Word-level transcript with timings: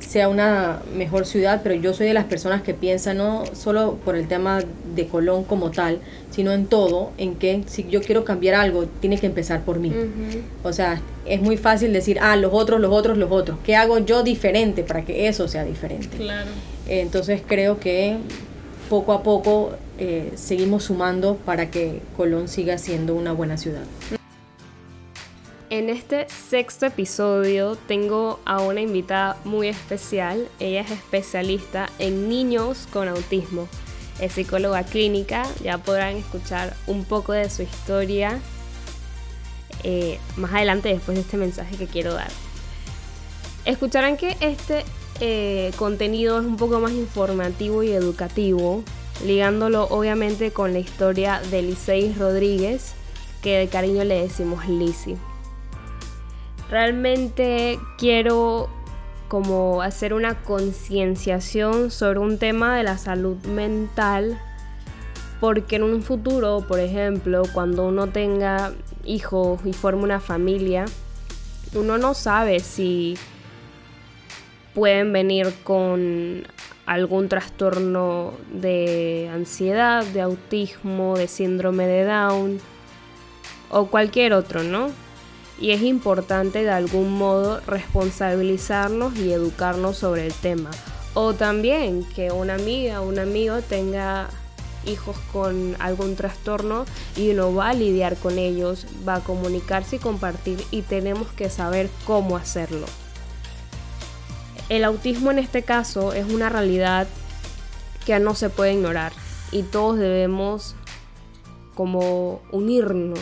sea 0.00 0.28
una 0.28 0.80
mejor 0.94 1.26
ciudad, 1.26 1.60
pero 1.62 1.74
yo 1.74 1.92
soy 1.92 2.06
de 2.06 2.14
las 2.14 2.24
personas 2.24 2.62
que 2.62 2.74
piensan 2.74 3.18
no 3.18 3.44
solo 3.52 3.98
por 4.04 4.16
el 4.16 4.28
tema 4.28 4.60
de 4.94 5.06
Colón 5.06 5.44
como 5.44 5.70
tal, 5.70 5.98
sino 6.30 6.52
en 6.52 6.66
todo, 6.66 7.10
en 7.18 7.34
que 7.34 7.62
si 7.66 7.86
yo 7.88 8.00
quiero 8.00 8.24
cambiar 8.24 8.54
algo, 8.54 8.86
tiene 8.86 9.18
que 9.18 9.26
empezar 9.26 9.62
por 9.62 9.78
mí. 9.78 9.92
O 10.62 10.72
sea, 10.72 11.00
es 11.26 11.40
muy 11.40 11.56
fácil 11.56 11.92
decir, 11.92 12.18
ah, 12.20 12.36
los 12.36 12.52
otros, 12.54 12.80
los 12.80 12.92
otros, 12.92 13.18
los 13.18 13.30
otros. 13.30 13.58
¿Qué 13.64 13.76
hago 13.76 13.98
yo 13.98 14.22
diferente 14.22 14.82
para 14.82 15.04
que 15.04 15.28
eso 15.28 15.48
sea 15.48 15.64
diferente? 15.64 16.16
Claro. 16.16 16.50
Entonces 16.86 17.42
creo 17.46 17.78
que 17.78 18.16
poco 18.88 19.12
a 19.12 19.22
poco 19.22 19.72
eh, 19.98 20.32
seguimos 20.36 20.84
sumando 20.84 21.36
para 21.36 21.70
que 21.70 22.00
Colón 22.16 22.48
siga 22.48 22.78
siendo 22.78 23.14
una 23.14 23.32
buena 23.32 23.58
ciudad. 23.58 23.82
En 25.70 25.90
este 25.90 26.26
sexto 26.30 26.86
episodio 26.86 27.76
tengo 27.76 28.40
a 28.46 28.62
una 28.62 28.80
invitada 28.80 29.36
muy 29.44 29.68
especial. 29.68 30.48
Ella 30.60 30.80
es 30.80 30.90
especialista 30.90 31.90
en 31.98 32.30
niños 32.30 32.88
con 32.90 33.06
autismo. 33.06 33.68
Es 34.18 34.32
psicóloga 34.32 34.84
clínica. 34.84 35.46
Ya 35.62 35.76
podrán 35.76 36.16
escuchar 36.16 36.74
un 36.86 37.04
poco 37.04 37.34
de 37.34 37.50
su 37.50 37.62
historia 37.64 38.40
eh, 39.84 40.18
más 40.38 40.54
adelante 40.54 40.88
después 40.88 41.16
de 41.16 41.20
este 41.20 41.36
mensaje 41.36 41.76
que 41.76 41.86
quiero 41.86 42.14
dar. 42.14 42.30
Escucharán 43.66 44.16
que 44.16 44.38
este 44.40 44.86
eh, 45.20 45.72
contenido 45.76 46.40
es 46.40 46.46
un 46.46 46.56
poco 46.56 46.80
más 46.80 46.92
informativo 46.92 47.82
y 47.82 47.92
educativo, 47.92 48.82
ligándolo 49.22 49.84
obviamente 49.90 50.50
con 50.50 50.72
la 50.72 50.78
historia 50.78 51.42
de 51.50 51.60
Liceis 51.60 52.16
Rodríguez, 52.16 52.94
que 53.42 53.58
de 53.58 53.68
cariño 53.68 54.02
le 54.04 54.22
decimos 54.22 54.66
Lizzie. 54.66 55.18
Realmente 56.70 57.78
quiero 57.96 58.68
como 59.28 59.82
hacer 59.82 60.14
una 60.14 60.42
concienciación 60.42 61.90
sobre 61.90 62.18
un 62.18 62.38
tema 62.38 62.76
de 62.76 62.82
la 62.82 62.98
salud 62.98 63.36
mental 63.46 64.38
porque 65.40 65.76
en 65.76 65.84
un 65.84 66.02
futuro, 66.02 66.64
por 66.66 66.80
ejemplo, 66.80 67.42
cuando 67.52 67.86
uno 67.86 68.08
tenga 68.08 68.72
hijos 69.04 69.60
y 69.64 69.72
forme 69.72 70.02
una 70.02 70.20
familia, 70.20 70.84
uno 71.74 71.96
no 71.98 72.14
sabe 72.14 72.60
si 72.60 73.16
pueden 74.74 75.12
venir 75.12 75.54
con 75.62 76.44
algún 76.86 77.28
trastorno 77.28 78.32
de 78.52 79.30
ansiedad, 79.32 80.04
de 80.06 80.22
autismo, 80.22 81.16
de 81.16 81.28
síndrome 81.28 81.86
de 81.86 82.04
Down 82.04 82.60
o 83.70 83.86
cualquier 83.86 84.32
otro, 84.32 84.62
¿no? 84.62 84.90
Y 85.60 85.72
es 85.72 85.82
importante 85.82 86.62
de 86.62 86.70
algún 86.70 87.18
modo 87.18 87.60
responsabilizarnos 87.66 89.16
y 89.16 89.32
educarnos 89.32 89.98
sobre 89.98 90.26
el 90.26 90.32
tema. 90.32 90.70
O 91.14 91.34
también 91.34 92.04
que 92.14 92.30
una 92.30 92.54
amiga 92.54 93.00
o 93.00 93.08
un 93.08 93.18
amigo 93.18 93.60
tenga 93.62 94.28
hijos 94.86 95.16
con 95.32 95.76
algún 95.80 96.16
trastorno 96.16 96.84
y 97.16 97.30
uno 97.30 97.54
va 97.54 97.70
a 97.70 97.74
lidiar 97.74 98.16
con 98.16 98.38
ellos, 98.38 98.86
va 99.06 99.16
a 99.16 99.20
comunicarse 99.20 99.96
y 99.96 99.98
compartir 99.98 100.62
y 100.70 100.82
tenemos 100.82 101.28
que 101.28 101.50
saber 101.50 101.90
cómo 102.06 102.36
hacerlo. 102.36 102.86
El 104.68 104.84
autismo 104.84 105.30
en 105.30 105.38
este 105.38 105.62
caso 105.62 106.12
es 106.12 106.30
una 106.30 106.48
realidad 106.48 107.08
que 108.06 108.18
no 108.20 108.34
se 108.34 108.50
puede 108.50 108.74
ignorar 108.74 109.12
y 109.50 109.62
todos 109.62 109.98
debemos 109.98 110.76
como 111.74 112.42
unirnos 112.52 113.18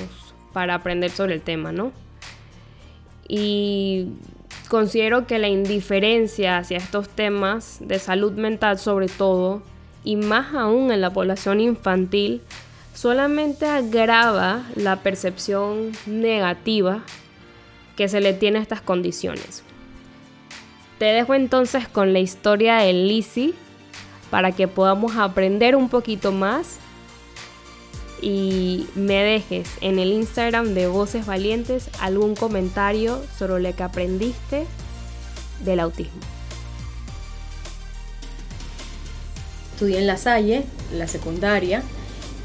para 0.52 0.74
aprender 0.74 1.10
sobre 1.10 1.34
el 1.34 1.42
tema, 1.42 1.72
¿no? 1.72 1.92
Y 3.28 4.08
considero 4.68 5.26
que 5.26 5.38
la 5.38 5.48
indiferencia 5.48 6.58
hacia 6.58 6.78
estos 6.78 7.08
temas 7.08 7.78
de 7.80 7.98
salud 7.98 8.32
mental 8.32 8.78
sobre 8.78 9.08
todo, 9.08 9.62
y 10.04 10.16
más 10.16 10.54
aún 10.54 10.92
en 10.92 11.00
la 11.00 11.12
población 11.12 11.60
infantil, 11.60 12.42
solamente 12.94 13.66
agrava 13.66 14.62
la 14.74 15.02
percepción 15.02 15.92
negativa 16.06 17.02
que 17.96 18.08
se 18.08 18.20
le 18.20 18.32
tiene 18.32 18.58
a 18.58 18.62
estas 18.62 18.80
condiciones. 18.80 19.62
Te 20.98 21.06
dejo 21.06 21.34
entonces 21.34 21.88
con 21.88 22.12
la 22.12 22.20
historia 22.20 22.76
de 22.76 22.92
Lizzie 22.92 23.54
para 24.30 24.52
que 24.52 24.68
podamos 24.68 25.16
aprender 25.16 25.76
un 25.76 25.88
poquito 25.88 26.32
más 26.32 26.78
y 28.26 28.88
me 28.96 29.22
dejes 29.22 29.68
en 29.80 30.00
el 30.00 30.10
Instagram 30.10 30.74
de 30.74 30.88
Voces 30.88 31.26
Valientes 31.26 31.88
algún 32.00 32.34
comentario 32.34 33.22
sobre 33.38 33.62
lo 33.62 33.76
que 33.76 33.84
aprendiste 33.84 34.66
del 35.64 35.78
autismo. 35.78 36.18
Estudié 39.74 39.98
en 39.98 40.08
La 40.08 40.16
Salle, 40.16 40.64
la 40.92 41.06
secundaria, 41.06 41.84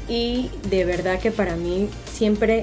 y 0.08 0.52
de 0.70 0.84
verdad 0.84 1.18
que 1.18 1.32
para 1.32 1.56
mí 1.56 1.88
siempre 2.12 2.62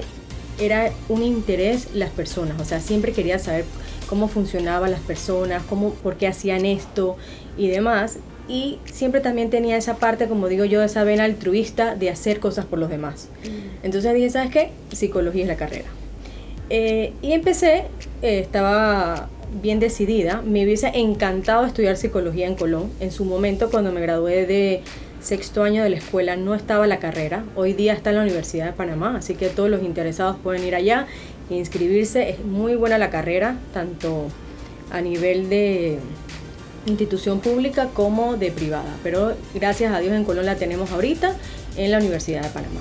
era 0.58 0.90
un 1.10 1.22
interés 1.22 1.88
las 1.92 2.08
personas, 2.08 2.58
o 2.58 2.64
sea, 2.64 2.80
siempre 2.80 3.12
quería 3.12 3.38
saber 3.38 3.66
cómo 4.08 4.28
funcionaban 4.28 4.92
las 4.92 5.00
personas, 5.00 5.62
cómo, 5.68 5.92
por 5.92 6.16
qué 6.16 6.26
hacían 6.26 6.64
esto 6.64 7.18
y 7.58 7.68
demás 7.68 8.16
y 8.50 8.80
siempre 8.84 9.20
también 9.20 9.48
tenía 9.48 9.76
esa 9.76 9.96
parte, 9.98 10.26
como 10.26 10.48
digo 10.48 10.64
yo, 10.64 10.82
esa 10.82 11.04
vena 11.04 11.22
altruista 11.22 11.94
de 11.94 12.10
hacer 12.10 12.40
cosas 12.40 12.64
por 12.64 12.80
los 12.80 12.90
demás. 12.90 13.28
Mm. 13.44 13.84
Entonces 13.84 14.12
dije, 14.12 14.28
¿sabes 14.28 14.50
qué? 14.50 14.70
Psicología 14.92 15.42
es 15.42 15.48
la 15.48 15.56
carrera. 15.56 15.88
Eh, 16.68 17.12
y 17.22 17.30
empecé, 17.32 17.84
eh, 18.22 18.40
estaba 18.40 19.28
bien 19.62 19.78
decidida, 19.78 20.42
me 20.42 20.64
hubiese 20.64 20.90
encantado 20.94 21.64
estudiar 21.64 21.96
psicología 21.96 22.48
en 22.48 22.56
Colón. 22.56 22.90
En 22.98 23.12
su 23.12 23.24
momento, 23.24 23.70
cuando 23.70 23.92
me 23.92 24.00
gradué 24.00 24.46
de 24.46 24.82
sexto 25.20 25.62
año 25.62 25.84
de 25.84 25.90
la 25.90 25.98
escuela, 25.98 26.34
no 26.34 26.56
estaba 26.56 26.88
la 26.88 26.98
carrera. 26.98 27.44
Hoy 27.54 27.72
día 27.72 27.92
está 27.92 28.10
en 28.10 28.16
la 28.16 28.22
Universidad 28.22 28.66
de 28.66 28.72
Panamá, 28.72 29.16
así 29.16 29.36
que 29.36 29.48
todos 29.48 29.70
los 29.70 29.84
interesados 29.84 30.36
pueden 30.42 30.64
ir 30.64 30.74
allá 30.74 31.06
e 31.50 31.54
inscribirse. 31.54 32.30
Es 32.30 32.44
muy 32.44 32.74
buena 32.74 32.98
la 32.98 33.10
carrera, 33.10 33.56
tanto 33.72 34.26
a 34.90 35.00
nivel 35.00 35.48
de 35.48 35.98
institución 36.86 37.40
pública 37.40 37.88
como 37.92 38.36
de 38.36 38.50
privada. 38.50 38.96
Pero 39.02 39.34
gracias 39.54 39.92
a 39.92 40.00
Dios 40.00 40.14
en 40.14 40.24
Colón 40.24 40.46
la 40.46 40.56
tenemos 40.56 40.90
ahorita 40.90 41.36
en 41.76 41.90
la 41.90 41.98
Universidad 41.98 42.42
de 42.42 42.48
Panamá. 42.48 42.80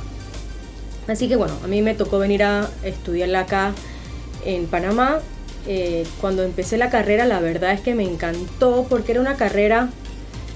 Así 1.07 1.27
que 1.27 1.35
bueno, 1.35 1.53
a 1.63 1.67
mí 1.67 1.81
me 1.81 1.95
tocó 1.95 2.19
venir 2.19 2.43
a 2.43 2.69
estudiarla 2.83 3.41
acá 3.41 3.73
en 4.45 4.67
Panamá. 4.67 5.19
Eh, 5.67 6.05
cuando 6.21 6.43
empecé 6.43 6.77
la 6.77 6.89
carrera 6.89 7.25
la 7.25 7.39
verdad 7.41 7.73
es 7.73 7.81
que 7.81 7.93
me 7.93 8.03
encantó 8.03 8.87
porque 8.89 9.11
era 9.11 9.21
una 9.21 9.35
carrera 9.35 9.89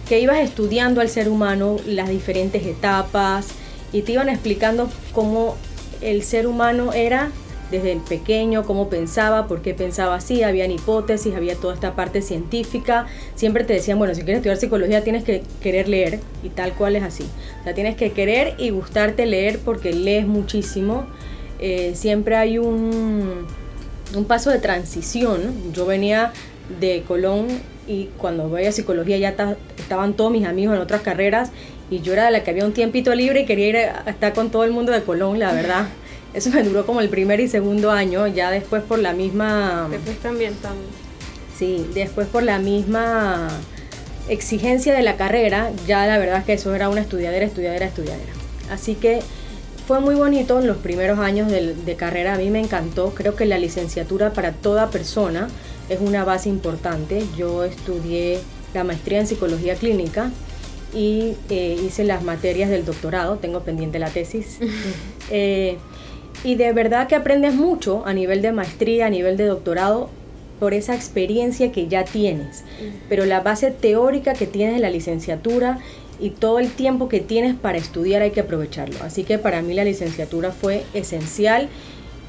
que 0.07 0.19
ibas 0.19 0.37
estudiando 0.37 1.01
al 1.01 1.09
ser 1.09 1.27
humano, 1.27 1.77
las 1.85 2.09
diferentes 2.09 2.65
etapas 2.65 3.47
y 3.91 4.01
te 4.01 4.13
iban 4.13 4.29
explicando 4.29 4.89
cómo 5.13 5.55
el 6.01 6.23
ser 6.23 6.47
humano 6.47 6.93
era 6.93 7.31
desde 7.73 7.91
el 7.91 8.01
pequeño, 8.01 8.63
cómo 8.66 8.88
pensaba, 8.88 9.47
por 9.47 9.63
qué 9.63 9.73
pensaba 9.73 10.13
así, 10.13 10.44
habían 10.44 10.69
hipótesis, 10.69 11.34
había 11.35 11.56
toda 11.56 11.73
esta 11.73 11.95
parte 11.95 12.22
científica. 12.22 13.07
Siempre 13.34 13.63
te 13.63 13.73
decían, 13.73 13.97
bueno, 13.97 14.13
si 14.13 14.22
quieres 14.22 14.38
estudiar 14.38 14.57
psicología 14.57 15.03
tienes 15.03 15.23
que 15.23 15.41
querer 15.59 15.89
leer 15.89 16.19
y 16.44 16.50
tal 16.50 16.73
cual 16.73 16.95
es 16.95 17.01
así. 17.01 17.23
O 17.61 17.63
sea, 17.63 17.73
tienes 17.73 17.95
que 17.95 18.11
querer 18.11 18.53
y 18.59 18.69
gustarte 18.69 19.25
leer 19.25 19.57
porque 19.57 19.91
lees 19.91 20.28
muchísimo. 20.28 21.07
Eh, 21.57 21.94
siempre 21.95 22.35
hay 22.35 22.59
un, 22.59 23.47
un 24.16 24.25
paso 24.25 24.51
de 24.51 24.59
transición. 24.59 25.73
Yo 25.73 25.88
venía 25.88 26.31
de 26.79 27.01
Colón 27.07 27.47
y 27.88 28.09
cuando 28.17 28.50
voy 28.50 28.66
a 28.66 28.72
psicología 28.72 29.17
ya 29.17 29.35
estaban 29.78 30.13
todos 30.13 30.31
mis 30.31 30.45
amigos 30.45 30.75
en 30.75 30.81
otras 30.81 31.01
carreras 31.01 31.51
y 31.90 32.01
yo 32.01 32.13
era 32.13 32.25
de 32.25 32.31
la 32.31 32.44
que 32.44 32.51
había 32.51 32.66
un 32.66 32.73
tiempito 32.73 33.13
libre 33.16 33.41
y 33.41 33.45
quería 33.45 33.67
ir 33.67 33.78
a 33.78 34.03
estar 34.07 34.34
con 34.34 34.51
todo 34.51 34.63
el 34.63 34.72
mundo 34.72 34.91
de 34.91 35.01
Colón, 35.01 35.40
la 35.40 35.51
verdad. 35.53 35.88
Eso 36.33 36.49
me 36.49 36.63
duró 36.63 36.85
como 36.85 37.01
el 37.01 37.09
primer 37.09 37.39
y 37.39 37.47
segundo 37.47 37.91
año, 37.91 38.27
ya 38.27 38.49
después 38.49 38.83
por 38.83 38.99
la 38.99 39.13
misma... 39.13 39.88
Después 39.89 40.17
también, 40.19 40.53
también. 40.55 40.89
Sí, 41.57 41.85
después 41.94 42.27
por 42.27 42.44
la 42.44 42.59
misma 42.59 43.49
exigencia 44.28 44.93
de 44.93 45.03
la 45.03 45.16
carrera, 45.16 45.72
ya 45.85 46.08
la 46.08 46.17
verdad 46.17 46.40
es 46.40 46.46
que 46.46 46.53
eso 46.53 46.73
era 46.73 46.90
una 46.90 47.02
estudiadera, 47.02 47.46
estudiadera, 47.46 47.85
estudiadera. 47.85 48.31
Así 48.72 48.96
que 48.96 49.22
fue 49.87 49.99
muy 49.99 50.16
bonito 50.16 50.59
en 50.59 50.67
los 50.67 50.78
primeros 50.78 51.19
años 51.19 51.52
de, 51.52 51.75
de, 51.75 51.96
carrera, 51.96 52.34
a 52.34 52.37
mí 52.37 52.49
me 52.49 52.59
encantó, 52.59 53.13
creo 53.13 53.35
que 53.35 53.46
la 53.46 53.59
licenciatura 53.59 54.34
para 54.34 54.53
toda 54.53 54.90
persona 54.90 55.49
es 55.90 55.99
una 55.99 56.23
base 56.23 56.49
importante. 56.49 57.23
Yo 57.37 57.63
estudié 57.63 58.40
la 58.73 58.84
maestría 58.84 59.19
en 59.19 59.28
psicología 59.28 59.75
clínica 59.75 60.31
y 60.93 61.35
eh, 61.49 61.78
hice 61.85 62.03
las 62.03 62.23
materias 62.23 62.69
del 62.69 62.85
doctorado, 62.85 63.37
tengo 63.37 63.61
pendiente 63.61 63.99
la 63.99 64.09
tesis. 64.09 64.59
eh, 65.29 65.78
y 66.44 66.56
de 66.56 66.74
verdad 66.74 67.08
que 67.08 67.16
aprendes 67.16 67.53
mucho 67.56 68.03
a 68.06 68.14
nivel 68.14 68.41
de 68.41 68.52
maestría, 68.52 69.08
a 69.08 69.09
nivel 69.09 69.38
de 69.38 69.46
doctorado, 69.46 70.09
por 70.59 70.74
esa 70.74 70.96
experiencia 70.96 71.72
que 71.72 71.88
ya 71.88 72.06
tienes. 72.06 72.64
Pero 73.09 73.26
la 73.26 73.41
base 73.41 73.72
teórica 73.72 74.34
que 74.34 74.47
tienes 74.47 74.76
en 74.76 74.82
la 74.82 74.90
licenciatura 74.90 75.80
y 76.20 76.30
todo 76.30 76.59
el 76.59 76.72
tiempo 76.72 77.09
que 77.09 77.20
tienes 77.20 77.56
para 77.56 77.78
estudiar 77.78 78.22
hay 78.22 78.32
que 78.32 78.40
aprovecharlo. 78.40 78.96
Así 79.03 79.24
que 79.24 79.38
para 79.38 79.62
mí 79.62 79.74
la 79.74 79.84
licenciatura 79.84 80.52
fue 80.52 80.84
esencial 80.94 81.68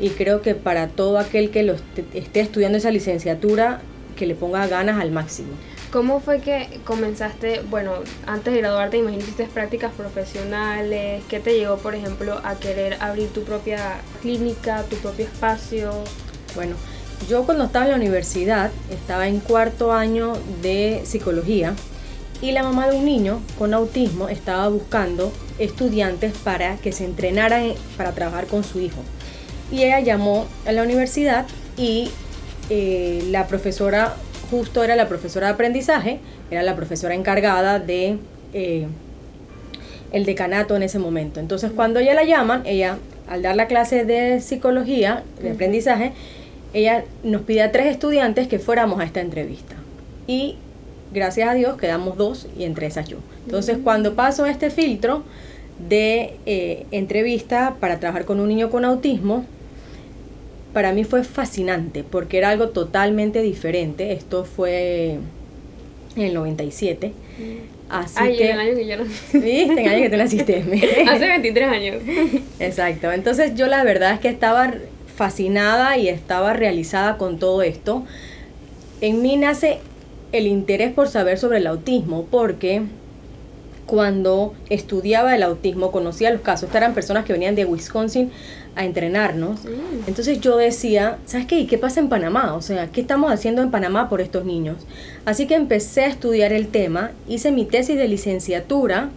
y 0.01 0.11
creo 0.11 0.43
que 0.43 0.55
para 0.55 0.89
todo 0.89 1.19
aquel 1.19 1.51
que 1.51 1.62
lo 1.62 1.77
esté 2.15 2.41
estudiando 2.41 2.79
esa 2.79 2.91
licenciatura 2.91 3.81
que 4.17 4.27
le 4.27 4.35
ponga 4.35 4.67
ganas 4.67 5.01
al 5.01 5.11
máximo. 5.12 5.51
¿Cómo 5.94 6.19
fue 6.19 6.41
que 6.41 6.81
comenzaste, 6.85 7.61
bueno, 7.70 7.93
antes 8.26 8.52
de 8.52 8.61
graduarte, 8.61 8.96
imagino 8.96 9.23
hiciste 9.23 9.44
prácticas 9.44 9.93
profesionales? 9.93 11.23
¿Qué 11.29 11.38
te 11.38 11.56
llevó, 11.56 11.76
por 11.76 11.94
ejemplo, 11.94 12.41
a 12.43 12.56
querer 12.56 12.96
abrir 12.99 13.29
tu 13.29 13.44
propia 13.44 14.00
clínica, 14.20 14.82
tu 14.91 14.96
propio 14.96 15.26
espacio? 15.26 15.93
Bueno, 16.56 16.75
yo 17.29 17.44
cuando 17.44 17.62
estaba 17.67 17.85
en 17.85 17.93
la 17.93 17.96
universidad, 17.96 18.73
estaba 18.91 19.29
en 19.29 19.38
cuarto 19.38 19.93
año 19.93 20.32
de 20.62 21.02
psicología 21.05 21.75
y 22.43 22.50
la 22.50 22.64
mamá 22.64 22.88
de 22.88 22.96
un 22.96 23.05
niño 23.05 23.41
con 23.56 23.73
autismo 23.73 24.29
estaba 24.29 24.67
buscando 24.67 25.32
estudiantes 25.61 26.32
para 26.38 26.75
que 26.79 26.91
se 26.91 27.05
entrenaran 27.05 27.73
para 27.96 28.11
trabajar 28.11 28.49
con 28.49 28.64
su 28.64 28.81
hijo. 28.81 28.99
Y 29.70 29.85
ella 29.85 30.00
llamó 30.00 30.46
a 30.67 30.73
la 30.73 30.82
universidad 30.82 31.46
y 31.76 32.11
eh, 32.69 33.23
la 33.31 33.46
profesora 33.46 34.17
justo 34.55 34.85
era 34.85 34.95
la 34.95 35.09
profesora 35.09 35.49
de 35.49 35.55
aprendizaje, 35.55 36.21
era 36.51 36.62
la 36.62 36.77
profesora 36.77 37.15
encargada 37.15 37.81
de 37.81 38.19
eh, 38.53 38.87
el 40.12 40.25
decanato 40.25 40.77
en 40.77 40.85
ese 40.85 41.01
momento. 41.01 41.41
Entonces 41.41 41.73
cuando 41.75 41.99
ella 41.99 42.15
la 42.15 42.23
llaman, 42.23 42.62
ella 42.65 42.99
al 43.29 43.43
dar 43.43 43.56
la 43.56 43.67
clase 43.67 44.05
de 44.05 44.41
psicología, 44.41 45.25
de 45.43 45.51
aprendizaje, 45.51 46.12
ella 46.73 47.05
nos 47.25 47.43
pide 47.43 47.62
a 47.62 47.73
tres 47.73 47.87
estudiantes 47.87 48.47
que 48.47 48.61
fuéramos 48.61 49.01
a 49.01 49.05
esta 49.05 49.21
entrevista. 49.21 49.75
Y 50.29 50.56
gracias 51.12 51.49
a 51.49 51.55
Dios 51.55 51.77
quedamos 51.77 52.17
dos 52.17 52.47
y 52.56 52.62
entre 52.62 52.87
esas 52.87 53.09
yo. 53.09 53.19
Entonces 53.47 53.79
cuando 53.83 54.15
paso 54.15 54.47
este 54.47 54.71
filtro 54.71 55.25
de 55.89 56.37
eh, 56.47 56.87
entrevista 56.93 57.75
para 57.81 57.99
trabajar 57.99 58.25
con 58.25 58.39
un 58.39 58.49
niño 58.49 58.71
con 58.71 58.85
autismo, 58.85 59.45
para 60.75 60.93
mí 60.93 61.05
fue 61.05 61.25
fascinante 61.25 62.05
porque 62.05 62.37
era 62.37 62.50
algo 62.50 62.69
totalmente 62.69 63.41
diferente. 63.41 64.12
Esto 64.12 64.44
fue 64.44 65.19
en 66.17 66.23
el 66.23 66.35
97. 66.35 67.12
Así 67.88 68.37
que, 68.37 68.50
en 68.50 68.55
el 68.55 68.61
año 68.61 68.75
que 68.75 68.87
yo 68.87 68.97
¿Viste? 69.41 69.73
En 69.73 69.79
el 69.79 69.88
año 69.88 70.03
que 70.03 70.11
tú 70.11 70.17
naciste. 70.17 70.65
Hace 71.09 71.26
23 71.26 71.69
años. 71.69 71.97
Exacto. 72.59 73.12
Entonces 73.12 73.55
yo 73.55 73.69
la 73.69 73.85
verdad 73.85 74.15
es 74.15 74.21
que 74.21 74.29
estaba 74.29 74.75
fascinada 75.17 75.97
y 75.97 76.09
estaba 76.09 76.53
realizada 76.53 77.19
con 77.19 77.38
todo 77.38 77.62
esto. 77.62 78.05
En 79.00 79.23
mí 79.23 79.37
nace 79.37 79.79
el 80.32 80.49
interés 80.49 80.93
por 80.93 81.09
saber 81.09 81.38
sobre 81.38 81.59
el 81.59 81.69
autismo 81.69 82.27
porque 82.29 82.82
cuando 83.87 84.55
estudiaba 84.70 85.37
el 85.37 85.43
autismo 85.44 85.93
conocía 85.93 86.31
los 86.31 86.41
casos. 86.41 86.65
Estas 86.65 86.82
eran 86.82 86.94
personas 86.94 87.25
que 87.25 87.32
venían 87.32 87.55
de 87.55 87.65
Wisconsin 87.65 88.32
a 88.76 88.85
entrenarnos. 88.85 89.65
Mm. 89.65 90.09
Entonces 90.09 90.41
yo 90.41 90.56
decía, 90.56 91.19
¿sabes 91.26 91.47
qué? 91.47 91.59
¿Y 91.61 91.67
qué 91.67 91.79
pasa 91.79 92.00
en 92.00 92.09
Panamá? 92.09 92.55
O 92.55 92.62
sea, 92.62 92.88
¿qué 92.88 93.00
estamos 93.00 93.32
haciendo 93.32 93.62
en 93.62 93.71
Panamá 93.71 94.09
por 94.09 94.21
estos 94.21 94.44
niños? 94.44 94.76
Así 95.25 95.47
que 95.47 95.55
empecé 95.55 96.05
a 96.05 96.06
estudiar 96.09 96.53
el 96.53 96.69
tema, 96.69 97.12
hice 97.29 97.53
mi 97.53 97.65
tesis 97.65 97.97
de 97.97 98.09
licenciatura 98.09 99.11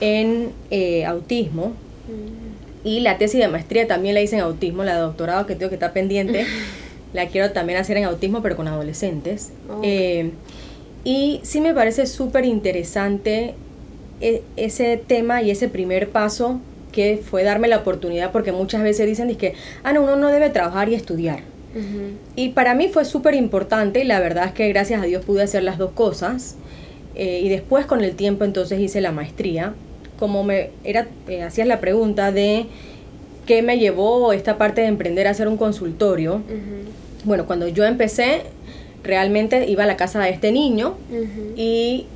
en 0.00 0.50
eh, 0.70 1.04
autismo 1.04 1.68
mm. 2.08 2.86
y 2.86 3.00
la 3.00 3.18
tesis 3.18 3.40
de 3.40 3.48
maestría 3.48 3.86
también 3.86 4.14
la 4.14 4.22
hice 4.22 4.36
en 4.36 4.42
autismo, 4.42 4.84
la 4.84 4.94
de 4.94 5.00
doctorado 5.00 5.46
que 5.46 5.54
tengo 5.54 5.68
que 5.68 5.76
estar 5.76 5.92
pendiente, 5.92 6.46
la 7.12 7.28
quiero 7.28 7.52
también 7.52 7.78
hacer 7.78 7.96
en 7.96 8.04
autismo 8.04 8.42
pero 8.42 8.56
con 8.56 8.68
adolescentes. 8.68 9.52
Eh, 9.82 10.30
y 11.04 11.40
sí 11.42 11.60
me 11.60 11.72
parece 11.72 12.06
súper 12.06 12.44
interesante 12.44 13.54
e, 14.20 14.42
ese 14.56 14.98
tema 14.98 15.42
y 15.42 15.50
ese 15.50 15.68
primer 15.68 16.10
paso 16.10 16.60
que 16.90 17.20
fue 17.22 17.44
darme 17.44 17.68
la 17.68 17.78
oportunidad 17.78 18.32
porque 18.32 18.52
muchas 18.52 18.82
veces 18.82 19.06
dicen 19.06 19.34
que, 19.36 19.54
ah, 19.82 19.92
no, 19.92 20.02
uno 20.02 20.16
no 20.16 20.28
debe 20.28 20.50
trabajar 20.50 20.88
y 20.88 20.94
estudiar. 20.94 21.40
Y 22.34 22.48
para 22.48 22.74
mí 22.74 22.88
fue 22.88 23.04
súper 23.04 23.34
importante 23.34 24.00
y 24.00 24.04
la 24.04 24.18
verdad 24.18 24.46
es 24.46 24.52
que 24.52 24.68
gracias 24.68 25.00
a 25.02 25.04
Dios 25.04 25.24
pude 25.24 25.42
hacer 25.42 25.62
las 25.62 25.78
dos 25.78 25.92
cosas. 25.92 26.56
Eh, 27.14 27.40
y 27.42 27.48
después 27.48 27.86
con 27.86 28.02
el 28.02 28.14
tiempo 28.16 28.44
entonces 28.44 28.80
hice 28.80 29.00
la 29.00 29.12
maestría. 29.12 29.74
Como 30.18 30.42
me 30.42 30.70
era, 30.84 31.06
eh, 31.28 31.42
hacías 31.42 31.68
la 31.68 31.80
pregunta 31.80 32.32
de 32.32 32.66
qué 33.46 33.62
me 33.62 33.78
llevó 33.78 34.32
esta 34.32 34.58
parte 34.58 34.80
de 34.80 34.88
emprender 34.88 35.28
a 35.28 35.30
hacer 35.30 35.48
un 35.48 35.56
consultorio. 35.56 36.42
Bueno, 37.24 37.46
cuando 37.46 37.68
yo 37.68 37.84
empecé, 37.84 38.42
realmente 39.02 39.68
iba 39.68 39.84
a 39.84 39.86
la 39.86 39.96
casa 39.96 40.20
de 40.20 40.30
este 40.30 40.52
niño 40.52 40.94
y 41.56 42.06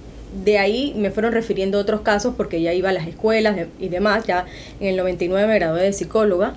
de 0.43 0.59
ahí 0.59 0.95
me 0.97 1.11
fueron 1.11 1.33
refiriendo 1.33 1.79
otros 1.79 2.01
casos 2.01 2.35
porque 2.37 2.61
ya 2.61 2.73
iba 2.73 2.89
a 2.89 2.93
las 2.93 3.07
escuelas 3.07 3.57
y 3.79 3.89
demás. 3.89 4.27
Ya 4.27 4.47
en 4.81 4.89
el 4.89 4.97
99 4.97 5.47
me 5.47 5.55
gradué 5.55 5.83
de 5.83 5.93
psicóloga 5.93 6.55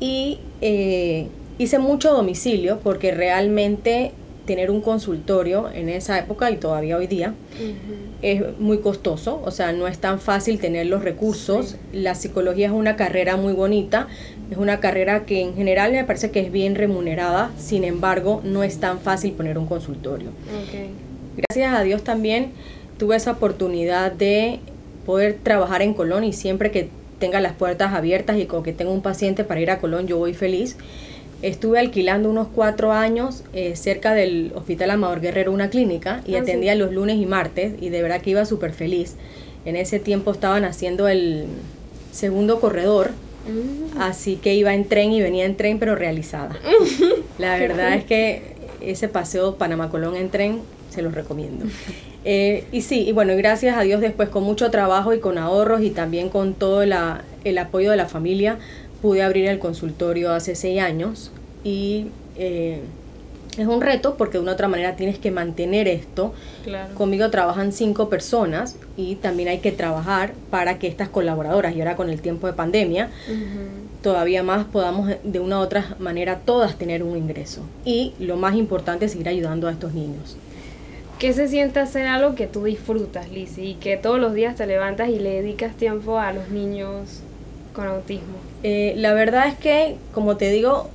y 0.00 0.38
eh, 0.60 1.28
hice 1.58 1.78
mucho 1.78 2.12
domicilio 2.12 2.80
porque 2.82 3.12
realmente 3.12 4.12
tener 4.46 4.70
un 4.70 4.80
consultorio 4.80 5.68
en 5.72 5.88
esa 5.88 6.18
época 6.18 6.50
y 6.50 6.56
todavía 6.56 6.96
hoy 6.96 7.08
día 7.08 7.34
es 8.22 8.42
muy 8.60 8.78
costoso, 8.78 9.42
o 9.44 9.50
sea, 9.50 9.72
no 9.72 9.88
es 9.88 9.98
tan 9.98 10.20
fácil 10.20 10.60
tener 10.60 10.86
los 10.86 11.02
recursos. 11.02 11.76
La 11.92 12.14
psicología 12.14 12.66
es 12.66 12.72
una 12.72 12.94
carrera 12.94 13.36
muy 13.36 13.52
bonita, 13.52 14.06
es 14.50 14.56
una 14.56 14.78
carrera 14.78 15.26
que 15.26 15.42
en 15.42 15.56
general 15.56 15.90
me 15.92 16.04
parece 16.04 16.30
que 16.30 16.40
es 16.40 16.52
bien 16.52 16.76
remunerada, 16.76 17.50
sin 17.58 17.82
embargo, 17.82 18.40
no 18.44 18.62
es 18.62 18.78
tan 18.78 19.00
fácil 19.00 19.32
poner 19.32 19.58
un 19.58 19.66
consultorio. 19.66 20.28
Gracias 21.36 21.74
a 21.74 21.82
Dios 21.82 22.04
también 22.04 22.52
tuve 22.98 23.16
esa 23.16 23.32
oportunidad 23.32 24.12
de 24.12 24.60
poder 25.04 25.38
trabajar 25.42 25.82
en 25.82 25.94
Colón 25.94 26.24
y 26.24 26.32
siempre 26.32 26.70
que 26.70 26.88
tenga 27.18 27.40
las 27.40 27.54
puertas 27.54 27.94
abiertas 27.94 28.38
y 28.38 28.46
con 28.46 28.62
que 28.62 28.72
tenga 28.72 28.90
un 28.90 29.02
paciente 29.02 29.44
para 29.44 29.60
ir 29.60 29.70
a 29.70 29.78
Colón, 29.78 30.06
yo 30.06 30.18
voy 30.18 30.34
feliz. 30.34 30.76
Estuve 31.42 31.78
alquilando 31.78 32.30
unos 32.30 32.48
cuatro 32.48 32.92
años 32.92 33.44
eh, 33.52 33.76
cerca 33.76 34.14
del 34.14 34.52
Hospital 34.54 34.90
Amador 34.90 35.20
Guerrero 35.20 35.52
una 35.52 35.68
clínica 35.68 36.22
y 36.26 36.34
ah, 36.34 36.40
atendía 36.40 36.74
los 36.74 36.92
lunes 36.92 37.18
y 37.18 37.26
martes 37.26 37.74
y 37.80 37.90
de 37.90 38.02
verdad 38.02 38.20
que 38.20 38.30
iba 38.30 38.44
súper 38.44 38.72
feliz. 38.72 39.16
En 39.64 39.76
ese 39.76 39.98
tiempo 39.98 40.32
estaban 40.32 40.64
haciendo 40.64 41.08
el 41.08 41.46
segundo 42.12 42.60
corredor, 42.60 43.10
mm. 43.10 44.00
así 44.00 44.36
que 44.36 44.54
iba 44.54 44.72
en 44.72 44.86
tren 44.86 45.12
y 45.12 45.20
venía 45.20 45.44
en 45.44 45.56
tren 45.56 45.78
pero 45.78 45.94
realizada. 45.94 46.56
La 47.38 47.58
verdad 47.58 47.94
es 47.94 48.04
que 48.04 48.56
ese 48.80 49.08
paseo 49.08 49.56
Panamá-Colón 49.56 50.16
en 50.16 50.30
tren 50.30 50.60
se 50.90 51.02
los 51.02 51.14
recomiendo. 51.14 51.66
Eh, 52.28 52.64
y 52.72 52.82
sí, 52.82 53.04
y 53.06 53.12
bueno, 53.12 53.36
gracias 53.36 53.78
a 53.78 53.82
Dios 53.82 54.00
después 54.00 54.28
con 54.28 54.42
mucho 54.42 54.68
trabajo 54.72 55.14
y 55.14 55.20
con 55.20 55.38
ahorros 55.38 55.80
y 55.82 55.90
también 55.90 56.28
con 56.28 56.54
todo 56.54 56.82
el 56.82 56.92
apoyo 56.92 57.92
de 57.92 57.96
la 57.96 58.06
familia, 58.06 58.58
pude 59.00 59.22
abrir 59.22 59.46
el 59.46 59.60
consultorio 59.60 60.32
hace 60.32 60.56
seis 60.56 60.80
años 60.80 61.30
y 61.62 62.08
eh, 62.36 62.80
es 63.56 63.66
un 63.68 63.80
reto 63.80 64.16
porque 64.16 64.38
de 64.38 64.42
una 64.42 64.50
u 64.50 64.54
otra 64.54 64.66
manera 64.66 64.96
tienes 64.96 65.20
que 65.20 65.30
mantener 65.30 65.86
esto. 65.86 66.34
Conmigo 66.94 67.30
trabajan 67.30 67.72
cinco 67.72 68.08
personas 68.08 68.74
y 68.96 69.14
también 69.14 69.48
hay 69.48 69.58
que 69.58 69.70
trabajar 69.70 70.34
para 70.50 70.80
que 70.80 70.88
estas 70.88 71.08
colaboradoras, 71.08 71.76
y 71.76 71.80
ahora 71.80 71.94
con 71.94 72.10
el 72.10 72.20
tiempo 72.20 72.48
de 72.48 72.54
pandemia, 72.54 73.08
todavía 74.02 74.42
más 74.42 74.64
podamos 74.64 75.10
de 75.22 75.38
una 75.38 75.60
u 75.60 75.62
otra 75.62 75.94
manera 76.00 76.40
todas 76.44 76.76
tener 76.76 77.04
un 77.04 77.16
ingreso. 77.16 77.62
Y 77.84 78.14
lo 78.18 78.36
más 78.36 78.56
importante 78.56 79.04
es 79.04 79.12
seguir 79.12 79.28
ayudando 79.28 79.68
a 79.68 79.70
estos 79.70 79.94
niños. 79.94 80.36
¿Qué 81.18 81.32
se 81.32 81.48
siente 81.48 81.80
hacer 81.80 82.06
algo 82.06 82.34
que 82.34 82.46
tú 82.46 82.64
disfrutas, 82.64 83.30
Lizzie? 83.30 83.64
Y 83.64 83.74
que 83.74 83.96
todos 83.96 84.20
los 84.20 84.34
días 84.34 84.56
te 84.56 84.66
levantas 84.66 85.08
y 85.08 85.18
le 85.18 85.40
dedicas 85.40 85.74
tiempo 85.74 86.18
a 86.18 86.32
los 86.32 86.50
niños 86.50 87.20
con 87.72 87.86
autismo. 87.86 88.36
Eh, 88.62 88.92
la 88.96 89.14
verdad 89.14 89.48
es 89.48 89.54
que, 89.54 89.96
como 90.12 90.36
te 90.36 90.50
digo, 90.50 90.90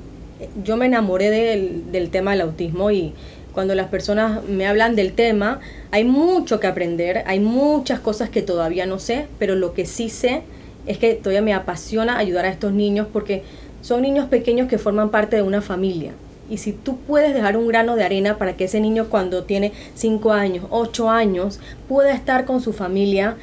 yo 0.64 0.78
me 0.78 0.86
enamoré 0.86 1.32
del, 1.32 1.92
del 1.92 2.12
tema 2.12 2.32
del 2.32 2.42
autismo 2.42 2.92
y 2.92 3.14
cuando 3.54 3.74
las 3.74 3.88
personas 3.88 4.44
me 4.46 4.68
hablan 4.68 4.96
del 4.96 5.14
tema, 5.14 5.60
hay 5.90 6.04
mucho 6.04 6.60
que 6.60 6.68
aprender, 6.68 7.24
hay 7.26 7.40
muchas 7.40 8.00
cosas 8.00 8.30
que 8.30 8.44
todavía 8.44 8.86
no 8.86 9.00
sé, 9.00 9.26
pero 9.40 9.56
lo 9.56 9.74
que 9.74 9.88
sí 9.88 10.10
sé 10.10 10.44
es 10.86 11.00
que 11.00 11.16
todavía 11.16 11.42
me 11.42 11.54
apasiona 11.54 12.20
ayudar 12.20 12.46
a 12.46 12.50
estos 12.50 12.74
niños 12.74 13.08
porque 13.12 13.44
son 13.82 14.04
niños 14.04 14.30
pequeños 14.30 14.68
que 14.68 14.78
forman 14.78 15.10
parte 15.10 15.36
de 15.36 15.42
una 15.42 15.62
familia. 15.62 16.14
Y 16.52 16.58
si 16.58 16.74
tú 16.74 16.98
puedes 16.98 17.34
dejar 17.34 17.56
un 17.56 17.66
grano 17.66 17.96
de 17.96 18.04
arena 18.04 18.38
para 18.38 18.58
que 18.58 18.66
ese 18.66 18.82
niño 18.82 19.08
cuando 19.10 19.46
tiene 19.46 19.72
5 19.96 20.34
años, 20.34 20.66
8 20.70 21.10
años, 21.10 21.62
pueda 21.88 22.14
estar 22.14 22.44
con 22.44 22.60
su 22.60 22.74
familia, 22.74 23.38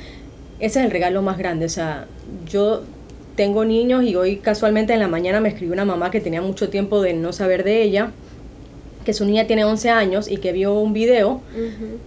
ese 0.60 0.80
es 0.80 0.84
el 0.84 0.90
regalo 0.90 1.22
más 1.22 1.38
grande. 1.38 1.64
O 1.64 1.70
sea, 1.70 2.06
yo 2.46 2.82
tengo 3.34 3.64
niños 3.64 4.04
y 4.04 4.14
hoy 4.14 4.36
casualmente 4.36 4.92
en 4.92 5.00
la 5.00 5.08
mañana 5.08 5.40
me 5.40 5.48
escribió 5.48 5.72
una 5.72 5.86
mamá 5.86 6.10
que 6.10 6.20
tenía 6.20 6.42
mucho 6.42 6.68
tiempo 6.68 7.00
de 7.00 7.14
no 7.14 7.32
saber 7.32 7.64
de 7.64 7.82
ella, 7.82 8.10
que 9.06 9.14
su 9.14 9.24
niña 9.24 9.46
tiene 9.46 9.64
11 9.64 9.88
años 9.88 10.30
y 10.30 10.36
que 10.36 10.52
vio 10.52 10.78
un 10.78 10.92
video 10.92 11.40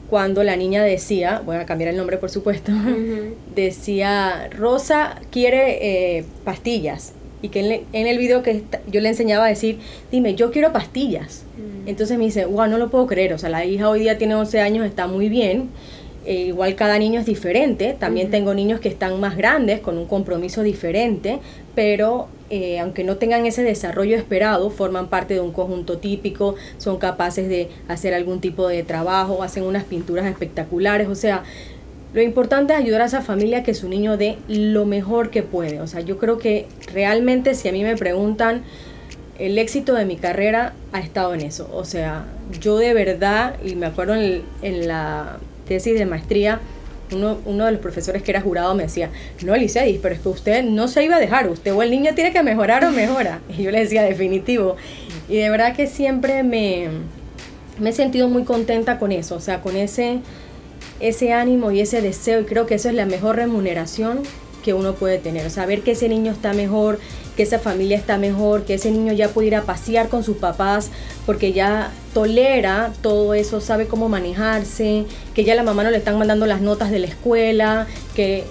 cuando 0.08 0.43
la 0.43 0.55
niña 0.55 0.84
decía, 0.84 1.41
voy 1.43 1.55
a 1.55 1.65
cambiar 1.65 1.89
el 1.89 1.98
nombre 1.98 2.17
por 2.17 2.29
supuesto, 2.29 2.72
decía, 3.55 4.50
Rosa 4.51 5.20
quiere 5.31 6.17
eh, 6.20 6.25
pastillas 6.43 7.13
y 7.42 7.50
que 7.50 7.86
en, 7.92 8.08
el 8.08 8.18
video 8.18 8.44
que 8.44 8.64
yo 8.88 9.02
le 9.02 9.10
enseñaba 9.10 9.46
a 9.46 9.50
decir, 9.50 9.80
dime, 10.12 10.36
yo 10.36 10.52
quiero 10.52 10.72
pastillas. 10.72 11.44
Mm. 11.58 11.88
Entonces 11.90 12.18
me 12.18 12.26
dice, 12.26 12.46
wow, 12.46 12.68
no 12.68 12.78
lo 12.78 12.90
puedo 12.90 13.08
creer, 13.08 13.34
o 13.34 13.38
sea, 13.38 13.50
la 13.50 13.66
hija 13.66 13.90
hoy 13.90 14.02
día 14.02 14.18
tiene 14.18 14.36
11 14.36 14.60
años, 14.60 14.86
está 14.86 15.08
muy 15.08 15.30
bien 15.30 15.70
eh, 16.24 16.46
igual 16.46 16.76
cada 16.76 17.00
niño 17.00 17.20
es 17.20 17.26
diferente, 17.26 17.96
también 17.98 18.30
tengo 18.30 18.54
niños 18.54 18.80
que 18.80 18.90
están 18.90 19.20
más 19.20 19.36
grandes, 19.36 19.80
con 19.80 19.98
un 19.98 20.06
compromiso 20.06 20.62
diferente, 20.62 21.40
pero 21.74 22.28
eh, 22.52 22.80
aunque 22.80 23.04
no 23.04 23.18
tengan 23.18 23.48
ese 23.48 23.64
desarrollo 23.64 24.16
esperado, 24.16 24.70
forman 24.70 25.08
parte 25.08 25.34
de 25.34 25.40
un 25.40 25.52
conjunto 25.52 25.98
típico, 25.98 26.56
son 26.78 27.00
capaces 27.00 27.50
de 27.50 27.70
hacer 27.88 28.14
algún 28.14 28.40
tipo 28.40 28.68
de 28.68 28.84
trabajo, 28.84 29.42
hacen 29.42 29.64
unas 29.64 29.84
pinturas 29.84 30.28
espectaculares, 30.28 31.08
o 31.08 31.16
sea, 31.16 31.44
lo 32.13 32.22
importante 32.22 32.74
es 32.74 32.80
ayudar 32.80 33.01
a 33.01 33.06
esa 33.06 33.22
familia 33.22 33.60
a 33.60 33.63
que 33.63 33.74
su 33.74 33.88
niño 33.88 34.18
dé 34.18 34.38
lo 34.48 34.86
mejor 34.86 35.30
que 35.30 35.44
puede, 35.44 35.80
o 35.80 35.88
sea, 35.88 36.01
yo 36.01 36.18
creo 36.18 36.38
que 36.38 36.68
realmente 36.94 37.56
si 37.56 37.70
a 37.70 37.72
mí 37.72 37.84
me 37.84 37.96
preguntan, 37.96 38.63
el 39.39 39.58
éxito 39.58 39.94
de 39.96 40.06
mi 40.06 40.18
carrera 40.18 40.74
ha 40.91 41.00
estado 41.00 41.34
en 41.34 41.41
eso, 41.41 41.70
o 41.74 41.86
sea, 41.86 42.25
yo 42.60 42.77
de 42.77 42.94
verdad, 42.94 43.56
y 43.63 43.75
me 43.75 43.86
acuerdo 43.86 44.15
en, 44.15 44.88
la 44.88 45.38
tesis 45.68 45.98
de 45.98 46.06
maestría, 46.06 46.60
uno, 47.13 47.39
uno, 47.46 47.65
de 47.65 47.74
los 47.74 47.82
profesores 47.82 48.24
que 48.24 48.32
era 48.32 48.41
jurado 48.41 48.75
me 48.75 48.84
decía, 48.84 49.10
no, 49.44 49.56
Licedis, 49.56 50.00
pero 50.01 50.15
es 50.15 50.22
que 50.22 50.30
usted 50.30 50.63
no 50.63 50.88
se 50.88 51.03
iba 51.03 51.15
a 51.15 51.20
dejar, 51.20 51.50
usted 51.50 51.74
o 51.74 51.82
el 51.82 51.91
niño 51.91 52.13
tiene 52.13 52.32
que 52.32 52.41
mejorar 52.41 52.86
o 52.86 52.91
mejora. 52.91 53.41
Y 53.58 53.63
yo 53.63 53.72
le 53.72 53.80
decía, 53.80 54.03
definitivo. 54.03 54.77
Y 55.27 55.38
de 55.38 55.50
verdad 55.50 55.75
que 55.75 55.88
siempre 55.88 56.44
me, 56.44 56.88
me 57.80 57.89
he 57.89 57.94
sentido 57.94 58.30
muy 58.30 58.44
contenta 58.44 58.98
con 58.98 59.12
eso, 59.12 59.36
o 59.36 59.41
sea, 59.41 59.62
con 59.62 59.75
ese, 59.75 60.20
ese 61.01 61.34
ánimo 61.34 61.72
y 61.72 61.81
ese 61.81 62.01
deseo, 62.01 62.41
y 62.41 62.46
creo 62.46 62.65
que 62.65 62.75
eso 62.75 62.89
es 62.89 62.96
la 62.96 63.05
mejor 63.05 63.36
remuneración 63.36 64.24
que 64.62 64.74
uno 64.74 64.93
puede 64.93 65.17
tener, 65.17 65.50
saber 65.50 65.81
que 65.81 65.91
ese 65.91 66.08
niño 66.08 66.31
está 66.31 66.53
mejor, 66.53 67.00
que 67.36 67.43
esa 67.43 67.60
familia 67.60 67.98
está 67.98 68.17
mejor, 68.17 68.63
que 68.63 68.75
ese 68.75 68.91
niño 68.91 69.12
ya 69.13 69.29
puede 69.29 69.48
ir 69.48 69.55
a 69.55 69.63
pasear 69.63 70.08
con 70.08 70.24
sus 70.24 70.38
papás 70.38 70.91
porque 71.25 71.53
ya 71.53 71.91
tolera 72.13 72.93
todo 73.01 73.34
eso, 73.34 73.62
sabe 73.62 73.88
cómo 73.88 74.10
manejarse, 74.10 75.05
que 75.34 75.43
ya 75.43 75.55
la 75.55 75.63
mamá 75.63 75.84
no 75.84 75.91
le 75.91 75.98
están 75.98 76.17
mandando 76.17 76.46
las 76.46 76.62
notas 76.62 76.91
de 76.91 77.00
la 77.00 77.08
escuela, 77.08 77.88
que, 78.15 78.43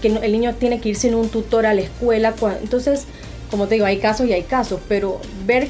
que 0.00 0.08
el 0.08 0.32
niño 0.32 0.54
tiene 0.54 0.80
que 0.80 0.90
irse 0.90 1.08
en 1.08 1.14
un 1.14 1.28
tutor 1.28 1.66
a 1.66 1.74
la 1.74 1.82
escuela. 1.82 2.34
Entonces, 2.62 3.04
como 3.50 3.66
te 3.66 3.74
digo, 3.74 3.86
hay 3.86 3.98
casos 3.98 4.26
y 4.26 4.32
hay 4.32 4.42
casos, 4.42 4.80
pero 4.88 5.20
ver 5.46 5.68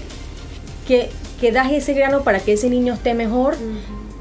que, 0.87 1.11
que 1.41 1.51
das 1.51 1.73
ese 1.73 1.95
grano 1.95 2.23
para 2.23 2.41
que 2.41 2.53
ese 2.53 2.69
niño 2.69 2.95
esté 2.95 3.15
mejor 3.15 3.57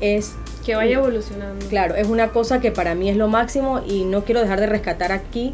es 0.01 0.31
que 0.65 0.75
vaya 0.75 0.97
evolucionando. 0.97 1.65
Claro, 1.67 1.95
es 1.95 2.07
una 2.07 2.29
cosa 2.29 2.59
que 2.59 2.71
para 2.71 2.95
mí 2.95 3.09
es 3.09 3.17
lo 3.17 3.27
máximo 3.27 3.81
y 3.87 4.03
no 4.03 4.23
quiero 4.25 4.41
dejar 4.41 4.59
de 4.59 4.67
rescatar 4.67 5.11
aquí 5.11 5.53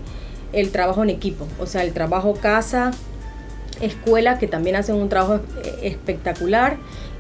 el 0.53 0.71
trabajo 0.71 1.03
en 1.03 1.09
equipo, 1.09 1.47
o 1.59 1.65
sea, 1.65 1.83
el 1.83 1.93
trabajo 1.93 2.33
casa, 2.33 2.91
escuela, 3.81 4.39
que 4.39 4.47
también 4.47 4.75
hacen 4.75 4.95
un 4.95 5.09
trabajo 5.09 5.41
espectacular, 5.81 6.77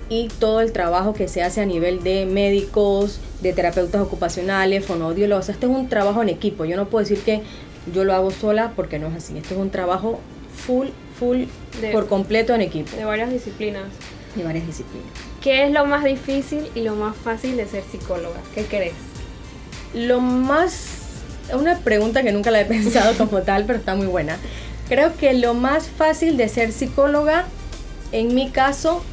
y 0.09 0.27
todo 0.39 0.61
el 0.61 0.71
trabajo 0.71 1.13
que 1.13 1.27
se 1.27 1.41
hace 1.41 1.61
a 1.61 1.65
nivel 1.65 2.03
de 2.03 2.25
médicos, 2.25 3.19
de 3.41 3.53
terapeutas 3.53 4.01
ocupacionales, 4.01 4.85
fonoaudiólogos. 4.85 5.49
Este 5.49 5.65
es 5.65 5.71
un 5.71 5.89
trabajo 5.89 6.21
en 6.21 6.29
equipo. 6.29 6.65
Yo 6.65 6.77
no 6.77 6.87
puedo 6.87 7.03
decir 7.03 7.23
que 7.23 7.41
yo 7.91 8.03
lo 8.03 8.13
hago 8.13 8.31
sola 8.31 8.73
porque 8.75 8.99
no 8.99 9.07
es 9.07 9.15
así. 9.15 9.37
Esto 9.37 9.55
es 9.55 9.59
un 9.59 9.71
trabajo 9.71 10.19
full, 10.55 10.89
full, 11.17 11.45
por 11.91 12.07
completo 12.07 12.53
en 12.53 12.61
equipo. 12.61 12.95
De 12.95 13.05
varias 13.05 13.31
disciplinas. 13.31 13.85
De 14.35 14.43
varias 14.43 14.67
disciplinas. 14.67 15.07
¿Qué 15.41 15.65
es 15.65 15.71
lo 15.71 15.85
más 15.85 16.03
difícil 16.03 16.67
y 16.75 16.81
lo 16.81 16.95
más 16.95 17.15
fácil 17.15 17.55
de 17.57 17.65
ser 17.67 17.83
psicóloga? 17.89 18.39
¿Qué 18.53 18.65
crees? 18.65 18.93
Lo 19.93 20.19
más 20.19 21.05
es 21.49 21.55
una 21.55 21.77
pregunta 21.79 22.23
que 22.23 22.31
nunca 22.31 22.51
la 22.51 22.61
he 22.61 22.65
pensado 22.65 23.13
como 23.17 23.41
tal, 23.41 23.65
pero 23.65 23.79
está 23.79 23.95
muy 23.95 24.07
buena. 24.07 24.37
Creo 24.87 25.15
que 25.15 25.33
lo 25.33 25.53
más 25.53 25.87
fácil 25.87 26.37
de 26.37 26.49
ser 26.49 26.71
psicóloga, 26.71 27.45
en 28.11 28.35
mi 28.35 28.49
caso, 28.49 29.03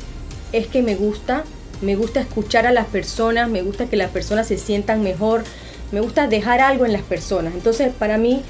es 0.52 0.66
que 0.66 0.82
me 0.82 0.94
gusta, 0.94 1.44
me 1.80 1.96
gusta 1.96 2.20
escuchar 2.20 2.66
a 2.66 2.72
las 2.72 2.86
personas, 2.86 3.48
me 3.48 3.62
gusta 3.62 3.86
que 3.86 3.96
las 3.96 4.10
personas 4.10 4.48
se 4.48 4.58
sientan 4.58 5.02
mejor, 5.02 5.44
me 5.90 6.00
gusta 6.00 6.26
dejar 6.26 6.60
algo 6.60 6.84
en 6.84 6.92
las 6.92 7.02
personas. 7.02 7.54
Entonces, 7.54 7.92
para 7.98 8.18
mí, 8.18 8.42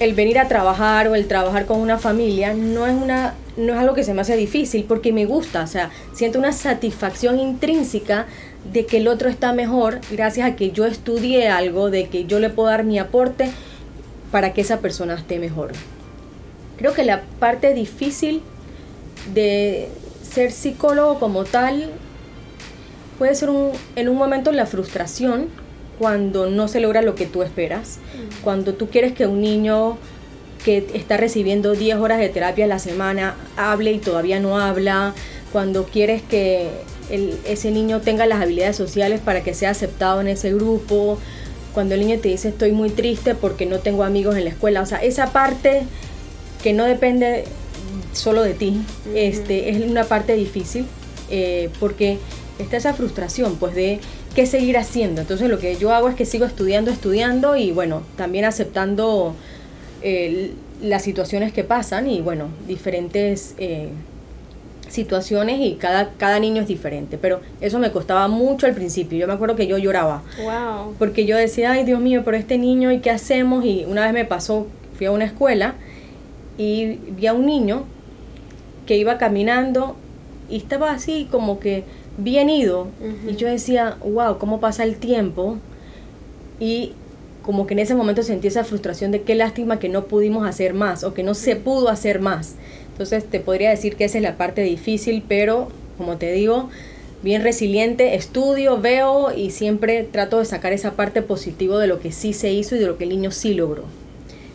el 0.00 0.14
venir 0.14 0.38
a 0.38 0.48
trabajar 0.48 1.08
o 1.08 1.14
el 1.14 1.26
trabajar 1.26 1.66
con 1.66 1.80
una 1.80 1.98
familia 1.98 2.54
no 2.54 2.86
es 2.86 2.94
una 2.94 3.34
no 3.58 3.74
es 3.74 3.78
algo 3.78 3.94
que 3.94 4.04
se 4.04 4.14
me 4.14 4.22
hace 4.22 4.36
difícil 4.36 4.84
porque 4.84 5.12
me 5.12 5.26
gusta, 5.26 5.62
o 5.62 5.66
sea, 5.66 5.90
siento 6.14 6.38
una 6.38 6.52
satisfacción 6.52 7.38
intrínseca 7.38 8.26
de 8.72 8.86
que 8.86 8.98
el 8.98 9.08
otro 9.08 9.28
está 9.28 9.52
mejor 9.52 10.00
gracias 10.10 10.48
a 10.48 10.56
que 10.56 10.70
yo 10.70 10.86
estudié 10.86 11.48
algo, 11.48 11.90
de 11.90 12.08
que 12.08 12.24
yo 12.24 12.38
le 12.38 12.50
puedo 12.50 12.68
dar 12.68 12.84
mi 12.84 12.98
aporte 12.98 13.50
para 14.30 14.52
que 14.52 14.60
esa 14.60 14.78
persona 14.78 15.14
esté 15.14 15.38
mejor. 15.38 15.72
Creo 16.76 16.94
que 16.94 17.04
la 17.04 17.22
parte 17.40 17.74
difícil 17.74 18.42
de 19.34 19.88
ser 20.22 20.52
psicólogo 20.52 21.18
como 21.18 21.44
tal 21.44 21.90
puede 23.18 23.34
ser 23.34 23.50
un, 23.50 23.72
en 23.96 24.08
un 24.08 24.16
momento 24.16 24.52
la 24.52 24.66
frustración 24.66 25.48
cuando 25.98 26.48
no 26.48 26.68
se 26.68 26.78
logra 26.78 27.02
lo 27.02 27.16
que 27.16 27.26
tú 27.26 27.42
esperas, 27.42 27.98
mm. 27.98 28.42
cuando 28.44 28.74
tú 28.74 28.88
quieres 28.88 29.12
que 29.12 29.26
un 29.26 29.40
niño 29.40 29.98
que 30.64 30.86
está 30.94 31.16
recibiendo 31.16 31.72
10 31.72 31.96
horas 31.98 32.18
de 32.18 32.28
terapia 32.28 32.64
a 32.64 32.68
la 32.68 32.78
semana 32.78 33.36
hable 33.56 33.92
y 33.92 33.98
todavía 33.98 34.40
no 34.40 34.58
habla, 34.58 35.14
cuando 35.52 35.84
quieres 35.84 36.22
que 36.22 36.68
ese 37.44 37.70
niño 37.70 38.00
tenga 38.00 38.26
las 38.26 38.42
habilidades 38.42 38.76
sociales 38.76 39.20
para 39.20 39.42
que 39.42 39.54
sea 39.54 39.70
aceptado 39.70 40.20
en 40.20 40.28
ese 40.28 40.52
grupo, 40.52 41.18
cuando 41.72 41.94
el 41.94 42.00
niño 42.00 42.18
te 42.20 42.28
dice 42.28 42.48
estoy 42.48 42.72
muy 42.72 42.90
triste 42.90 43.34
porque 43.34 43.64
no 43.64 43.78
tengo 43.78 44.04
amigos 44.04 44.36
en 44.36 44.44
la 44.44 44.50
escuela, 44.50 44.82
o 44.82 44.86
sea, 44.86 44.98
esa 44.98 45.32
parte 45.32 45.82
que 46.62 46.72
no 46.72 46.84
depende 46.84 47.44
solo 48.12 48.42
de 48.42 48.54
ti, 48.54 48.80
este, 49.14 49.70
es 49.70 49.80
una 49.80 50.04
parte 50.04 50.34
difícil 50.34 50.86
eh, 51.30 51.70
porque 51.78 52.18
está 52.58 52.76
esa 52.76 52.94
frustración 52.94 53.56
pues 53.56 53.74
de 53.74 54.00
qué 54.34 54.46
seguir 54.46 54.76
haciendo. 54.76 55.20
Entonces 55.20 55.48
lo 55.48 55.58
que 55.58 55.76
yo 55.76 55.92
hago 55.92 56.08
es 56.08 56.14
que 56.14 56.24
sigo 56.24 56.44
estudiando, 56.44 56.90
estudiando 56.90 57.56
y 57.56 57.70
bueno, 57.70 58.02
también 58.16 58.44
aceptando 58.44 59.34
eh, 60.02 60.52
las 60.82 61.02
situaciones 61.02 61.52
que 61.52 61.64
pasan 61.64 62.08
y 62.08 62.20
bueno, 62.20 62.48
diferentes 62.66 63.54
eh, 63.58 63.88
situaciones 64.88 65.60
y 65.60 65.74
cada, 65.74 66.10
cada 66.16 66.38
niño 66.38 66.62
es 66.62 66.68
diferente. 66.68 67.18
Pero 67.18 67.40
eso 67.60 67.78
me 67.78 67.90
costaba 67.90 68.28
mucho 68.28 68.66
al 68.66 68.74
principio. 68.74 69.18
Yo 69.18 69.26
me 69.26 69.32
acuerdo 69.32 69.56
que 69.56 69.66
yo 69.66 69.78
lloraba. 69.78 70.22
Porque 70.98 71.26
yo 71.26 71.36
decía, 71.36 71.72
ay 71.72 71.84
Dios 71.84 72.00
mío, 72.00 72.22
pero 72.24 72.36
este 72.36 72.58
niño, 72.58 72.92
¿y 72.92 73.00
qué 73.00 73.10
hacemos? 73.10 73.64
Y 73.64 73.84
una 73.86 74.04
vez 74.04 74.12
me 74.12 74.24
pasó, 74.24 74.66
fui 74.96 75.06
a 75.06 75.10
una 75.10 75.24
escuela 75.24 75.74
y 76.56 76.98
vi 77.10 77.26
a 77.26 77.32
un 77.32 77.46
niño 77.46 77.84
que 78.86 78.96
iba 78.96 79.18
caminando 79.18 79.96
y 80.48 80.56
estaba 80.56 80.92
así 80.92 81.28
como 81.30 81.60
que 81.60 81.84
bien 82.16 82.50
ido. 82.50 82.88
Y 83.28 83.36
yo 83.36 83.48
decía, 83.48 83.96
wow, 84.04 84.38
¿cómo 84.38 84.60
pasa 84.60 84.84
el 84.84 84.96
tiempo? 84.96 85.58
Y 86.58 86.92
como 87.48 87.66
que 87.66 87.72
en 87.72 87.78
ese 87.78 87.94
momento 87.94 88.22
sentí 88.22 88.48
esa 88.48 88.62
frustración 88.62 89.10
de 89.10 89.22
qué 89.22 89.34
lástima 89.34 89.78
que 89.78 89.88
no 89.88 90.04
pudimos 90.04 90.46
hacer 90.46 90.74
más 90.74 91.02
o 91.02 91.14
que 91.14 91.22
no 91.22 91.32
se 91.32 91.56
pudo 91.56 91.88
hacer 91.88 92.20
más. 92.20 92.56
Entonces 92.92 93.24
te 93.24 93.40
podría 93.40 93.70
decir 93.70 93.96
que 93.96 94.04
esa 94.04 94.18
es 94.18 94.22
la 94.22 94.36
parte 94.36 94.60
difícil, 94.60 95.24
pero 95.26 95.68
como 95.96 96.18
te 96.18 96.30
digo, 96.30 96.68
bien 97.22 97.42
resiliente, 97.42 98.16
estudio, 98.16 98.78
veo 98.82 99.34
y 99.34 99.50
siempre 99.50 100.02
trato 100.02 100.40
de 100.40 100.44
sacar 100.44 100.74
esa 100.74 100.92
parte 100.92 101.22
positiva 101.22 101.78
de 101.78 101.86
lo 101.86 102.00
que 102.00 102.12
sí 102.12 102.34
se 102.34 102.52
hizo 102.52 102.76
y 102.76 102.80
de 102.80 102.86
lo 102.86 102.98
que 102.98 103.04
el 103.04 103.10
niño 103.10 103.30
sí 103.30 103.54
logró. 103.54 103.84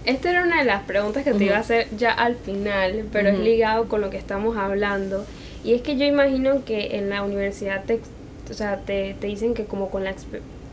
Esta 0.05 0.29
era 0.29 0.43
una 0.43 0.59
de 0.59 0.65
las 0.65 0.83
preguntas 0.83 1.23
que 1.23 1.33
te 1.33 1.45
iba 1.45 1.57
a 1.57 1.61
hacer 1.61 1.87
ya 1.97 2.11
al 2.11 2.35
final, 2.35 3.05
pero 3.11 3.29
es 3.29 3.39
ligado 3.39 3.85
con 3.85 4.01
lo 4.01 4.11
que 4.11 4.17
estamos 4.17 4.55
hablando. 4.55 5.25
Y 5.63 5.73
es 5.73 5.81
que 5.81 5.97
yo 5.97 6.05
imagino 6.05 6.63
que 6.63 6.97
en 6.97 7.09
la 7.09 7.23
universidad 7.23 7.85
te, 7.85 8.01
o 8.51 8.53
sea, 8.53 8.81
te, 8.85 9.15
te 9.19 9.25
dicen 9.25 9.55
que 9.55 9.65
como 9.65 9.89
con 9.89 10.03
la, 10.03 10.13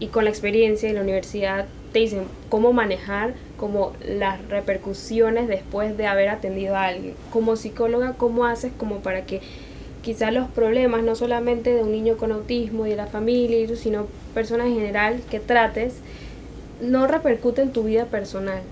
y 0.01 0.09
con 0.09 0.25
la 0.25 0.31
experiencia 0.31 0.87
en 0.91 0.97
la 0.97 1.01
universidad 1.01 1.65
te 1.93 1.99
dicen 2.01 2.25
cómo 2.49 2.73
manejar 2.73 3.35
como 3.57 3.93
las 4.05 4.47
repercusiones 4.49 5.49
después 5.49 5.97
de 5.97 6.07
haber 6.07 6.29
atendido 6.29 6.77
a 6.77 6.87
alguien. 6.87 7.15
Como 7.33 7.57
psicóloga, 7.57 8.15
¿cómo 8.17 8.47
haces 8.47 8.73
como 8.77 9.01
para 9.01 9.27
que 9.27 9.41
quizás 10.03 10.33
los 10.33 10.49
problemas, 10.49 11.03
no 11.03 11.15
solamente 11.15 11.75
de 11.75 11.83
un 11.83 11.93
niño 11.93 12.17
con 12.17 12.33
autismo 12.33 12.87
y 12.87 12.91
de 12.91 12.97
la 12.97 13.07
familia, 13.07 13.67
sino 13.77 14.07
personas 14.35 14.69
en 14.69 14.75
general 14.75 15.21
que 15.31 15.41
trates, 15.41 15.95
no 16.81 17.07
repercuten 17.07 17.69
en 17.69 17.73
tu 17.73 17.85
vida 17.85 18.07
personal? 18.07 18.63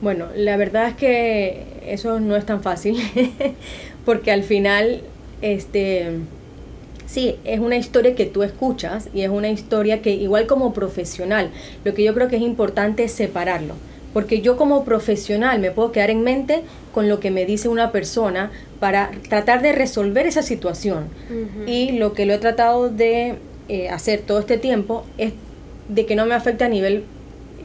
Bueno, 0.00 0.26
la 0.34 0.56
verdad 0.56 0.88
es 0.88 0.94
que 0.94 1.64
eso 1.86 2.20
no 2.20 2.36
es 2.36 2.44
tan 2.44 2.62
fácil, 2.62 2.96
porque 4.04 4.32
al 4.32 4.42
final, 4.42 5.02
este 5.40 6.10
sí, 7.12 7.36
es 7.44 7.60
una 7.60 7.76
historia 7.76 8.14
que 8.14 8.26
tú 8.26 8.42
escuchas 8.42 9.08
y 9.12 9.22
es 9.22 9.28
una 9.28 9.50
historia 9.50 10.00
que 10.00 10.10
igual 10.14 10.46
como 10.46 10.72
profesional, 10.72 11.50
lo 11.84 11.94
que 11.94 12.02
yo 12.02 12.14
creo 12.14 12.28
que 12.28 12.36
es 12.36 12.42
importante 12.42 13.04
es 13.04 13.12
separarlo. 13.12 13.74
Porque 14.14 14.40
yo 14.42 14.56
como 14.56 14.84
profesional 14.84 15.58
me 15.58 15.70
puedo 15.70 15.90
quedar 15.92 16.10
en 16.10 16.22
mente 16.22 16.62
con 16.92 17.08
lo 17.08 17.18
que 17.18 17.30
me 17.30 17.46
dice 17.46 17.68
una 17.68 17.92
persona 17.92 18.50
para 18.78 19.10
tratar 19.28 19.62
de 19.62 19.72
resolver 19.72 20.26
esa 20.26 20.42
situación. 20.42 21.06
Y 21.66 21.92
lo 21.92 22.12
que 22.12 22.26
lo 22.26 22.34
he 22.34 22.38
tratado 22.38 22.90
de 22.90 23.36
eh, 23.68 23.88
hacer 23.88 24.20
todo 24.20 24.38
este 24.38 24.58
tiempo 24.58 25.06
es 25.16 25.32
de 25.88 26.04
que 26.04 26.14
no 26.14 26.26
me 26.26 26.34
afecte 26.34 26.64
a 26.64 26.68
nivel 26.68 27.04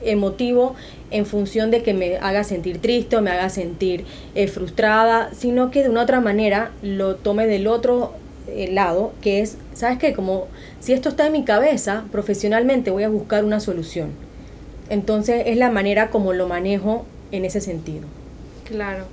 emotivo 0.06 0.76
en 1.12 1.26
función 1.26 1.70
de 1.70 1.84
que 1.84 1.94
me 1.94 2.18
haga 2.18 2.44
sentir 2.46 2.80
triste 2.80 3.18
o 3.18 3.22
me 3.22 3.32
haga 3.32 3.50
sentir 3.50 4.06
eh, 4.36 4.48
frustrada, 4.48 5.32
sino 5.34 5.70
que 5.70 5.84
de 5.84 5.90
una 5.90 6.04
otra 6.04 6.22
manera 6.22 6.72
lo 6.82 7.16
tome 7.16 7.46
del 7.48 7.68
otro 7.68 8.14
eh, 8.48 8.70
lado, 8.72 9.14
que 9.22 9.42
es, 9.42 9.58
¿sabes 9.74 9.98
qué? 9.98 10.14
Como 10.14 10.48
si 10.80 10.94
esto 10.94 11.10
está 11.10 11.28
en 11.28 11.34
mi 11.34 11.44
cabeza, 11.44 12.06
profesionalmente 12.12 12.92
voy 12.92 13.04
a 13.04 13.10
buscar 13.10 13.44
una 13.46 13.60
solución. 13.60 14.12
Entonces 14.90 15.44
es 15.48 15.58
la 15.58 15.70
manera 15.70 16.10
como 16.10 16.34
lo 16.34 16.48
manejo 16.48 17.06
en 17.32 17.46
ese 17.46 17.62
sentido. 17.62 18.08
Claro. 18.66 19.06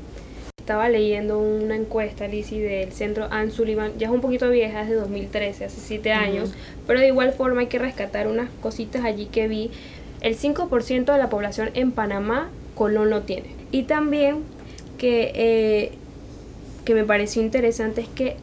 Estaba 0.59 0.89
leyendo 0.89 1.39
una 1.39 1.77
encuesta, 1.77 2.27
Lizzie, 2.27 2.63
del 2.63 2.93
centro 2.93 3.29
Anne 3.31 3.51
Sullivan, 3.51 3.93
ya 3.99 4.07
es 4.07 4.13
un 4.13 4.23
poquito 4.23 4.49
vieja, 4.49 4.83
es 4.83 4.89
de 4.89 4.95
2013, 4.95 5.67
hace 5.67 5.81
7 5.81 6.13
años, 6.13 6.55
pero 6.87 7.01
de 7.01 7.09
igual 7.09 7.33
forma 7.33 7.61
hay 7.61 7.67
que 7.67 7.79
rescatar 7.79 8.29
unas 8.29 8.49
cositas 8.63 9.05
allí 9.05 9.27
que 9.27 9.47
vi. 9.47 9.71
El 10.23 10.39
5% 10.39 11.13
de 11.13 11.19
la 11.19 11.29
población 11.29 11.71
en 11.75 11.93
Panamá, 11.93 12.49
Colón 12.75 13.11
lo 13.11 13.23
tiene. 13.23 13.49
Y 13.73 13.83
también 13.83 14.39
que, 14.97 15.33
eh, 15.35 15.93
que 16.87 16.95
me 16.95 17.05
pareció 17.05 17.43
interesante 17.43 18.01
es 18.01 18.09
que 18.09 18.37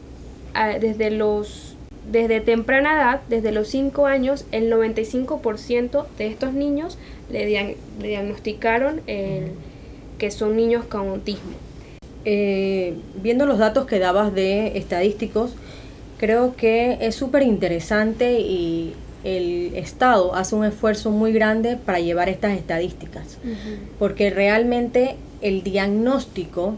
desde 0.80 1.10
los 1.10 1.76
desde 2.10 2.40
temprana 2.40 2.94
edad, 2.94 3.20
desde 3.28 3.52
los 3.52 3.68
5 3.68 4.06
años, 4.06 4.44
el 4.50 4.72
95% 4.72 6.04
de 6.18 6.26
estos 6.26 6.52
niños 6.52 6.98
le, 7.30 7.76
diagnosticaron 8.00 9.00
que 10.18 10.30
son 10.30 10.56
niños 10.56 10.84
con 10.84 11.08
autismo. 11.08 11.52
Eh, 12.24 12.94
viendo 13.20 13.46
los 13.46 13.58
datos 13.58 13.86
que 13.86 13.98
dabas 13.98 14.34
de 14.34 14.78
estadísticos, 14.78 15.54
creo 16.18 16.54
que 16.54 16.98
es 17.00 17.16
súper 17.16 17.42
interesante 17.42 18.40
y 18.40 18.94
el 19.24 19.74
Estado 19.74 20.34
hace 20.34 20.54
un 20.54 20.64
esfuerzo 20.64 21.10
muy 21.10 21.32
grande 21.32 21.76
para 21.76 21.98
llevar 21.98 22.28
estas 22.28 22.56
estadísticas, 22.56 23.38
porque 23.98 24.30
realmente 24.30 25.16
el 25.40 25.64
diagnóstico 25.64 26.76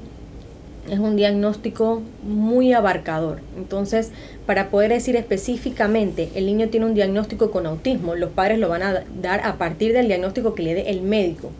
es 0.91 0.99
un 0.99 1.17
diagnóstico 1.17 2.03
muy 2.23 2.73
abarcador. 2.73 3.41
Entonces, 3.57 4.11
para 4.47 4.71
poder 4.71 4.93
decir 4.93 5.17
específicamente 5.17 6.31
el 6.35 6.47
niño 6.47 6.69
tiene 6.69 6.87
un 6.87 6.95
diagnóstico 6.95 7.51
con 7.51 7.67
autismo, 7.67 8.15
los 8.15 8.31
padres 8.31 8.59
lo 8.59 8.69
van 8.69 8.83
a 8.83 9.05
dar 9.21 9.41
a 9.45 9.57
partir 9.57 9.93
del 9.93 10.09
diagnóstico 10.09 10.55
que 10.55 10.63
le 10.63 10.75
dé 10.75 10.91
el 10.91 11.03
médico. 11.03 11.51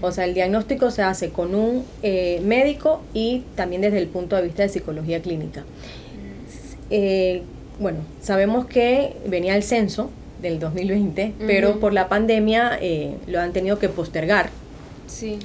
O 0.00 0.10
sea, 0.10 0.24
el 0.24 0.34
diagnóstico 0.34 0.90
se 0.90 1.02
hace 1.02 1.30
con 1.30 1.54
un 1.54 1.84
eh, 2.02 2.40
médico 2.44 3.02
y 3.14 3.44
también 3.54 3.82
desde 3.82 3.98
el 3.98 4.08
punto 4.08 4.34
de 4.34 4.42
vista 4.42 4.62
de 4.62 4.68
psicología 4.68 5.22
clínica. 5.22 5.64
Eh, 6.90 7.42
bueno, 7.78 8.00
sabemos 8.20 8.66
que 8.66 9.16
venía 9.26 9.54
el 9.54 9.62
censo 9.62 10.10
del 10.40 10.58
2020, 10.58 11.34
pero 11.46 11.78
por 11.78 11.92
la 11.92 12.08
pandemia 12.08 12.76
eh, 12.80 13.14
lo 13.28 13.40
han 13.40 13.52
tenido 13.52 13.78
que 13.78 13.88
postergar. 13.88 14.50
Sí. 15.06 15.38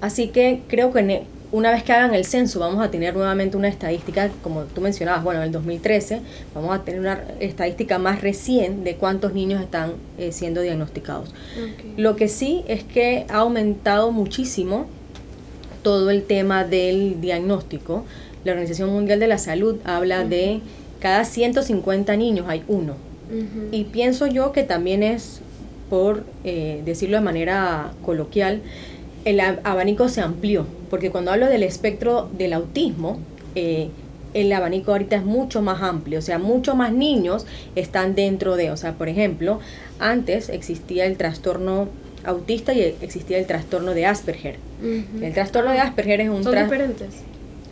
Así 0.00 0.28
que 0.28 0.62
creo 0.66 0.92
que 0.92 1.24
una 1.52 1.70
vez 1.72 1.82
que 1.82 1.92
hagan 1.92 2.14
el 2.14 2.24
censo 2.24 2.60
vamos 2.60 2.84
a 2.84 2.90
tener 2.90 3.14
nuevamente 3.14 3.56
una 3.56 3.68
estadística, 3.68 4.30
como 4.42 4.62
tú 4.64 4.80
mencionabas, 4.80 5.24
bueno, 5.24 5.40
en 5.40 5.46
el 5.46 5.52
2013 5.52 6.20
vamos 6.54 6.74
a 6.74 6.84
tener 6.84 7.00
una 7.00 7.20
estadística 7.40 7.98
más 7.98 8.20
recién 8.20 8.84
de 8.84 8.94
cuántos 8.96 9.32
niños 9.32 9.60
están 9.60 9.94
eh, 10.18 10.32
siendo 10.32 10.60
diagnosticados. 10.60 11.34
Lo 11.96 12.16
que 12.16 12.28
sí 12.28 12.64
es 12.68 12.84
que 12.84 13.26
ha 13.28 13.38
aumentado 13.38 14.12
muchísimo 14.12 14.86
todo 15.82 16.10
el 16.10 16.24
tema 16.24 16.64
del 16.64 17.20
diagnóstico. 17.20 18.04
La 18.44 18.52
Organización 18.52 18.90
Mundial 18.90 19.18
de 19.18 19.26
la 19.26 19.38
Salud 19.38 19.78
habla 19.84 20.24
de 20.24 20.60
cada 21.00 21.24
150 21.24 22.16
niños 22.16 22.46
hay 22.48 22.62
uno. 22.68 22.94
Y 23.70 23.84
pienso 23.84 24.26
yo 24.26 24.50
que 24.50 24.64
también 24.64 25.04
es, 25.04 25.40
por 25.88 26.24
eh, 26.42 26.82
decirlo 26.84 27.16
de 27.16 27.22
manera 27.22 27.92
coloquial, 28.04 28.60
el 29.24 29.40
abanico 29.40 30.08
se 30.08 30.20
amplió, 30.20 30.66
porque 30.88 31.10
cuando 31.10 31.30
hablo 31.30 31.46
del 31.46 31.62
espectro 31.62 32.28
del 32.36 32.52
autismo, 32.52 33.18
eh, 33.54 33.88
el 34.34 34.52
abanico 34.52 34.92
ahorita 34.92 35.16
es 35.16 35.24
mucho 35.24 35.60
más 35.62 35.82
amplio, 35.82 36.20
o 36.20 36.22
sea, 36.22 36.38
mucho 36.38 36.74
más 36.74 36.92
niños 36.92 37.46
están 37.74 38.14
dentro 38.14 38.56
de, 38.56 38.70
o 38.70 38.76
sea, 38.76 38.92
por 38.92 39.08
ejemplo, 39.08 39.60
antes 39.98 40.48
existía 40.48 41.06
el 41.06 41.16
trastorno 41.16 41.88
autista 42.24 42.72
y 42.72 42.80
existía 43.00 43.38
el 43.38 43.46
trastorno 43.46 43.92
de 43.92 44.06
Asperger. 44.06 44.56
El 44.82 45.32
trastorno 45.32 45.72
de 45.72 45.78
Asperger 45.78 46.20
es 46.20 46.28
un 46.28 46.44
Son 46.44 46.54
diferentes. 46.54 47.08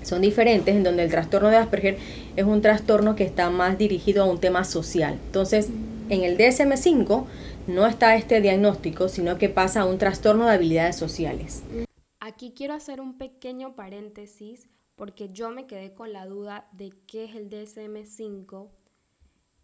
Son 0.03 0.21
diferentes, 0.23 0.75
en 0.75 0.85
donde 0.85 1.03
el 1.03 1.11
trastorno 1.11 1.51
de 1.51 1.57
Asperger 1.57 1.99
es 2.37 2.45
un 2.45 2.63
trastorno 2.63 3.15
que 3.15 3.25
está 3.25 3.51
más 3.51 3.79
dirigido 3.79 4.25
a 4.25 4.27
un 4.27 4.39
tema 4.39 4.65
social. 4.65 5.19
Entonces, 5.27 5.69
en 6.09 6.23
el 6.25 6.37
DSM-5 6.39 7.27
no 7.67 7.87
está 7.87 8.17
este 8.17 8.41
diagnóstico, 8.41 9.09
sino 9.09 9.39
que 9.39 9.49
pasa 9.49 9.83
a 9.83 9.85
un 9.87 9.99
trastorno 9.99 10.47
de 10.47 10.53
habilidades 10.53 10.97
sociales. 10.97 11.63
Aquí 12.21 12.53
quiero 12.57 12.75
hacer 12.75 13.01
un 13.01 13.19
pequeño 13.19 13.75
paréntesis 13.75 14.69
porque 14.97 15.31
yo 15.31 15.51
me 15.51 15.67
quedé 15.67 15.95
con 15.95 16.13
la 16.13 16.27
duda 16.27 16.69
de 16.73 16.93
qué 17.07 17.25
es 17.25 17.37
el 17.37 17.49
DSM-5 17.49 18.69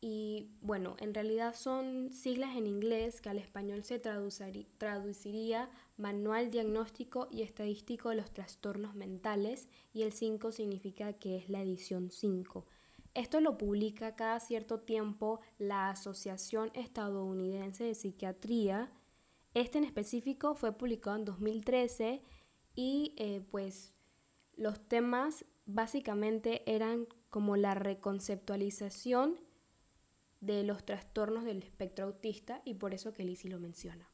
y 0.07 0.51
bueno, 0.61 0.97
en 0.99 1.15
realidad 1.15 1.55
son 1.55 2.13
siglas 2.13 2.57
en 2.57 2.67
inglés 2.67 3.23
que 3.23 3.31
al 3.31 3.39
español 3.39 3.85
se 3.85 3.99
traduciría 3.99 5.71
Manual 5.97 6.51
Diagnóstico 6.51 7.27
y 7.31 7.41
Estadístico 7.41 8.11
de 8.11 8.17
los 8.17 8.31
Trastornos 8.31 8.95
Mentales 8.95 9.67
y 9.95 10.03
el 10.03 10.13
5 10.13 10.53
significa 10.53 11.15
que 11.15 11.39
es 11.39 11.49
la 11.49 11.63
edición 11.63 12.11
5. 12.11 12.67
Esto 13.15 13.41
lo 13.41 13.57
publica 13.57 14.17
cada 14.17 14.41
cierto 14.41 14.81
tiempo 14.81 15.41
la 15.59 15.91
Asociación 15.91 16.73
Estadounidense 16.75 17.85
de 17.85 17.95
Psiquiatría. 17.95 18.91
Este 19.55 19.79
en 19.79 19.85
específico 19.85 20.57
fue 20.57 20.77
publicado 20.77 21.17
en 21.17 21.25
2013 21.25 22.23
y 22.75 23.15
eh, 23.17 23.41
pues 23.53 23.95
los 24.57 24.81
temas 24.89 25.45
básicamente 25.65 26.63
eran 26.67 27.07
como 27.31 27.57
la 27.57 27.75
reconceptualización 27.75 29.37
de 30.41 30.65
los 30.65 30.85
trastornos 30.85 31.45
del 31.45 31.63
espectro 31.63 32.07
autista 32.07 32.63
y 32.65 32.75
por 32.75 32.95
eso 32.95 33.13
que 33.13 33.23
Lizzie 33.23 33.49
lo 33.49 33.61
menciona. 33.61 34.11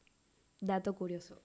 Dato 0.59 0.93
curioso. 0.93 1.41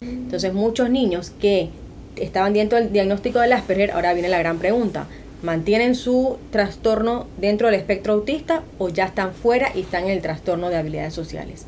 Entonces 0.00 0.52
muchos 0.52 0.90
niños 0.90 1.30
que 1.30 1.70
estaban 2.16 2.52
dentro 2.52 2.78
del 2.78 2.92
diagnóstico 2.92 3.38
del 3.38 3.52
Asperger, 3.52 3.92
ahora 3.92 4.12
viene 4.12 4.28
la 4.28 4.40
gran 4.40 4.58
pregunta, 4.58 5.06
mantienen 5.42 5.94
su 5.94 6.38
trastorno 6.50 7.26
dentro 7.38 7.68
del 7.68 7.78
espectro 7.78 8.14
autista 8.14 8.62
o 8.78 8.88
ya 8.88 9.06
están 9.06 9.34
fuera 9.34 9.72
y 9.74 9.80
están 9.80 10.04
en 10.04 10.10
el 10.10 10.22
trastorno 10.22 10.70
de 10.70 10.76
habilidades 10.76 11.14
sociales. 11.14 11.66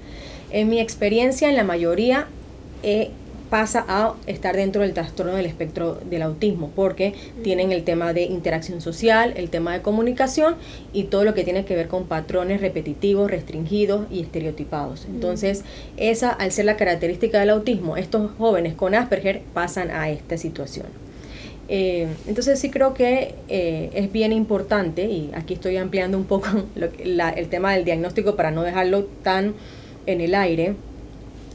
En 0.50 0.68
mi 0.68 0.80
experiencia, 0.80 1.48
en 1.48 1.56
la 1.56 1.64
mayoría, 1.64 2.28
eh, 2.82 3.10
pasa 3.50 3.84
a 3.87 4.14
estar 4.26 4.56
dentro 4.56 4.82
del 4.82 4.94
trastorno 4.94 5.34
del 5.34 5.46
espectro 5.46 6.00
del 6.10 6.22
autismo, 6.22 6.72
porque 6.74 7.14
tienen 7.42 7.70
el 7.70 7.84
tema 7.84 8.12
de 8.12 8.22
interacción 8.22 8.80
social, 8.80 9.32
el 9.37 9.50
tema 9.50 9.74
de 9.74 9.82
comunicación 9.82 10.56
y 10.92 11.04
todo 11.04 11.24
lo 11.24 11.34
que 11.34 11.44
tiene 11.44 11.64
que 11.64 11.76
ver 11.76 11.87
con 11.88 12.06
patrones 12.06 12.60
repetitivos, 12.60 13.30
restringidos 13.30 14.06
y 14.10 14.20
estereotipados. 14.22 15.04
Entonces, 15.06 15.62
esa, 15.96 16.30
al 16.30 16.50
ser 16.50 16.64
la 16.64 16.76
característica 16.76 17.38
del 17.38 17.50
autismo, 17.50 17.96
estos 17.96 18.32
jóvenes 18.38 18.74
con 18.74 18.94
Asperger 18.94 19.42
pasan 19.52 19.90
a 19.90 20.10
esta 20.10 20.37
situación. 20.37 21.03
Eh, 21.68 22.09
entonces 22.27 22.59
sí 22.59 22.70
creo 22.70 22.94
que 22.94 23.35
eh, 23.48 23.90
es 23.94 24.12
bien 24.12 24.33
importante, 24.33 25.05
y 25.05 25.31
aquí 25.35 25.55
estoy 25.55 25.77
ampliando 25.77 26.18
un 26.18 26.24
poco 26.24 26.48
el 26.77 27.48
tema 27.48 27.72
del 27.74 27.85
diagnóstico 27.85 28.37
para 28.37 28.50
no 28.50 28.62
dejarlo 28.62 29.05
tan 29.22 29.55
en 30.07 30.20
el 30.20 30.35
aire. 30.35 30.74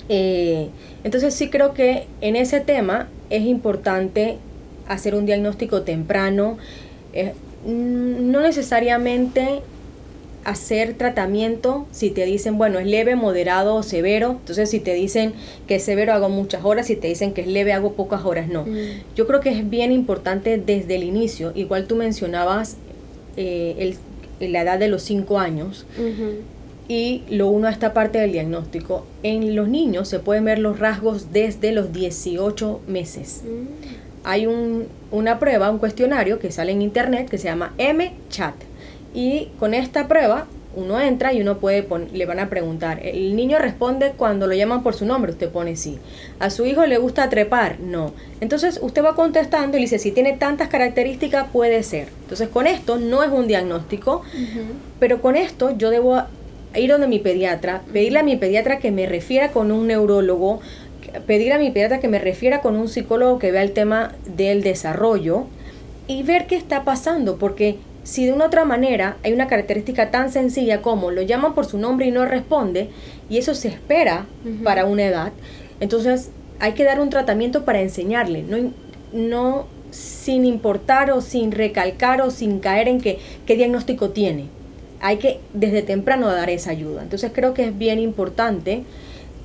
Eh, 0.10 0.69
entonces 1.04 1.34
sí 1.36 1.50
creo 1.50 1.74
que 1.74 2.08
en 2.22 2.36
ese 2.36 2.60
tema 2.60 3.08
es 3.30 3.43
importante 3.43 4.38
hacer 4.88 5.13
un 5.13 5.26
diagnóstico 5.28 5.84
temprano, 5.84 6.58
no 7.65 8.41
necesariamente 8.41 9.62
hacer 10.43 10.93
tratamiento 10.93 11.86
si 11.91 12.10
te 12.10 12.25
dicen, 12.25 12.58
bueno, 12.58 12.80
es 12.80 12.88
leve, 12.88 13.15
moderado 13.15 13.75
o 13.75 13.84
severo. 13.84 14.32
Entonces, 14.39 14.69
si 14.69 14.80
te 14.80 14.93
dicen 14.93 15.34
que 15.67 15.75
es 15.75 15.84
severo, 15.84 16.13
hago 16.13 16.30
muchas 16.30 16.63
horas. 16.65 16.88
Si 16.88 16.95
te 16.95 17.08
dicen 17.08 17.34
que 17.34 17.41
es 17.41 17.47
leve, 17.47 17.73
hago 17.73 17.93
pocas 17.93 18.25
horas. 18.25 18.47
No. 18.47 18.65
Mm. 18.65 19.04
Yo 19.15 19.28
creo 19.28 19.39
que 19.41 19.49
es 19.49 19.69
bien 19.69 19.91
importante 19.91 20.58
desde 20.58 20.95
el 20.95 21.04
inicio. 21.04 21.52
Igual 21.56 21.88
tú 21.88 21.95
mencionabas 21.95 22.78
eh, 23.38 23.95
la 24.39 24.62
edad 24.62 24.80
de 24.80 24.88
los 24.88 25.04
5 25.04 25.39
años. 25.39 25.86
Y 26.88 27.23
lo 27.30 27.49
uno 27.49 27.67
a 27.67 27.71
esta 27.71 27.93
parte 27.93 28.17
del 28.19 28.32
diagnóstico. 28.32 29.06
En 29.21 29.56
los 29.56 29.67
niños 29.67 30.08
se 30.08 30.19
pueden 30.19 30.45
ver 30.45 30.58
los 30.58 30.80
rasgos 30.80 31.32
desde 31.32 31.71
los 31.71 31.93
18 31.93 32.82
meses. 32.88 33.43
Mm. 33.43 33.99
Hay 34.23 34.47
un, 34.47 34.88
una 35.12 35.39
prueba, 35.39 35.69
un 35.69 35.78
cuestionario 35.78 36.39
que 36.39 36.52
sale 36.52 36.71
en 36.71 36.82
internet 36.82 37.30
que 37.30 37.38
se 37.38 37.45
llama 37.45 37.73
M-Chat 37.78 38.68
y 39.13 39.50
con 39.60 39.74
esta 39.74 40.08
prueba 40.08 40.48
uno 40.76 41.00
entra 41.00 41.34
y 41.34 41.41
uno 41.41 41.58
puede 41.58 41.88
le 42.13 42.26
van 42.26 42.39
a 42.39 42.50
preguntar. 42.50 43.06
El 43.06 43.36
niño 43.36 43.58
responde 43.60 44.13
cuando 44.15 44.48
lo 44.48 44.54
llaman 44.54 44.84
por 44.84 44.93
su 44.93 45.06
nombre, 45.06 45.32
usted 45.32 45.50
pone 45.50 45.76
sí. 45.76 45.98
A 46.39 46.50
su 46.50 46.65
hijo 46.65 46.86
le 46.86 46.98
gusta 46.98 47.30
trepar, 47.30 47.80
no. 47.80 48.13
Entonces 48.39 48.80
usted 48.82 49.04
va 49.04 49.15
contestando 49.15 49.78
y 49.78 49.82
dice, 49.82 50.00
si 50.00 50.12
tiene 50.12 50.34
tantas 50.34 50.69
características, 50.69 51.48
puede 51.52 51.82
ser. 51.84 52.10
Entonces 52.22 52.50
con 52.50 52.67
esto 52.67 52.98
no 52.98 53.24
es 53.24 53.32
un 53.32 53.48
diagnóstico, 53.48 54.22
pero 55.00 55.22
con 55.22 55.36
esto 55.36 55.76
yo 55.76 55.89
debo 55.89 56.22
ir 56.76 56.91
donde 56.91 57.08
mi 57.08 57.19
pediatra, 57.19 57.82
pedirle 57.91 58.19
a 58.19 58.24
mi 58.24 58.36
pediatra 58.36 58.78
que 58.78 58.91
me 58.91 59.08
refiera 59.08 59.52
con 59.52 59.72
un 59.72 59.88
neurólogo, 59.88 60.62
pedirle 61.26 61.56
a 61.56 61.58
mi 61.58 61.72
pediatra 61.72 62.00
que 62.00 62.08
me 62.08 62.19
refiera 62.19 62.62
con 62.62 62.76
un 62.76 62.88
psicólogo 62.88 63.39
que 63.39 63.52
vea 63.52 63.63
el 63.63 63.72
tema 63.72 64.13
del 64.26 64.62
desarrollo 64.62 65.48
y 66.08 66.22
ver 66.22 66.45
qué 66.45 66.56
está 66.56 66.84
pasando, 66.84 67.38
porque 67.38 67.78
si 68.03 68.25
de 68.25 68.33
una 68.33 68.45
otra 68.45 68.65
manera 68.65 69.17
hay 69.23 69.33
una 69.33 69.47
característica 69.47 70.12
tan 70.12 70.31
sencilla 70.31 70.81
como 70.81 71.12
lo 71.12 71.21
llaman 71.21 71.53
por 71.53 71.65
su 71.65 71.77
nombre 71.77 72.07
y 72.07 72.12
no 72.12 72.25
responde, 72.25 72.89
y 73.29 73.38
eso 73.38 73.53
se 73.53 73.67
espera 73.67 74.25
para 74.63 74.85
una 74.85 75.05
edad, 75.05 75.31
entonces 75.79 76.29
hay 76.59 76.73
que 76.73 76.83
dar 76.83 76.99
un 76.99 77.09
tratamiento 77.09 77.65
para 77.65 77.81
enseñarle, 77.81 78.43
no, 78.43 78.71
no 79.13 79.67
sin 79.91 80.45
importar 80.45 81.12
o 81.12 81.21
sin 81.21 81.51
recalcar 81.51 82.21
o 82.21 82.31
sin 82.31 82.59
caer 82.59 82.88
en 82.88 83.01
que, 83.01 83.19
qué 83.45 83.55
diagnóstico 83.55 84.09
tiene. 84.12 84.45
Hay 85.01 85.17
que 85.17 85.39
desde 85.53 85.81
temprano 85.81 86.27
dar 86.27 86.49
esa 86.49 86.71
ayuda. 86.71 87.01
Entonces 87.01 87.31
creo 87.33 87.53
que 87.53 87.65
es 87.65 87.77
bien 87.77 87.99
importante 87.99 88.83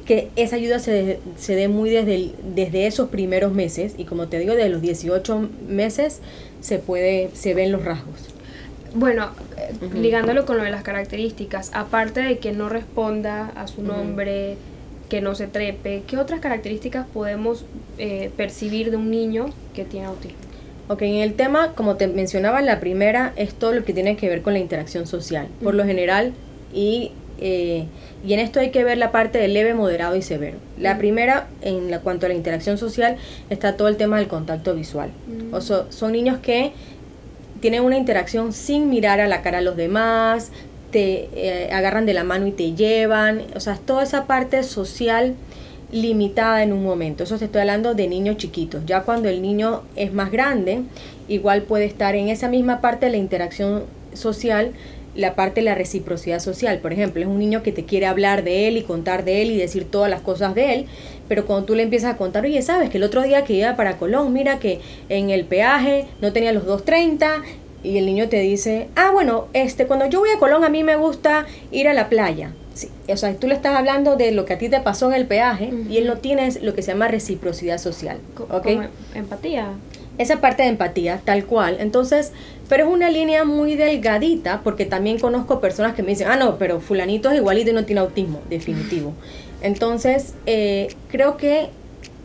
que 0.04 0.28
esa 0.36 0.56
ayuda 0.56 0.80
se, 0.80 1.18
se 1.36 1.54
dé 1.54 1.68
muy 1.68 1.88
desde, 1.88 2.32
desde 2.54 2.86
esos 2.86 3.08
primeros 3.08 3.52
meses 3.52 3.94
y 3.96 4.04
como 4.04 4.28
te 4.28 4.38
digo, 4.38 4.54
desde 4.54 4.68
los 4.68 4.82
18 4.82 5.48
meses 5.68 6.20
se 6.60 6.78
puede, 6.78 7.30
se 7.32 7.54
ven 7.54 7.72
los 7.72 7.84
rasgos. 7.84 8.33
Bueno, 8.94 9.30
ligándolo 9.92 10.46
con 10.46 10.56
lo 10.56 10.62
de 10.62 10.70
las 10.70 10.84
características, 10.84 11.70
aparte 11.74 12.20
de 12.20 12.38
que 12.38 12.52
no 12.52 12.68
responda 12.68 13.50
a 13.56 13.66
su 13.66 13.82
nombre, 13.82 14.56
que 15.08 15.20
no 15.20 15.34
se 15.34 15.48
trepe, 15.48 16.04
¿qué 16.06 16.16
otras 16.16 16.40
características 16.40 17.06
podemos 17.12 17.64
eh, 17.98 18.30
percibir 18.36 18.90
de 18.92 18.96
un 18.96 19.10
niño 19.10 19.46
que 19.74 19.84
tiene 19.84 20.06
autismo? 20.06 20.38
Ok, 20.86 21.02
en 21.02 21.16
el 21.16 21.34
tema, 21.34 21.72
como 21.74 21.96
te 21.96 22.06
mencionaba, 22.06 22.62
la 22.62 22.78
primera 22.78 23.32
es 23.36 23.54
todo 23.54 23.72
lo 23.72 23.84
que 23.84 23.92
tiene 23.92 24.16
que 24.16 24.28
ver 24.28 24.42
con 24.42 24.52
la 24.52 24.58
interacción 24.58 25.06
social, 25.06 25.48
por 25.62 25.74
lo 25.74 25.84
general, 25.84 26.32
y, 26.74 27.12
eh, 27.40 27.86
y 28.24 28.34
en 28.34 28.40
esto 28.40 28.60
hay 28.60 28.70
que 28.70 28.84
ver 28.84 28.98
la 28.98 29.10
parte 29.10 29.38
de 29.38 29.48
leve, 29.48 29.74
moderado 29.74 30.14
y 30.14 30.22
severo. 30.22 30.58
La 30.78 30.98
primera, 30.98 31.48
en 31.62 31.90
la, 31.90 32.00
cuanto 32.00 32.26
a 32.26 32.28
la 32.28 32.34
interacción 32.34 32.76
social, 32.76 33.16
está 33.48 33.76
todo 33.76 33.88
el 33.88 33.96
tema 33.96 34.18
del 34.18 34.28
contacto 34.28 34.74
visual. 34.74 35.10
O 35.52 35.60
sea, 35.62 35.86
son 35.88 36.12
niños 36.12 36.38
que 36.40 36.72
tienen 37.64 37.82
una 37.82 37.96
interacción 37.96 38.52
sin 38.52 38.90
mirar 38.90 39.20
a 39.20 39.26
la 39.26 39.40
cara 39.40 39.56
a 39.56 39.60
los 39.62 39.74
demás, 39.74 40.50
te 40.90 41.30
eh, 41.32 41.70
agarran 41.72 42.04
de 42.04 42.12
la 42.12 42.22
mano 42.22 42.46
y 42.46 42.52
te 42.52 42.74
llevan, 42.74 43.40
o 43.56 43.60
sea, 43.60 43.78
toda 43.78 44.02
esa 44.02 44.26
parte 44.26 44.62
social 44.64 45.34
limitada 45.90 46.62
en 46.62 46.74
un 46.74 46.84
momento. 46.84 47.24
Eso 47.24 47.38
te 47.38 47.46
estoy 47.46 47.62
hablando 47.62 47.94
de 47.94 48.06
niños 48.06 48.36
chiquitos. 48.36 48.82
Ya 48.84 49.00
cuando 49.04 49.30
el 49.30 49.40
niño 49.40 49.80
es 49.96 50.12
más 50.12 50.30
grande, 50.30 50.82
igual 51.26 51.62
puede 51.62 51.86
estar 51.86 52.14
en 52.16 52.28
esa 52.28 52.48
misma 52.48 52.82
parte 52.82 53.06
de 53.06 53.12
la 53.12 53.16
interacción 53.16 53.84
social, 54.12 54.72
la 55.14 55.34
parte 55.34 55.60
de 55.60 55.66
la 55.66 55.74
reciprocidad 55.74 56.40
social. 56.40 56.78
Por 56.78 56.92
ejemplo, 56.92 57.22
es 57.22 57.28
un 57.28 57.38
niño 57.38 57.62
que 57.62 57.72
te 57.72 57.84
quiere 57.84 58.06
hablar 58.06 58.44
de 58.44 58.68
él 58.68 58.76
y 58.76 58.82
contar 58.82 59.24
de 59.24 59.42
él 59.42 59.50
y 59.50 59.56
decir 59.56 59.90
todas 59.90 60.10
las 60.10 60.20
cosas 60.20 60.54
de 60.54 60.74
él, 60.74 60.86
pero 61.28 61.46
cuando 61.46 61.66
tú 61.66 61.74
le 61.74 61.82
empiezas 61.82 62.14
a 62.14 62.16
contar, 62.16 62.44
oye, 62.44 62.60
sabes 62.62 62.90
que 62.90 62.98
el 62.98 63.04
otro 63.04 63.22
día 63.22 63.44
que 63.44 63.54
iba 63.54 63.76
para 63.76 63.96
Colón, 63.96 64.32
mira 64.32 64.58
que 64.58 64.80
en 65.08 65.30
el 65.30 65.44
peaje 65.44 66.06
no 66.20 66.32
tenía 66.32 66.52
los 66.52 66.66
2.30 66.66 67.42
y 67.82 67.98
el 67.98 68.06
niño 68.06 68.28
te 68.28 68.40
dice, 68.40 68.88
ah, 68.96 69.10
bueno, 69.12 69.46
este, 69.52 69.86
cuando 69.86 70.06
yo 70.06 70.20
voy 70.20 70.30
a 70.30 70.38
Colón 70.38 70.64
a 70.64 70.68
mí 70.68 70.82
me 70.82 70.96
gusta 70.96 71.46
ir 71.70 71.88
a 71.88 71.94
la 71.94 72.08
playa. 72.08 72.52
Sí, 72.74 72.88
o 73.08 73.16
sea, 73.16 73.32
tú 73.36 73.46
le 73.46 73.54
estás 73.54 73.76
hablando 73.76 74.16
de 74.16 74.32
lo 74.32 74.44
que 74.44 74.54
a 74.54 74.58
ti 74.58 74.68
te 74.68 74.80
pasó 74.80 75.06
en 75.06 75.14
el 75.14 75.26
peaje 75.26 75.72
y 75.88 75.98
él 75.98 76.06
no 76.06 76.16
tiene 76.16 76.50
lo 76.60 76.74
que 76.74 76.82
se 76.82 76.90
llama 76.90 77.06
reciprocidad 77.06 77.78
social. 77.78 78.18
¿ok? 78.50 78.66
empatía. 79.14 79.68
Esa 80.16 80.40
parte 80.40 80.62
de 80.62 80.68
empatía, 80.68 81.20
tal 81.24 81.44
cual. 81.44 81.78
Entonces, 81.80 82.32
pero 82.68 82.84
es 82.84 82.90
una 82.90 83.10
línea 83.10 83.44
muy 83.44 83.74
delgadita 83.74 84.60
porque 84.62 84.86
también 84.86 85.18
conozco 85.18 85.60
personas 85.60 85.94
que 85.94 86.02
me 86.02 86.10
dicen, 86.10 86.28
ah, 86.28 86.36
no, 86.36 86.56
pero 86.58 86.80
fulanito 86.80 87.30
es 87.30 87.36
igualito 87.36 87.70
y 87.70 87.72
no 87.72 87.84
tiene 87.84 88.00
autismo, 88.00 88.40
definitivo. 88.48 89.12
Entonces, 89.60 90.34
eh, 90.46 90.88
creo 91.08 91.36
que 91.36 91.68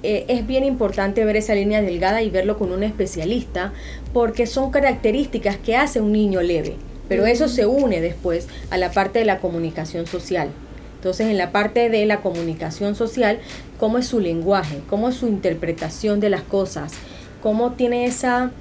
eh, 0.04 0.26
es 0.30 0.48
bien 0.48 0.64
importante 0.64 1.26
ver 1.26 1.36
esa 1.36 1.56
línea 1.56 1.82
delgada 1.82 2.22
y 2.22 2.30
verlo 2.30 2.58
con 2.58 2.72
un 2.72 2.84
especialista 2.84 3.74
porque 4.14 4.48
son 4.48 4.72
características 4.72 5.58
que 5.58 5.76
hace 5.76 6.00
un 6.00 6.14
niño 6.14 6.42
leve, 6.42 6.76
pero 7.10 7.26
eso 7.26 7.50
se 7.50 7.66
une 7.66 8.00
después 8.00 8.48
a 8.70 8.78
la 8.78 8.92
parte 8.92 9.20
de 9.20 9.26
la 9.26 9.40
comunicación 9.40 10.08
social. 10.08 10.50
Entonces, 10.96 11.28
en 11.28 11.38
la 11.38 11.52
parte 11.52 11.90
de 11.90 12.06
la 12.06 12.22
comunicación 12.22 12.96
social, 12.96 13.40
cómo 13.78 13.98
es 13.98 14.08
su 14.08 14.20
lenguaje, 14.20 14.82
cómo 14.90 15.10
es 15.10 15.16
su 15.16 15.28
interpretación 15.28 16.20
de 16.20 16.30
las 16.30 16.42
cosas, 16.42 16.94
cómo 17.42 17.74
tiene 17.74 18.06
esa, 18.06 18.52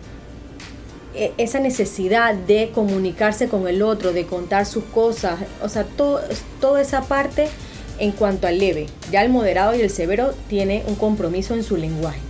e, 1.14 1.32
esa 1.38 1.60
necesidad 1.60 2.34
de 2.34 2.70
comunicarse 2.74 3.48
con 3.48 3.68
el 3.68 3.82
otro, 3.82 4.12
de 4.12 4.26
contar 4.26 4.66
sus 4.66 4.84
cosas, 4.84 5.40
o 5.62 5.68
sea, 5.68 5.84
todo, 5.84 6.20
toda 6.60 6.80
esa 6.80 7.02
parte 7.02 7.48
en 7.98 8.12
cuanto 8.12 8.46
al 8.46 8.58
leve. 8.58 8.86
Ya 9.10 9.22
el 9.22 9.30
moderado 9.30 9.74
y 9.74 9.80
el 9.80 9.90
severo 9.90 10.34
tiene 10.48 10.82
un 10.86 10.94
compromiso 10.94 11.54
en 11.54 11.62
su 11.62 11.76
lenguaje. 11.76 12.20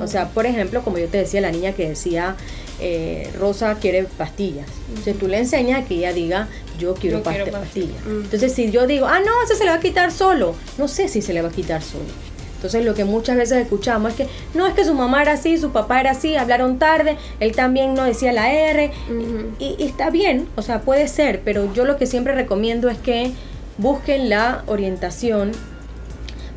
O 0.00 0.06
sea, 0.06 0.28
por 0.28 0.46
ejemplo, 0.46 0.82
como 0.82 0.98
yo 0.98 1.08
te 1.08 1.18
decía, 1.18 1.40
la 1.40 1.50
niña 1.50 1.72
que 1.72 1.88
decía, 1.88 2.36
eh, 2.80 3.28
Rosa 3.38 3.74
quiere 3.80 4.04
pastillas. 4.04 4.68
Entonces 4.88 5.18
tú 5.18 5.26
le 5.26 5.38
enseñas 5.38 5.86
que 5.86 5.94
ella 5.96 6.12
diga, 6.12 6.48
yo 6.78 6.94
quiero, 6.94 7.22
pastillas. 7.22 7.96
Entonces 8.06 8.52
si 8.52 8.70
yo 8.70 8.86
digo, 8.86 9.06
ah, 9.06 9.20
no, 9.20 9.42
eso 9.44 9.54
se 9.56 9.64
le 9.64 9.70
va 9.70 9.76
a 9.76 9.80
quitar 9.80 10.12
solo. 10.12 10.54
No 10.78 10.86
sé 10.86 11.08
si 11.08 11.22
se 11.22 11.32
le 11.32 11.42
va 11.42 11.48
a 11.48 11.52
quitar 11.52 11.82
solo. 11.82 12.04
Entonces 12.60 12.84
lo 12.84 12.92
que 12.92 13.06
muchas 13.06 13.38
veces 13.38 13.56
escuchamos 13.56 14.10
es 14.10 14.16
que 14.18 14.26
no 14.52 14.66
es 14.66 14.74
que 14.74 14.84
su 14.84 14.92
mamá 14.92 15.22
era 15.22 15.32
así, 15.32 15.56
su 15.56 15.70
papá 15.70 15.98
era 15.98 16.10
así, 16.10 16.36
hablaron 16.36 16.78
tarde, 16.78 17.16
él 17.40 17.52
también 17.56 17.94
no 17.94 18.04
decía 18.04 18.34
la 18.34 18.52
R 18.52 18.90
y, 19.58 19.76
y, 19.78 19.84
está 19.84 20.10
bien, 20.10 20.46
o 20.56 20.62
sea, 20.62 20.82
puede 20.82 21.08
ser, 21.08 21.40
pero 21.42 21.72
yo 21.72 21.86
lo 21.86 21.96
que 21.96 22.04
siempre 22.04 22.34
recomiendo 22.34 22.90
es 22.90 22.98
que 22.98 23.32
busquen 23.78 24.28
la 24.28 24.62
orientación, 24.66 25.52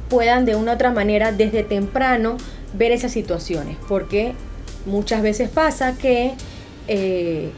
puedan 0.09 0.43
de 0.43 0.57
una 0.57 0.73
u 0.73 0.75
otra 0.75 0.91
manera 0.91 1.31
desde 1.31 1.63
temprano 1.63 2.35
ver 2.73 2.91
esas 2.91 3.13
situaciones, 3.13 3.77
porque 3.87 4.33
muchas 4.85 5.21
veces 5.21 5.47
pasa 5.47 5.97
que 5.97 6.33
eh, 6.89 7.49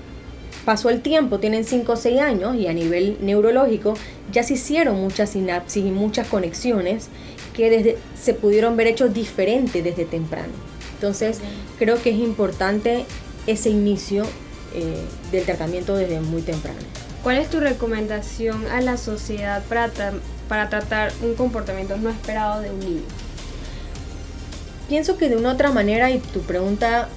pasó 0.65 0.89
el 0.89 1.01
tiempo, 1.01 1.39
tienen 1.39 1.63
5 1.63 1.91
o 1.91 1.95
6 1.95 2.21
años 2.21 2.55
y 2.55 2.67
a 2.67 2.73
nivel 2.73 3.17
neurológico 3.21 3.95
ya 4.31 4.43
se 4.43 4.55
hicieron 4.55 4.99
muchas 4.99 5.31
sinapsis 5.31 5.85
y 5.85 5.91
muchas 5.91 6.27
conexiones 6.27 7.09
que 7.55 7.69
desde, 7.69 7.97
se 8.21 8.33
pudieron 8.33 8.75
ver 8.77 8.87
hechos 8.87 9.13
diferentes 9.13 9.83
desde 9.83 10.05
temprano. 10.05 10.53
Entonces 10.93 11.39
creo 11.79 12.01
que 12.01 12.11
es 12.11 12.17
importante 12.17 13.05
ese 13.47 13.69
inicio 13.69 14.25
eh, 14.73 15.01
del 15.31 15.45
tratamiento 15.45 15.95
desde 15.95 16.19
muy 16.19 16.41
temprano. 16.41 16.79
¿Cuál 17.23 17.37
es 17.37 17.49
tu 17.49 17.59
recomendación 17.59 18.67
a 18.67 18.81
la 18.81 18.97
sociedad 18.97 19.63
para, 19.63 19.89
para 20.47 20.69
tratar 20.69 21.11
un 21.23 21.33
comportamiento 21.35 21.97
no 21.97 22.09
esperado 22.09 22.61
de 22.61 22.69
un 22.69 22.79
niño? 22.79 23.01
Pienso 24.87 25.17
que 25.17 25.29
de 25.29 25.35
una 25.35 25.53
otra 25.53 25.71
manera, 25.71 26.11
y 26.11 26.19
tu 26.19 26.41
pregunta 26.41 27.09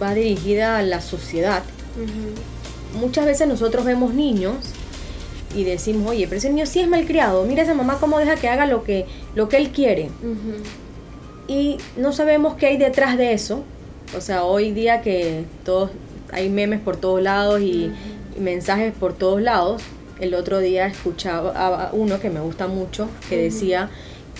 va 0.00 0.14
dirigida 0.14 0.78
a 0.78 0.82
la 0.82 1.00
sociedad, 1.00 1.64
muchas 2.94 3.24
veces 3.24 3.48
nosotros 3.48 3.84
vemos 3.84 4.14
niños 4.14 4.54
y 5.56 5.64
decimos, 5.64 6.10
oye, 6.10 6.26
pero 6.28 6.38
ese 6.38 6.50
niño 6.50 6.66
sí 6.66 6.80
es 6.80 6.88
malcriado, 6.88 7.44
mira 7.44 7.62
esa 7.62 7.72
mamá 7.72 7.96
cómo 7.98 8.18
deja 8.18 8.36
que 8.36 8.48
haga 8.48 8.66
lo 8.66 8.84
que, 8.84 9.06
lo 9.34 9.48
que 9.48 9.56
él 9.56 9.70
quiere. 9.70 10.10
Y 11.48 11.78
no 11.96 12.12
sabemos 12.12 12.56
qué 12.56 12.66
hay 12.66 12.76
detrás 12.76 13.16
de 13.16 13.32
eso. 13.32 13.64
O 14.16 14.20
sea, 14.20 14.44
hoy 14.44 14.72
día 14.72 15.00
que 15.00 15.44
todos 15.64 15.90
hay 16.30 16.50
memes 16.50 16.80
por 16.80 16.96
todos 16.96 17.22
lados 17.22 17.60
y 17.62 17.90
mensajes 18.38 18.92
por 18.92 19.14
todos 19.14 19.40
lados. 19.40 19.82
El 20.20 20.34
otro 20.34 20.58
día 20.58 20.86
escuchaba 20.86 21.50
a 21.52 21.90
uno 21.92 22.20
que 22.20 22.28
me 22.28 22.40
gusta 22.40 22.66
mucho 22.66 23.08
que 23.28 23.36
decía 23.36 23.90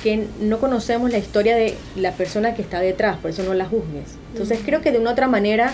que 0.02 0.26
no 0.40 0.58
conocemos 0.58 1.10
la 1.10 1.18
historia 1.18 1.56
de 1.56 1.74
la 1.96 2.12
persona 2.12 2.54
que 2.54 2.60
está 2.60 2.80
detrás, 2.80 3.16
por 3.16 3.30
eso 3.30 3.42
no 3.42 3.54
la 3.54 3.64
juzgues. 3.64 4.16
Entonces 4.32 4.60
creo 4.64 4.82
que 4.82 4.92
de 4.92 4.98
una 4.98 5.12
otra 5.12 5.28
manera 5.28 5.72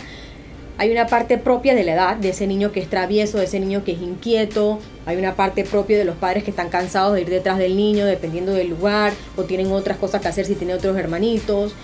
hay 0.78 0.90
una 0.90 1.06
parte 1.06 1.38
propia 1.38 1.74
de 1.74 1.84
la 1.84 1.92
edad, 1.94 2.16
de 2.16 2.30
ese 2.30 2.46
niño 2.46 2.72
que 2.72 2.80
es 2.80 2.88
travieso, 2.88 3.38
de 3.38 3.44
ese 3.44 3.60
niño 3.60 3.84
que 3.84 3.92
es 3.92 4.00
inquieto, 4.00 4.78
hay 5.06 5.16
una 5.16 5.34
parte 5.34 5.64
propia 5.64 5.98
de 5.98 6.04
los 6.04 6.16
padres 6.16 6.44
que 6.44 6.50
están 6.50 6.68
cansados 6.70 7.14
de 7.14 7.22
ir 7.22 7.30
detrás 7.30 7.58
del 7.58 7.76
niño 7.76 8.06
dependiendo 8.06 8.52
del 8.52 8.68
lugar 8.68 9.12
o 9.36 9.42
tienen 9.42 9.70
otras 9.72 9.98
cosas 9.98 10.22
que 10.22 10.28
hacer 10.28 10.46
si 10.46 10.54
tiene 10.54 10.74
otros 10.74 10.96
hermanitos. 10.96 11.74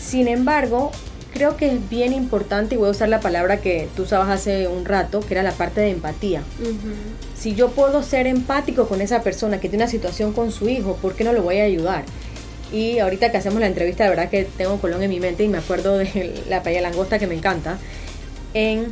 Sin 0.00 0.28
embargo, 0.28 0.90
creo 1.32 1.56
que 1.56 1.72
es 1.72 1.88
bien 1.88 2.12
importante, 2.12 2.74
y 2.74 2.78
voy 2.78 2.88
a 2.88 2.90
usar 2.90 3.08
la 3.08 3.20
palabra 3.20 3.60
que 3.60 3.88
tú 3.96 4.02
usabas 4.02 4.28
hace 4.28 4.66
un 4.68 4.84
rato, 4.84 5.20
que 5.20 5.34
era 5.34 5.42
la 5.42 5.52
parte 5.52 5.80
de 5.80 5.90
empatía. 5.90 6.42
Si 7.36 7.54
yo 7.54 7.70
puedo 7.70 8.02
ser 8.02 8.26
empático 8.26 8.88
con 8.88 9.00
esa 9.00 9.22
persona 9.22 9.60
que 9.60 9.68
tiene 9.68 9.84
una 9.84 9.90
situación 9.90 10.32
con 10.32 10.52
su 10.52 10.68
hijo, 10.68 10.96
¿por 10.96 11.14
qué 11.14 11.24
no 11.24 11.32
lo 11.32 11.42
voy 11.42 11.58
a 11.58 11.64
ayudar? 11.64 12.04
Y 12.72 12.98
ahorita 12.98 13.30
que 13.30 13.36
hacemos 13.36 13.60
la 13.60 13.66
entrevista, 13.66 14.04
de 14.04 14.10
verdad 14.10 14.30
que 14.30 14.44
tengo 14.44 14.78
Colón 14.80 15.02
en 15.02 15.10
mi 15.10 15.20
mente 15.20 15.44
y 15.44 15.48
me 15.48 15.58
acuerdo 15.58 15.98
de 15.98 16.42
la 16.48 16.62
paella 16.62 16.80
langosta 16.80 17.18
que 17.18 17.26
me 17.26 17.34
encanta. 17.34 17.78
En, 18.54 18.86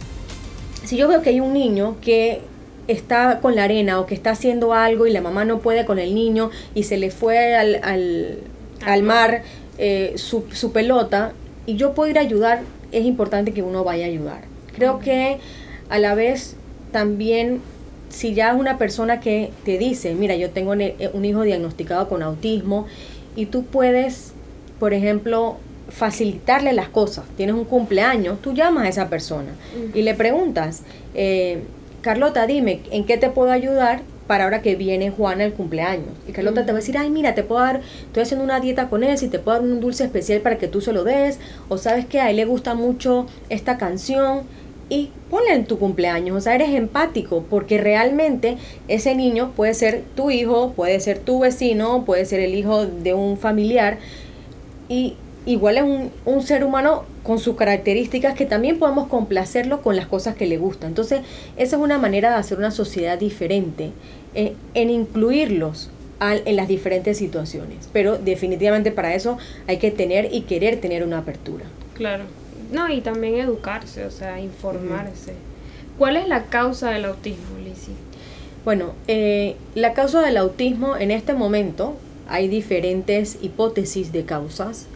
si 0.85 0.97
yo 0.97 1.09
veo 1.09 1.23
que 1.23 1.31
hay 1.31 1.41
un 1.41 1.53
niño 1.53 1.97
que 2.01 2.41
está 2.89 3.41
con 3.41 3.55
la 3.55 3.65
arena 3.65 4.01
o 4.01 4.07
que 4.07 4.15
está 4.15 4.31
haciendo 4.31 4.73
algo 4.73 5.07
y 5.07 5.13
la 5.13 5.21
mamá 5.21 5.45
no 5.45 5.59
puede 5.61 5.85
con 5.85 5.99
el 5.99 6.15
niño 6.15 6.51
y 6.75 6.85
se 6.85 6.97
le 6.97 7.11
fue 7.11 7.55
al, 7.55 7.81
al, 8.85 9.03
mar 9.03 9.43
eh, 9.77 10.15
su, 10.17 10.45
su 10.53 10.73
pelota, 10.73 11.33
y 11.67 11.77
yo 11.77 11.93
puedo 11.93 12.11
ir 12.11 12.19
a 12.19 12.23
ayudar, 12.23 12.63
es 12.93 13.05
importante 13.05 13.53
que 13.53 13.63
uno 13.63 13.85
vaya 13.85 14.07
a 14.07 14.09
ayudar. 14.09 14.41
Creo 14.75 15.01
que 15.01 15.39
a 15.91 15.99
la 15.99 16.15
vez 16.15 16.57
también 16.93 17.61
si 18.09 18.35
ya 18.35 18.53
es 18.53 18.59
una 18.59 18.79
persona 18.79 19.21
que 19.21 19.51
te 19.65 19.79
dice, 19.79 20.15
mira, 20.15 20.35
yo 20.37 20.51
tengo 20.51 20.73
un 20.73 21.25
hijo 21.25 21.43
diagnosticado 21.43 22.09
con 22.09 22.23
autismo 22.23 22.87
y 23.37 23.47
tú 23.47 23.65
puedes, 23.65 24.33
por 24.79 24.93
ejemplo, 24.93 25.57
facilitarle 25.89 26.73
las 26.73 26.89
cosas. 26.89 27.25
Tienes 27.37 27.55
un 27.55 27.65
cumpleaños, 27.65 28.41
tú 28.41 28.53
llamas 28.53 28.85
a 28.85 28.89
esa 28.89 29.09
persona 29.09 29.53
y 29.95 30.03
le 30.03 30.15
preguntas, 30.15 30.83
eh, 31.15 31.63
Carlota, 32.03 32.47
dime, 32.47 32.81
¿en 32.91 33.05
qué 33.05 33.17
te 33.17 33.31
puedo 33.31 33.51
ayudar 33.51 34.03
para 34.27 34.45
ahora 34.45 34.61
que 34.61 34.77
viene 34.77 35.11
Juana 35.11 35.45
el 35.45 35.53
cumpleaños? 35.55 36.11
Y 36.29 36.33
Carlota 36.33 36.65
te 36.65 36.73
va 36.73 36.79
a 36.79 36.81
decir, 36.81 36.99
ay, 36.99 37.11
mira, 37.11 37.35
te 37.35 37.43
puedo 37.43 37.63
dar, 37.63 37.81
estoy 38.07 38.23
haciendo 38.23 38.45
una 38.45 38.61
dieta 38.61 38.89
con 38.89 39.03
él, 39.03 39.19
si 39.19 39.29
te 39.29 39.39
puedo 39.39 39.59
dar 39.59 39.67
un 39.67 39.81
dulce 39.81 40.05
especial 40.05 40.41
para 40.41 40.59
que 40.59 40.69
tú 40.69 40.81
se 40.81 40.93
lo 40.93 41.05
des, 41.05 41.39
o 41.69 41.79
sabes 41.79 42.07
que 42.07 42.21
a 42.21 42.31
él 42.31 42.37
le 42.37 42.45
gusta 42.45 42.75
mucho 42.75 43.27
esta 43.49 43.79
canción 43.79 44.43
y 44.89 45.11
ponle 45.31 45.53
en 45.53 45.67
tu 45.67 45.79
cumpleaños, 45.79 46.37
o 46.37 46.41
sea, 46.41 46.55
eres 46.55 46.71
empático, 46.71 47.45
porque 47.49 47.79
realmente 47.79 48.57
ese 48.89 49.15
niño 49.15 49.53
puede 49.55 49.75
ser 49.75 50.03
tu 50.15 50.31
hijo, 50.31 50.73
puede 50.73 50.99
ser 51.01 51.19
tu 51.19 51.41
vecino, 51.41 52.05
puede 52.05 52.25
ser 52.25 52.41
el 52.41 52.55
hijo 52.55 52.87
de 52.87 53.15
un 53.15 53.37
familiar, 53.37 53.99
y 54.89 55.15
igual 55.45 55.77
es 55.77 55.83
un, 55.83 56.11
un 56.25 56.43
ser 56.43 56.65
humano 56.65 57.05
con 57.23 57.39
sus 57.39 57.57
características 57.57 58.35
que 58.35 58.47
también 58.47 58.79
podemos 58.79 59.09
complacerlo 59.09 59.83
con 59.83 59.97
las 59.97 60.07
cosas 60.07 60.35
que 60.35 60.47
le 60.47 60.57
gustan. 60.57 60.89
Entonces, 60.89 61.21
esa 61.57 61.77
es 61.77 61.83
una 61.83 61.99
manera 61.99 62.31
de 62.31 62.37
hacer 62.37 62.59
una 62.59 62.71
sociedad 62.71 63.19
diferente, 63.19 63.93
eh, 64.35 64.55
en 64.75 64.91
incluirlos 64.91 65.91
en 66.21 66.57
las 66.57 66.69
diferentes 66.69 67.17
situaciones. 67.19 67.89
Pero 67.93 68.19
definitivamente 68.19 68.91
para 68.91 69.15
eso 69.15 69.39
hay 69.67 69.79
que 69.79 69.91
tener 69.91 70.29
y 70.33 70.43
querer 70.43 70.81
tener 70.81 71.03
una 71.03 71.19
apertura. 71.19 71.65
Claro. 71.95 72.25
No, 72.73 72.89
y 72.91 73.01
también 73.01 73.37
educarse, 73.37 74.05
o 74.05 74.11
sea, 74.11 74.41
informarse. 74.41 75.35
¿Cuál 75.97 76.17
es 76.17 76.29
la 76.29 76.45
causa 76.45 76.91
del 76.91 77.07
autismo, 77.07 77.59
Lizzie? 77.59 77.95
Bueno, 78.65 78.93
eh, 79.07 79.57
la 79.75 79.95
causa 79.95 80.21
del 80.21 80.37
autismo 80.37 80.97
en 80.97 81.11
este 81.11 81.33
momento 81.33 81.97
hay 82.29 82.49
diferentes 82.49 83.39
hipótesis 83.41 84.13
de 84.13 84.25
causas. 84.25 84.87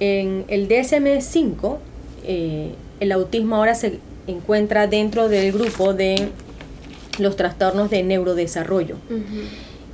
En 0.00 0.44
el 0.48 0.68
DSM-5, 0.68 1.78
eh, 2.24 2.74
el 3.00 3.12
autismo 3.12 3.56
ahora 3.56 3.74
se 3.74 4.00
encuentra 4.26 4.86
dentro 4.86 5.28
del 5.28 5.52
grupo 5.52 5.94
de 5.94 6.28
los 7.18 7.36
trastornos 7.36 7.90
de 7.90 8.02
neurodesarrollo. 8.02 8.96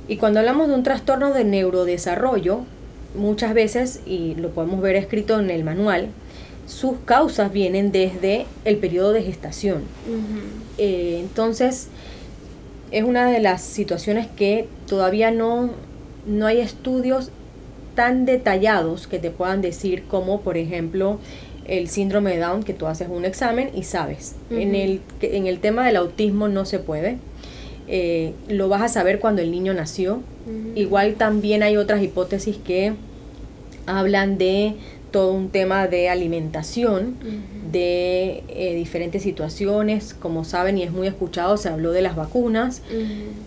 Y 0.07 0.17
cuando 0.17 0.39
hablamos 0.39 0.67
de 0.67 0.73
un 0.73 0.83
trastorno 0.83 1.31
de 1.33 1.43
neurodesarrollo, 1.43 2.61
muchas 3.15 3.53
veces, 3.53 4.01
y 4.05 4.35
lo 4.35 4.49
podemos 4.49 4.81
ver 4.81 4.95
escrito 4.95 5.39
en 5.39 5.49
el 5.49 5.63
manual, 5.63 6.09
sus 6.71 6.99
causas 7.03 7.51
vienen 7.51 7.91
desde 7.91 8.45
el 8.63 8.77
periodo 8.77 9.11
de 9.11 9.21
gestación. 9.23 9.81
Eh, 10.77 11.17
entonces, 11.19 11.89
es 12.91 13.03
una 13.03 13.29
de 13.29 13.41
las 13.41 13.61
situaciones 13.61 14.27
que 14.27 14.69
todavía 14.87 15.31
no, 15.31 15.71
no 16.25 16.47
hay 16.47 16.61
estudios 16.61 17.29
tan 17.93 18.23
detallados 18.25 19.07
que 19.07 19.19
te 19.19 19.31
puedan 19.31 19.61
decir 19.61 20.03
como, 20.03 20.39
por 20.39 20.55
ejemplo, 20.55 21.19
el 21.67 21.89
síndrome 21.89 22.31
de 22.31 22.39
Down, 22.39 22.63
que 22.63 22.73
tú 22.73 22.87
haces 22.87 23.09
un 23.11 23.25
examen 23.25 23.69
y 23.75 23.83
sabes. 23.83 24.35
en, 24.49 24.73
el, 24.73 25.01
en 25.21 25.47
el 25.47 25.59
tema 25.59 25.85
del 25.85 25.97
autismo 25.97 26.47
no 26.47 26.63
se 26.63 26.79
puede. 26.79 27.17
Eh, 27.89 28.31
lo 28.47 28.69
vas 28.69 28.81
a 28.81 28.87
saber 28.87 29.19
cuando 29.19 29.41
el 29.41 29.51
niño 29.51 29.73
nació. 29.73 30.21
Igual 30.73 31.15
también 31.15 31.63
hay 31.63 31.75
otras 31.75 32.01
hipótesis 32.01 32.55
que 32.55 32.93
hablan 33.85 34.37
de 34.37 34.75
todo 35.11 35.33
un 35.33 35.49
tema 35.49 35.87
de 35.87 36.09
alimentación, 36.09 37.15
de 37.71 38.43
eh, 38.49 38.75
diferentes 38.75 39.21
situaciones, 39.23 40.13
como 40.13 40.43
saben 40.43 40.77
y 40.77 40.83
es 40.83 40.91
muy 40.91 41.07
escuchado, 41.07 41.57
se 41.57 41.69
habló 41.69 41.91
de 41.91 42.01
las 42.01 42.15
vacunas, 42.15 42.81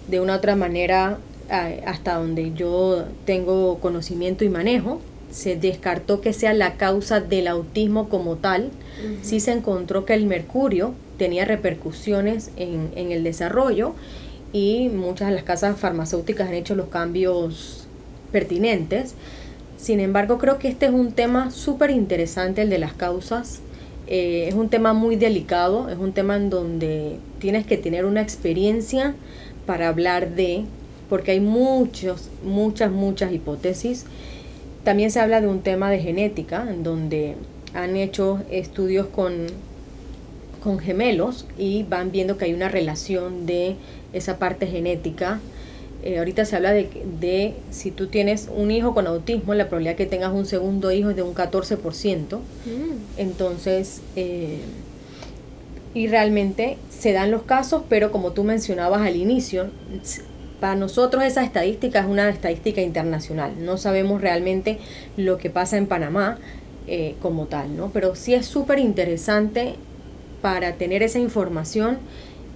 de 0.08 0.20
una 0.20 0.36
otra 0.36 0.56
manera, 0.56 1.18
hasta 1.48 2.16
donde 2.16 2.52
yo 2.54 3.04
tengo 3.24 3.78
conocimiento 3.80 4.44
y 4.44 4.48
manejo, 4.48 5.00
se 5.30 5.56
descartó 5.56 6.20
que 6.20 6.32
sea 6.32 6.52
la 6.52 6.74
causa 6.74 7.20
del 7.20 7.48
autismo 7.48 8.08
como 8.08 8.36
tal, 8.36 8.70
sí 9.22 9.40
se 9.40 9.52
encontró 9.52 10.04
que 10.04 10.14
el 10.14 10.26
mercurio 10.26 10.94
tenía 11.18 11.44
repercusiones 11.44 12.50
en, 12.56 12.90
en 12.94 13.10
el 13.10 13.24
desarrollo 13.24 13.94
y 14.52 14.88
muchas 14.88 15.28
de 15.28 15.34
las 15.34 15.44
casas 15.44 15.78
farmacéuticas 15.78 16.48
han 16.48 16.54
hecho 16.54 16.76
los 16.76 16.86
cambios 16.86 17.86
pertinentes 18.30 19.14
sin 19.76 20.00
embargo, 20.00 20.38
creo 20.38 20.58
que 20.58 20.68
este 20.68 20.86
es 20.86 20.92
un 20.92 21.12
tema 21.12 21.50
súper 21.50 21.90
interesante, 21.90 22.62
el 22.62 22.70
de 22.70 22.78
las 22.78 22.92
causas. 22.94 23.60
Eh, 24.06 24.46
es 24.48 24.54
un 24.54 24.68
tema 24.68 24.92
muy 24.92 25.16
delicado, 25.16 25.88
es 25.88 25.98
un 25.98 26.12
tema 26.12 26.36
en 26.36 26.50
donde 26.50 27.18
tienes 27.38 27.66
que 27.66 27.76
tener 27.76 28.04
una 28.04 28.20
experiencia 28.20 29.14
para 29.66 29.88
hablar 29.88 30.30
de, 30.34 30.64
porque 31.08 31.32
hay 31.32 31.40
muchos, 31.40 32.28
muchas, 32.44 32.90
muchas 32.92 33.32
hipótesis. 33.32 34.04
También 34.84 35.10
se 35.10 35.20
habla 35.20 35.40
de 35.40 35.48
un 35.48 35.60
tema 35.60 35.90
de 35.90 35.98
genética, 35.98 36.66
en 36.68 36.82
donde 36.82 37.36
han 37.72 37.96
hecho 37.96 38.40
estudios 38.50 39.06
con, 39.06 39.46
con 40.62 40.78
gemelos 40.78 41.46
y 41.58 41.82
van 41.84 42.12
viendo 42.12 42.36
que 42.36 42.44
hay 42.44 42.54
una 42.54 42.68
relación 42.68 43.46
de 43.46 43.76
esa 44.12 44.38
parte 44.38 44.66
genética 44.66 45.40
eh, 46.02 46.18
ahorita 46.18 46.44
se 46.44 46.56
habla 46.56 46.72
de, 46.72 46.88
de, 47.20 47.54
si 47.70 47.90
tú 47.90 48.08
tienes 48.08 48.48
un 48.54 48.70
hijo 48.70 48.94
con 48.94 49.06
autismo, 49.06 49.54
la 49.54 49.68
probabilidad 49.68 49.96
que 49.96 50.06
tengas 50.06 50.32
un 50.32 50.46
segundo 50.46 50.92
hijo 50.92 51.10
es 51.10 51.16
de 51.16 51.22
un 51.22 51.34
14%. 51.34 52.36
Mm. 52.36 52.40
Entonces, 53.16 54.02
eh, 54.16 54.58
y 55.94 56.08
realmente 56.08 56.76
se 56.90 57.12
dan 57.12 57.30
los 57.30 57.42
casos, 57.42 57.84
pero 57.88 58.10
como 58.10 58.32
tú 58.32 58.44
mencionabas 58.44 59.00
al 59.02 59.16
inicio, 59.16 59.68
para 60.60 60.74
nosotros 60.74 61.22
esa 61.22 61.44
estadística 61.44 62.00
es 62.00 62.06
una 62.06 62.28
estadística 62.28 62.80
internacional. 62.80 63.52
No 63.58 63.76
sabemos 63.76 64.20
realmente 64.20 64.78
lo 65.16 65.38
que 65.38 65.50
pasa 65.50 65.76
en 65.76 65.86
Panamá 65.86 66.38
eh, 66.86 67.14
como 67.22 67.46
tal, 67.46 67.76
¿no? 67.76 67.90
Pero 67.92 68.14
sí 68.14 68.34
es 68.34 68.46
súper 68.46 68.78
interesante 68.78 69.76
para 70.42 70.72
tener 70.74 71.02
esa 71.02 71.18
información 71.18 71.98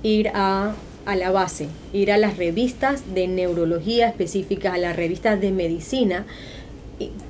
ir 0.03 0.31
a 0.35 0.74
a 1.09 1.16
la 1.16 1.31
base, 1.31 1.68
ir 1.94 2.12
a 2.12 2.18
las 2.18 2.37
revistas 2.37 3.14
de 3.14 3.29
neurología 3.29 4.09
específicas, 4.09 4.75
a 4.75 4.77
las 4.77 4.94
revistas 4.94 5.40
de 5.40 5.53
medicina 5.53 6.27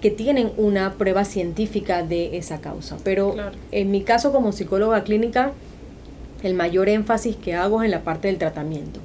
que 0.00 0.10
tienen 0.10 0.50
una 0.56 0.94
prueba 0.94 1.24
científica 1.24 2.02
de 2.02 2.36
esa 2.36 2.60
causa. 2.60 2.96
Pero 3.04 3.36
en 3.70 3.92
mi 3.92 4.02
caso 4.02 4.32
como 4.32 4.50
psicóloga 4.50 5.04
clínica, 5.04 5.52
el 6.42 6.54
mayor 6.54 6.88
énfasis 6.88 7.36
que 7.36 7.54
hago 7.54 7.80
es 7.80 7.84
en 7.84 7.92
la 7.92 8.02
parte 8.02 8.26
del 8.26 8.38
tratamiento. 8.38 8.98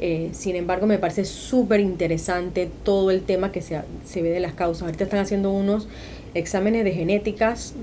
Eh, 0.00 0.30
sin 0.32 0.56
embargo, 0.56 0.88
me 0.88 0.98
parece 0.98 1.24
súper 1.24 1.78
interesante 1.78 2.68
todo 2.82 3.12
el 3.12 3.22
tema 3.22 3.52
que 3.52 3.62
se, 3.62 3.80
se, 4.04 4.22
ve 4.22 4.30
de 4.30 4.40
las 4.40 4.54
causas. 4.54 4.82
Ahorita 4.82 5.04
están 5.04 5.20
haciendo 5.20 5.52
unos 5.52 5.86
exámenes 6.34 6.82
de 6.82 6.90
genéticas 6.90 7.74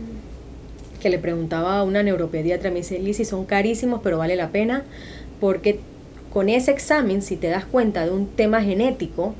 que 0.99 1.09
le 1.09 1.19
preguntaba 1.19 1.79
a 1.79 1.83
una 1.83 2.03
neuropediatra, 2.03 2.69
me 2.69 2.77
dice, 2.77 2.99
Lizzy, 2.99 3.23
son 3.23 3.45
carísimos, 3.45 4.01
pero 4.03 4.17
vale 4.17 4.35
la 4.35 4.49
pena 4.49 4.83
porque 5.39 5.79
con 6.31 6.49
ese 6.49 6.71
examen, 6.71 7.21
si 7.21 7.35
te 7.35 7.47
das 7.47 7.65
cuenta 7.65 8.05
de 8.05 8.11
un 8.11 8.27
tema 8.27 8.61
genético, 8.61 9.33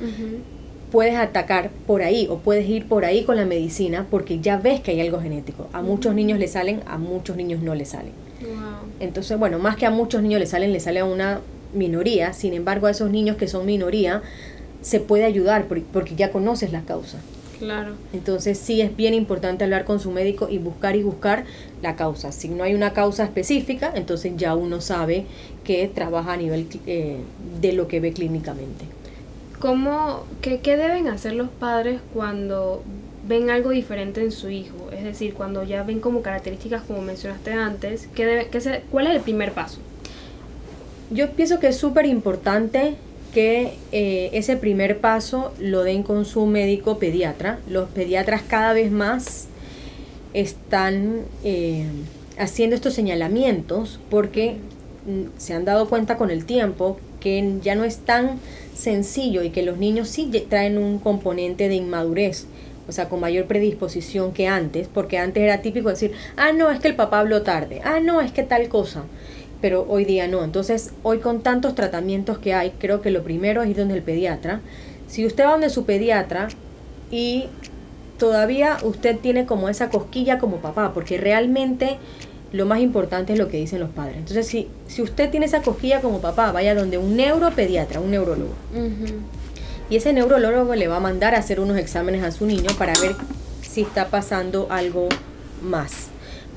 puedes 0.92 1.16
atacar 1.16 1.70
por 1.86 2.02
ahí 2.02 2.28
o 2.30 2.38
puedes 2.38 2.68
ir 2.68 2.86
por 2.86 3.06
ahí 3.06 3.24
con 3.24 3.36
la 3.36 3.46
medicina 3.46 4.06
porque 4.10 4.40
ya 4.40 4.58
ves 4.58 4.80
que 4.80 4.92
hay 4.92 5.02
algo 5.02 5.20
genético. 5.20 5.68
A 5.74 5.82
muchos 5.82 6.16
niños 6.16 6.40
le 6.40 6.48
salen, 6.48 6.82
a 6.88 6.98
muchos 6.98 7.36
niños 7.36 7.62
no 7.62 7.76
le 7.76 7.86
salen. 7.86 8.14
Entonces, 9.00 9.38
bueno, 9.38 9.60
más 9.60 9.76
que 9.76 9.86
a 9.86 9.92
muchos 9.92 10.22
niños 10.22 10.40
le 10.40 10.46
salen, 10.46 10.72
le 10.72 10.80
sale 10.80 11.00
a 11.00 11.06
una 11.06 11.42
minoría. 11.74 12.34
Sin 12.34 12.54
embargo, 12.54 12.88
a 12.88 12.92
esos 12.92 13.12
niños 13.12 13.38
que 13.38 13.48
son 13.48 13.66
minoría, 13.66 14.22
se 14.82 15.00
puede 15.00 15.26
ayudar 15.26 15.66
porque 15.66 16.16
ya 16.16 16.32
conoces 16.32 16.72
la 16.72 16.82
causa. 16.82 17.20
Claro. 17.60 17.94
Entonces 18.14 18.58
sí 18.58 18.82
es 18.82 18.96
bien 18.96 19.14
importante 19.14 19.64
hablar 19.64 19.86
con 19.86 20.00
su 20.00 20.12
médico 20.12 20.48
y 20.50 20.58
buscar 20.60 20.96
y 20.96 21.04
buscar 21.04 21.46
la 21.82 21.96
causa. 21.96 22.32
Si 22.32 22.50
no 22.50 22.64
hay 22.64 22.76
una 22.76 22.94
causa 22.94 23.24
específica, 23.24 23.92
entonces 23.96 24.34
ya 24.38 24.56
uno 24.56 24.82
sabe 24.82 25.26
que 25.64 25.88
trabaja 25.88 26.34
a 26.34 26.38
nivel 26.38 26.68
eh, 26.86 27.18
de 27.60 27.74
lo 27.74 27.88
que 27.88 28.00
ve 28.00 28.14
clínicamente. 28.14 28.86
¿Cómo, 29.60 30.24
qué, 30.42 30.60
qué 30.60 30.78
deben 30.78 31.08
hacer 31.08 31.34
los 31.34 31.50
padres 31.50 32.00
cuando 32.14 32.84
ven 33.28 33.50
algo 33.50 33.72
diferente 33.72 34.22
en 34.22 34.32
su 34.32 34.50
hijo? 34.50 34.92
Es 34.92 35.04
decir, 35.04 35.34
cuando 35.34 35.64
ya 35.64 35.82
ven 35.84 36.00
como 36.00 36.22
características 36.22 36.84
como 36.84 37.02
mencionaste 37.02 37.54
antes, 37.54 38.08
¿qué 38.14 38.26
debe, 38.26 38.48
qué 38.50 38.62
se, 38.62 38.84
¿cuál 38.92 39.08
es 39.08 39.16
el 39.16 39.22
primer 39.22 39.54
paso? 39.54 39.80
Yo 41.10 41.32
pienso 41.32 41.60
que 41.60 41.70
es 41.70 41.78
súper 41.78 42.06
importante 42.06 42.96
que 43.34 43.74
eh, 43.92 44.30
ese 44.34 44.58
primer 44.58 45.00
paso 45.00 45.54
lo 45.60 45.84
den 45.84 46.04
con 46.04 46.26
su 46.26 46.46
médico 46.46 46.98
pediatra. 46.98 47.60
Los 47.70 47.90
pediatras 47.90 48.42
cada 48.42 48.74
vez 48.74 48.92
más 48.92 49.48
están 50.34 51.22
eh, 51.44 51.86
haciendo 52.38 52.76
estos 52.76 52.94
señalamientos 52.94 54.00
porque 54.10 54.58
mm, 55.06 55.38
se 55.38 55.54
han 55.54 55.66
dado 55.66 55.90
cuenta 55.90 56.18
con 56.18 56.32
el 56.32 56.46
tiempo 56.46 57.00
que 57.20 57.58
ya 57.62 57.76
no 57.76 57.84
es 57.84 57.98
tan 58.00 58.40
sencillo 58.76 59.44
y 59.44 59.50
que 59.50 59.64
los 59.64 59.78
niños 59.78 60.10
sí 60.10 60.30
traen 60.50 60.78
un 60.78 61.00
componente 61.00 61.68
de 61.68 61.76
inmadurez, 61.76 62.46
o 62.88 62.92
sea, 62.92 63.10
con 63.10 63.20
mayor 63.20 63.46
predisposición 63.46 64.32
que 64.32 64.48
antes, 64.48 64.88
porque 64.88 65.18
antes 65.18 65.42
era 65.44 65.62
típico 65.62 65.90
decir, 65.90 66.12
ah, 66.36 66.52
no, 66.52 66.70
es 66.70 66.80
que 66.80 66.88
el 66.88 66.96
papá 66.96 67.20
habló 67.20 67.42
tarde, 67.42 67.82
ah, 67.84 68.00
no, 68.00 68.22
es 68.22 68.32
que 68.32 68.44
tal 68.44 68.70
cosa 68.70 69.04
pero 69.62 69.86
hoy 69.88 70.06
día 70.06 70.28
no. 70.28 70.44
Entonces, 70.44 70.92
hoy 71.04 71.20
con 71.20 71.42
tantos 71.42 71.76
tratamientos 71.76 72.38
que 72.38 72.54
hay, 72.54 72.72
creo 72.72 73.02
que 73.02 73.12
lo 73.12 73.24
primero 73.24 73.64
es 73.64 73.70
ir 73.70 73.78
donde 73.78 73.96
el 73.96 74.04
pediatra. 74.04 74.62
Si 75.08 75.26
usted 75.26 75.46
va 75.46 75.52
donde 75.52 75.70
su 75.70 75.86
pediatra 75.86 76.50
y 77.12 77.46
todavía 78.18 78.78
usted 78.84 79.18
tiene 79.18 79.46
como 79.46 79.70
esa 79.70 79.90
cosquilla 79.90 80.38
como 80.40 80.58
papá, 80.58 80.94
porque 80.94 81.18
realmente 81.18 81.98
lo 82.52 82.66
más 82.66 82.80
importante 82.80 83.34
es 83.34 83.40
lo 83.40 83.48
que 83.48 83.58
dicen 83.58 83.80
los 83.80 83.90
padres. 83.90 84.18
Entonces, 84.18 84.48
si, 84.48 84.68
si 84.88 85.02
usted 85.02 85.30
tiene 85.30 85.46
esa 85.46 85.62
cosquilla 85.62 86.02
como 86.02 86.20
papá, 86.20 86.52
vaya 86.52 86.76
donde 86.76 86.98
un 86.98 87.16
neuropediatra, 87.16 88.00
un 88.00 88.12
neurólogo. 88.12 88.54
Y 89.90 89.96
ese 89.96 90.14
neurólogo 90.14 90.76
le 90.76 90.88
va 90.88 90.98
a 90.98 91.00
mandar 91.00 91.36
a 91.36 91.40
hacer 91.40 91.60
unos 91.60 91.78
exámenes 91.78 92.24
a 92.24 92.32
su 92.32 92.46
niño 92.46 92.70
para 92.78 92.94
ver 93.00 93.16
si 93.62 93.82
está 93.82 94.08
pasando 94.10 94.68
algo 94.70 95.08
más. 95.62 96.08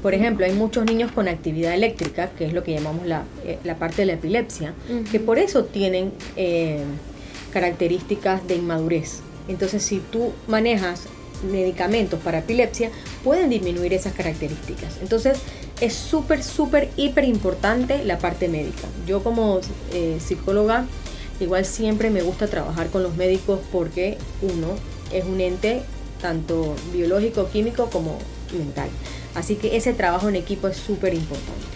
Por 0.02 0.14
ejemplo, 0.14 0.46
hay 0.46 0.52
muchos 0.52 0.84
niños 0.86 1.12
con 1.12 1.28
actividad 1.28 1.74
eléctrica, 1.74 2.30
que 2.30 2.46
es 2.46 2.52
lo 2.52 2.62
que 2.62 2.72
llamamos 2.72 3.06
la, 3.06 3.24
eh, 3.44 3.58
parte 3.78 4.02
de 4.02 4.06
la 4.06 4.12
epilepsia, 4.14 4.74
que 5.10 5.20
por 5.20 5.38
eso 5.38 5.64
tienen 5.64 6.12
eh, 6.36 6.82
características 7.52 8.46
de 8.48 8.56
inmadurez. 8.56 9.20
Entonces, 9.48 9.82
si 9.82 9.98
tú 9.98 10.32
manejas 10.46 11.02
medicamentos 11.50 12.20
para 12.20 12.38
epilepsia, 12.38 12.90
pueden 13.24 13.50
disminuir 13.50 13.92
esas 13.92 14.12
características. 14.12 14.98
Entonces, 15.02 15.38
es 15.80 15.94
súper, 15.94 16.42
súper, 16.42 16.90
hiper 16.96 17.24
importante 17.24 18.04
la 18.04 18.18
parte 18.18 18.48
médica. 18.48 18.88
Yo 19.06 19.22
como 19.22 19.60
eh, 19.92 20.18
psicóloga, 20.20 20.86
igual 21.40 21.64
siempre 21.64 22.10
me 22.10 22.22
gusta 22.22 22.46
trabajar 22.46 22.88
con 22.88 23.02
los 23.02 23.16
médicos 23.16 23.60
porque 23.72 24.18
uno 24.42 24.68
es 25.12 25.24
un 25.24 25.40
ente 25.40 25.82
tanto 26.20 26.74
biológico, 26.92 27.48
químico 27.48 27.88
como 27.90 28.18
mental. 28.56 28.88
Así 29.34 29.56
que 29.56 29.76
ese 29.76 29.92
trabajo 29.92 30.28
en 30.28 30.36
equipo 30.36 30.68
es 30.68 30.76
súper 30.76 31.14
importante. 31.14 31.66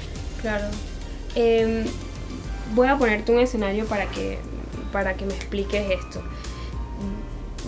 Claro. 0.41 0.67
Em, 1.35 1.85
voy 2.75 2.89
a 2.89 2.97
ponerte 2.99 3.33
un 3.33 3.41
escenario 3.41 3.87
para 3.87 4.07
que, 4.11 4.39
para 4.93 5.15
que 5.15 5.25
me 5.25 5.35
expliques 5.35 5.91
esto. 5.91 6.23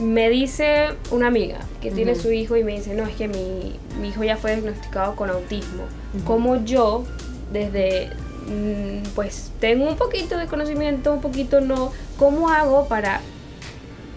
Me 0.01 0.29
dice 0.29 0.89
una 1.11 1.29
amiga 1.29 1.61
que 1.81 1.91
tiene 1.91 2.15
su 2.17 2.31
hijo 2.31 2.57
y 2.57 2.65
me 2.65 2.73
dice, 2.73 2.95
no, 2.95 3.07
es 3.07 3.17
que 3.17 3.29
mi, 3.29 3.79
hijo 4.07 4.25
ya 4.25 4.37
fue 4.37 4.53
diagnosticado 4.53 5.17
con 5.17 5.31
autismo. 5.31 5.85
Como 6.27 6.63
yo, 6.65 7.05
desde, 7.51 8.11
mm, 8.47 9.09
pues 9.15 9.53
tengo 9.59 9.89
un 9.89 9.97
poquito 9.97 10.37
de 10.37 10.49
conocimiento, 10.49 11.15
un 11.15 11.23
poquito 11.23 11.63
no, 11.63 11.93
¿cómo 12.19 12.51
hago 12.51 12.89
para 12.89 13.23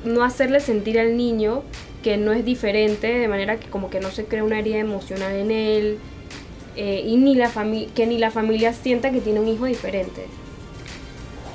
no 0.04 0.24
hacerle 0.24 0.60
sentir 0.60 1.00
al 1.00 1.16
niño 1.16 1.64
que 2.04 2.18
no 2.18 2.32
es 2.32 2.46
diferente, 2.46 3.08
de 3.08 3.28
manera 3.28 3.60
que 3.60 3.70
como 3.70 3.90
que 3.90 4.00
no 4.00 4.12
se 4.12 4.26
crea 4.26 4.44
una 4.44 4.60
herida 4.60 4.78
emocional 4.78 5.34
en 5.34 5.52
él 5.52 5.98
eh, 6.76 7.04
y 7.06 7.18
ni 7.18 7.36
la 7.36 7.52
que 7.94 8.08
ni 8.08 8.18
la 8.18 8.32
familia 8.32 8.74
sienta 8.74 9.12
que 9.12 9.22
tiene 9.22 9.40
un 9.40 9.48
hijo 9.48 9.66
diferente. 9.66 10.26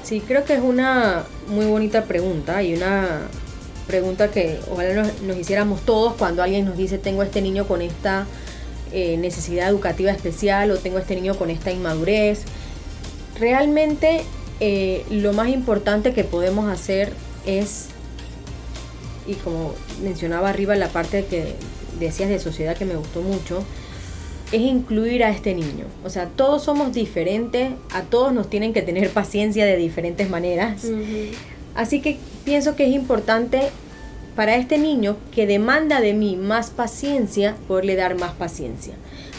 Sí, 0.02 0.20
creo 0.20 0.44
que 0.44 0.54
es 0.54 0.60
una 0.60 1.24
muy 1.48 1.64
bonita 1.64 2.04
pregunta 2.04 2.62
y 2.62 2.74
una 2.74 3.22
pregunta 3.86 4.30
que 4.30 4.58
ojalá 4.70 5.10
nos, 5.22 5.36
hiciéramos 5.38 5.80
todos 5.82 6.14
cuando 6.14 6.42
alguien 6.42 6.66
nos 6.66 6.76
dice 6.76 6.98
tengo 6.98 7.22
este 7.22 7.40
niño 7.40 7.66
con 7.66 7.80
esta 7.80 8.26
eh, 8.92 9.16
necesidad 9.16 9.68
educativa 9.68 10.10
especial 10.10 10.70
o 10.70 10.78
tengo 10.78 10.98
este 10.98 11.14
niño 11.14 11.36
con 11.36 11.50
esta 11.50 11.72
inmadurez. 11.72 12.42
Realmente 13.40 14.24
eh, 14.60 15.04
lo 15.10 15.32
más 15.32 15.48
importante 15.48 16.12
que 16.12 16.24
podemos 16.24 16.70
hacer 16.70 17.12
es 17.46 17.88
y 19.26 19.34
como 19.34 19.74
mencionaba 20.02 20.50
arriba 20.50 20.74
la 20.76 20.88
parte 20.88 21.24
que 21.24 21.54
decías 21.98 22.28
de 22.28 22.38
sociedad 22.38 22.76
que 22.76 22.84
me 22.84 22.96
gustó 22.96 23.22
mucho, 23.22 23.64
es 24.52 24.60
incluir 24.60 25.24
a 25.24 25.30
este 25.30 25.54
niño. 25.54 25.86
O 26.04 26.10
sea, 26.10 26.26
todos 26.26 26.62
somos 26.62 26.92
diferentes, 26.92 27.72
a 27.92 28.02
todos 28.02 28.32
nos 28.32 28.48
tienen 28.48 28.72
que 28.72 28.82
tener 28.82 29.10
paciencia 29.10 29.64
de 29.64 29.76
diferentes 29.76 30.28
maneras. 30.30 30.86
Así 31.74 32.00
que 32.00 32.18
pienso 32.44 32.76
que 32.76 32.86
es 32.86 32.94
importante 32.94 33.70
para 34.36 34.56
este 34.56 34.78
niño 34.78 35.16
que 35.32 35.46
demanda 35.46 36.00
de 36.00 36.14
mí 36.14 36.36
más 36.36 36.70
paciencia, 36.70 37.56
poderle 37.68 37.96
dar 37.96 38.16
más 38.16 38.32
paciencia. 38.32 38.94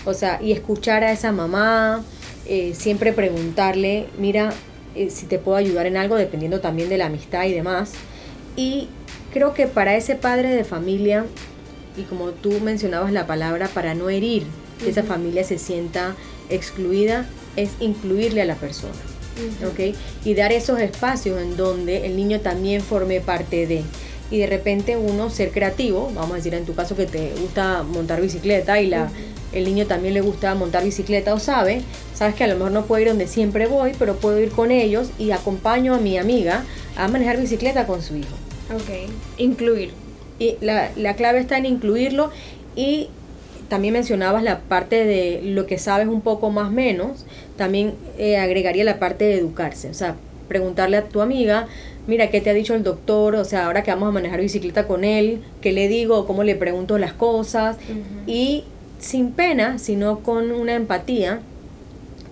O 0.06 0.13
sea, 0.13 0.41
y 0.41 0.52
escuchar 0.52 1.04
a 1.04 1.12
esa 1.12 1.32
mamá, 1.32 2.04
eh, 2.48 2.74
siempre 2.76 3.12
preguntarle, 3.12 4.08
mira, 4.17 4.54
eh, 4.95 5.10
si 5.10 5.26
te 5.26 5.39
puedo 5.39 5.58
ayudar 5.58 5.86
en 5.88 5.98
algo, 5.98 6.15
dependiendo 6.15 6.62
también 6.62 6.89
de 6.89 6.98
la 6.98 7.08
amistad 7.08 7.45
y 7.45 7.54
demás. 7.54 7.93
Y 8.56 8.88
creo 9.36 9.54
que 9.54 9.67
para 9.67 9.98
ese 9.98 10.15
padre 10.15 10.56
de 10.56 10.63
familia, 10.63 11.26
y 11.98 12.04
como 12.04 12.30
tú 12.30 12.62
mencionabas 12.62 13.12
la 13.12 13.28
palabra, 13.28 13.67
para 13.67 13.93
no 13.93 14.10
herir, 14.10 14.43
que 14.82 14.89
esa 14.89 15.04
familia 15.04 15.43
se 15.43 15.60
sienta 15.60 16.15
excluida, 16.50 17.26
es 17.58 17.71
incluirle 17.82 18.43
a 18.43 18.45
la 18.45 18.56
persona. 18.56 18.95
Y 20.24 20.36
dar 20.36 20.54
esos 20.54 20.80
espacios 20.80 21.41
en 21.41 21.58
donde 21.58 22.06
el 22.06 22.15
niño 22.15 22.39
también 22.39 22.82
forme 22.82 23.19
parte 23.19 23.67
de. 23.67 23.84
Y 24.32 24.38
de 24.38 24.48
repente 24.48 24.95
uno 24.95 25.30
ser 25.30 25.52
creativo, 25.52 26.10
vamos 26.15 26.32
a 26.32 26.36
decir 26.36 26.54
en 26.54 26.63
tu 26.63 26.74
caso 26.74 26.95
que 26.95 27.06
te 27.06 27.34
gusta 27.41 27.84
montar 27.84 28.21
bicicleta 28.21 28.80
y 28.80 28.88
la, 28.88 29.10
el 29.52 29.65
niño 29.65 29.86
también 29.86 30.13
le 30.13 30.21
gusta 30.21 30.56
montar 30.56 30.86
bicicleta 30.86 31.34
o 31.34 31.39
sabe, 31.39 31.82
sabes 32.13 32.36
que 32.36 32.45
a 32.45 32.48
lo 32.48 32.56
mejor 32.56 32.71
no 32.71 32.86
puedo 32.86 33.02
ir 33.02 33.10
donde 33.10 33.28
siempre 33.28 33.67
voy, 33.67 33.91
pero 34.00 34.15
puedo 34.15 34.39
ir 34.39 34.52
con 34.52 34.71
ellos 34.71 35.10
y 35.19 35.32
acompaño 35.32 35.93
a 35.93 35.98
mi 35.98 36.17
amiga 36.17 36.63
a 36.95 37.10
manejar 37.10 37.38
bicicleta 37.38 37.86
con 37.86 38.02
su 38.02 38.15
hijo. 38.15 38.44
Ok, 38.73 39.12
incluir. 39.38 39.91
Y 40.39 40.56
la, 40.62 41.15
clave 41.15 41.39
está 41.39 41.58
en 41.58 41.65
incluirlo 41.65 42.32
y 42.75 43.08
también 43.69 43.93
mencionabas 43.93 44.43
la 44.43 44.60
parte 44.60 45.06
de 45.06 45.41
lo 45.43 45.65
que 45.65 45.78
sabes 45.78 46.08
un 46.08 46.21
poco 46.21 46.49
más 46.51 46.71
menos, 46.71 47.25
también 47.58 47.93
eh, 48.17 48.38
agregaría 48.38 48.84
la 48.84 48.99
parte 48.99 49.25
de 49.25 49.36
educarse, 49.36 49.89
o 49.89 49.93
sea, 49.93 50.15
preguntarle 50.47 50.97
a 50.97 51.06
tu 51.06 51.21
amiga, 51.21 51.67
mira, 52.06 52.30
¿qué 52.30 52.41
te 52.41 52.49
ha 52.49 52.54
dicho 52.54 52.75
el 52.75 52.84
doctor? 52.84 53.36
O 53.36 53.45
sea, 53.45 53.65
ahora 53.65 53.82
que 53.82 53.91
vamos 53.91 54.10
a 54.10 54.12
manejar 54.12 54.41
bicicleta 54.41 54.88
con 54.88 55.04
él, 55.04 55.41
¿qué 55.62 55.71
le 55.71 55.88
digo? 55.88 56.28
¿Cómo 56.28 56.43
le 56.43 56.56
pregunto 56.56 56.97
las 56.97 57.13
cosas? 57.13 57.78
Y 58.28 58.65
sin 58.99 59.32
pena, 59.32 59.80
sino 59.80 60.19
con 60.19 60.51
una 60.51 60.75
empatía, 60.75 61.39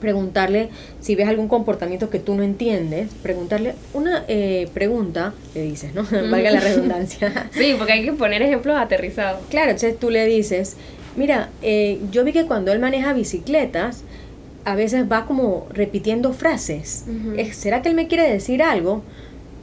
preguntarle 0.04 0.68
si 1.00 1.16
ves 1.16 1.30
algún 1.30 1.48
comportamiento 1.48 2.10
que 2.10 2.20
tú 2.20 2.36
no 2.36 2.44
entiendes, 2.44 3.10
preguntarle 3.24 3.74
una 3.94 4.26
eh, 4.28 4.68
pregunta, 4.74 5.34
le 5.56 5.62
dices, 5.62 5.96
¿no? 5.96 6.04
Valga 6.30 6.52
la 6.52 6.60
redundancia. 6.60 7.50
sí, 7.54 7.74
porque 7.78 7.94
hay 7.94 8.04
que 8.04 8.12
poner 8.12 8.42
ejemplos 8.42 8.76
aterrizados. 8.78 9.40
Claro, 9.50 9.72
entonces 9.72 9.98
tú 9.98 10.10
le 10.10 10.26
dices, 10.26 10.76
mira, 11.16 11.50
eh, 11.62 12.02
yo 12.12 12.26
vi 12.26 12.34
que 12.34 12.46
cuando 12.46 12.74
él 12.74 12.80
maneja 12.80 13.14
bicicletas, 13.14 14.04
a 14.66 14.76
veces 14.76 15.06
va 15.10 15.26
como 15.26 15.68
repitiendo 15.70 16.34
frases. 16.34 17.06
¿Será 17.54 17.82
que 17.82 17.88
él 17.90 17.96
me 17.96 18.08
quiere 18.08 18.30
decir 18.30 18.62
algo? 18.62 19.04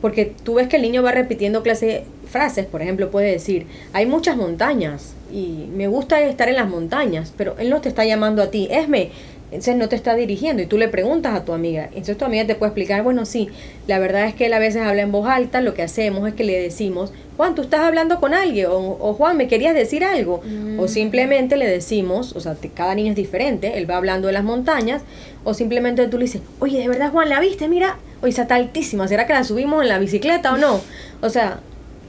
Porque 0.00 0.32
tú 0.42 0.54
ves 0.54 0.68
que 0.68 0.76
el 0.76 0.82
niño 0.82 1.02
va 1.02 1.12
repitiendo 1.12 1.62
clase, 1.62 2.04
frases, 2.30 2.64
por 2.64 2.80
ejemplo, 2.80 3.10
puede 3.10 3.30
decir, 3.30 3.66
hay 3.92 4.06
muchas 4.06 4.36
montañas 4.36 5.14
y 5.32 5.68
me 5.74 5.88
gusta 5.88 6.20
estar 6.20 6.48
en 6.48 6.56
las 6.56 6.68
montañas, 6.68 7.32
pero 7.36 7.56
él 7.58 7.70
no 7.70 7.80
te 7.80 7.88
está 7.88 8.04
llamando 8.04 8.42
a 8.42 8.50
ti. 8.50 8.68
Esme, 8.70 9.10
entonces 9.50 9.76
no 9.76 9.88
te 9.88 9.96
está 9.96 10.14
dirigiendo 10.14 10.62
y 10.62 10.66
tú 10.66 10.78
le 10.78 10.88
preguntas 10.88 11.34
a 11.34 11.44
tu 11.44 11.52
amiga. 11.52 11.86
Entonces 11.86 12.16
tu 12.16 12.24
amiga 12.24 12.46
te 12.46 12.54
puede 12.54 12.70
explicar, 12.70 13.02
bueno, 13.02 13.24
sí, 13.24 13.48
la 13.86 13.98
verdad 13.98 14.26
es 14.26 14.34
que 14.34 14.46
él 14.46 14.52
a 14.52 14.58
veces 14.58 14.82
habla 14.82 15.02
en 15.02 15.10
voz 15.10 15.28
alta, 15.28 15.60
lo 15.60 15.74
que 15.74 15.82
hacemos 15.82 16.28
es 16.28 16.34
que 16.34 16.44
le 16.44 16.60
decimos, 16.60 17.12
Juan, 17.36 17.54
tú 17.54 17.62
estás 17.62 17.80
hablando 17.80 18.20
con 18.20 18.34
alguien, 18.34 18.66
o, 18.70 19.14
Juan, 19.14 19.36
me 19.36 19.48
querías 19.48 19.74
decir 19.74 20.04
algo, 20.04 20.42
o 20.78 20.84
mm. 20.84 20.88
simplemente 20.88 21.56
le 21.56 21.66
decimos, 21.66 22.36
o 22.36 22.40
sea, 22.40 22.54
cada 22.74 22.94
niño 22.94 23.10
es 23.10 23.16
diferente, 23.16 23.78
él 23.78 23.90
va 23.90 23.96
hablando 23.96 24.26
de 24.26 24.34
las 24.34 24.44
montañas, 24.44 25.02
o 25.42 25.54
simplemente 25.54 26.06
tú 26.08 26.18
le 26.18 26.26
dices, 26.26 26.42
oye, 26.58 26.78
de 26.78 26.88
verdad, 26.88 27.10
Juan, 27.10 27.28
¿la 27.28 27.40
viste? 27.40 27.66
Mira, 27.66 27.98
oye, 28.20 28.30
está 28.30 28.54
altísima, 28.54 29.08
¿será 29.08 29.26
que 29.26 29.32
la 29.32 29.42
subimos 29.42 29.82
en 29.82 29.88
la 29.88 29.98
bicicleta 29.98 30.52
o 30.52 30.58
no? 30.58 30.80
O 31.22 31.30
sea, 31.30 31.60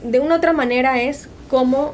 de 0.03 0.19
una 0.19 0.35
otra 0.35 0.51
manera 0.53 1.01
es 1.01 1.29
como 1.49 1.93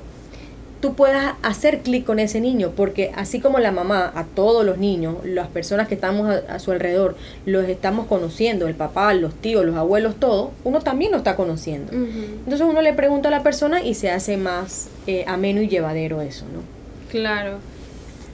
tú 0.79 0.93
puedas 0.93 1.35
hacer 1.41 1.79
clic 1.79 2.05
con 2.05 2.19
ese 2.19 2.39
niño, 2.39 2.71
porque 2.75 3.11
así 3.15 3.39
como 3.39 3.59
la 3.59 3.71
mamá, 3.71 4.11
a 4.15 4.23
todos 4.23 4.65
los 4.65 4.77
niños, 4.77 5.17
las 5.23 5.47
personas 5.47 5.87
que 5.87 5.95
estamos 5.95 6.29
a, 6.29 6.59
su 6.59 6.71
alrededor, 6.71 7.15
los 7.45 7.67
estamos 7.67 8.07
conociendo, 8.07 8.67
el 8.67 8.75
papá, 8.75 9.13
los 9.13 9.33
tíos, 9.33 9.65
los 9.65 9.75
abuelos, 9.75 10.15
todo, 10.15 10.51
uno 10.63 10.81
también 10.81 11.11
lo 11.11 11.17
está 11.17 11.35
conociendo. 11.35 11.91
Entonces 11.93 12.61
uno 12.61 12.81
le 12.81 12.93
pregunta 12.93 13.29
a 13.29 13.31
la 13.31 13.43
persona 13.43 13.83
y 13.83 13.93
se 13.93 14.11
hace 14.11 14.37
más 14.37 14.89
eh, 15.07 15.23
ameno 15.27 15.61
y 15.61 15.67
llevadero 15.67 16.21
eso, 16.21 16.45
¿no? 16.53 16.61
Claro. 17.09 17.57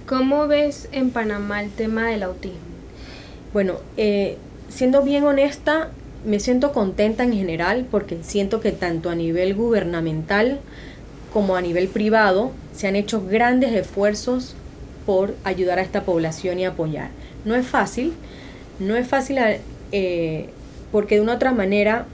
¿Cómo 0.08 0.48
ves 0.48 0.90
en 0.92 1.12
Panamá 1.12 1.64
el 1.64 1.70
tema 1.70 2.08
del 2.08 2.24
autismo? 2.24 2.60
Bueno, 3.54 3.76
eh, 3.98 4.38
siendo 4.68 5.04
bien 5.04 5.24
honesta, 5.24 5.90
me 6.26 6.40
siento 6.40 6.72
contenta 6.72 7.24
en 7.24 7.34
general 7.34 7.86
porque 7.90 8.18
siento 8.22 8.60
que 8.60 8.72
tanto 8.72 9.10
a 9.10 9.16
nivel 9.16 9.54
gubernamental, 9.56 10.60
como 11.34 11.56
a 11.56 11.62
nivel 11.62 11.88
privado 11.88 12.52
se 12.76 12.88
han 12.88 12.96
hecho 12.96 13.26
grandes 13.26 13.74
esfuerzos 13.74 14.56
por 15.06 15.36
ayudar 15.44 15.80
a 15.80 15.82
esta 15.82 16.04
población 16.04 16.60
y 16.60 16.66
apoyar. 16.66 17.10
No 17.44 17.56
es 17.56 17.66
fácil, 17.66 18.14
no 18.80 18.96
es 18.96 19.08
fácil 19.08 19.38
eh, 19.92 20.50
porque 20.92 21.16
de 21.16 21.22
una 21.22 21.34
otra 21.34 21.52
manera, 21.52 22.06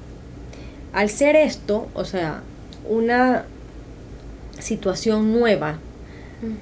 al 0.93 1.09
ser 1.09 1.35
esto, 1.35 1.87
o 1.93 2.05
sea, 2.05 2.41
una 2.87 3.45
situación 4.59 5.33
nueva, 5.33 5.79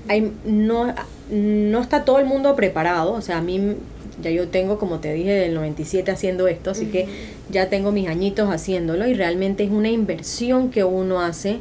hay, 0.07 0.33
no, 0.43 0.93
no 1.29 1.81
está 1.81 2.03
todo 2.03 2.19
el 2.19 2.25
mundo 2.25 2.55
preparado, 2.55 3.13
o 3.13 3.21
sea, 3.21 3.37
a 3.37 3.41
mí 3.41 3.75
ya 4.21 4.31
yo 4.31 4.47
tengo, 4.47 4.79
como 4.79 4.99
te 4.99 5.13
dije, 5.13 5.31
del 5.31 5.53
97 5.53 6.09
haciendo 6.09 6.47
esto, 6.47 6.71
así 6.71 6.87
que 6.87 7.07
ya 7.49 7.69
tengo 7.69 7.91
mis 7.91 8.07
añitos 8.07 8.49
haciéndolo 8.49 9.07
y 9.07 9.13
realmente 9.13 9.63
es 9.63 9.69
una 9.69 9.89
inversión 9.89 10.71
que 10.71 10.83
uno 10.83 11.21
hace 11.21 11.59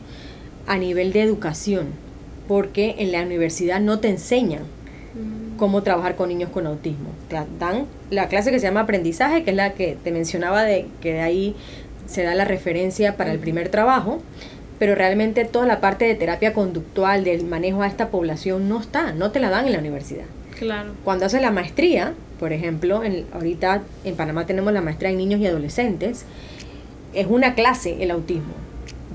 a 0.66 0.76
nivel 0.78 1.12
de 1.12 1.22
educación. 1.22 2.06
porque 2.48 2.94
en 2.98 3.12
la 3.12 3.22
universidad 3.22 3.80
no 3.80 3.98
te 3.98 4.08
enseñan 4.08 4.62
mm. 4.62 5.56
cómo 5.56 5.82
trabajar 5.82 6.16
con 6.16 6.28
niños 6.28 6.50
con 6.50 6.66
autismo. 6.66 7.10
Te 7.28 7.36
dan 7.58 7.86
la 8.10 8.28
clase 8.28 8.50
que 8.50 8.60
se 8.60 8.66
llama 8.66 8.80
aprendizaje, 8.80 9.42
que 9.42 9.50
es 9.50 9.56
la 9.56 9.72
que 9.72 9.96
te 10.02 10.12
mencionaba 10.12 10.62
de 10.62 10.86
que 11.00 11.14
de 11.14 11.20
ahí 11.22 11.56
se 12.06 12.22
da 12.22 12.34
la 12.34 12.44
referencia 12.44 13.16
para 13.16 13.32
el 13.32 13.38
primer 13.38 13.68
trabajo, 13.68 14.22
pero 14.78 14.94
realmente 14.94 15.44
toda 15.44 15.66
la 15.66 15.80
parte 15.80 16.04
de 16.04 16.14
terapia 16.14 16.52
conductual, 16.52 17.24
del 17.24 17.44
manejo 17.44 17.82
a 17.82 17.88
esta 17.88 18.10
población 18.10 18.68
no 18.68 18.80
está, 18.80 19.12
no 19.12 19.30
te 19.32 19.40
la 19.40 19.50
dan 19.50 19.66
en 19.66 19.72
la 19.72 19.78
universidad. 19.78 20.26
Claro. 20.56 20.92
Cuando 21.04 21.26
haces 21.26 21.42
la 21.42 21.50
maestría, 21.50 22.14
por 22.38 22.52
ejemplo, 22.52 23.02
en, 23.02 23.26
ahorita 23.32 23.82
en 24.04 24.14
Panamá 24.14 24.46
tenemos 24.46 24.72
la 24.72 24.82
maestría 24.82 25.10
en 25.10 25.18
niños 25.18 25.40
y 25.40 25.46
adolescentes, 25.46 26.24
es 27.12 27.26
una 27.28 27.54
clase 27.54 28.02
el 28.02 28.10
autismo. 28.10 28.65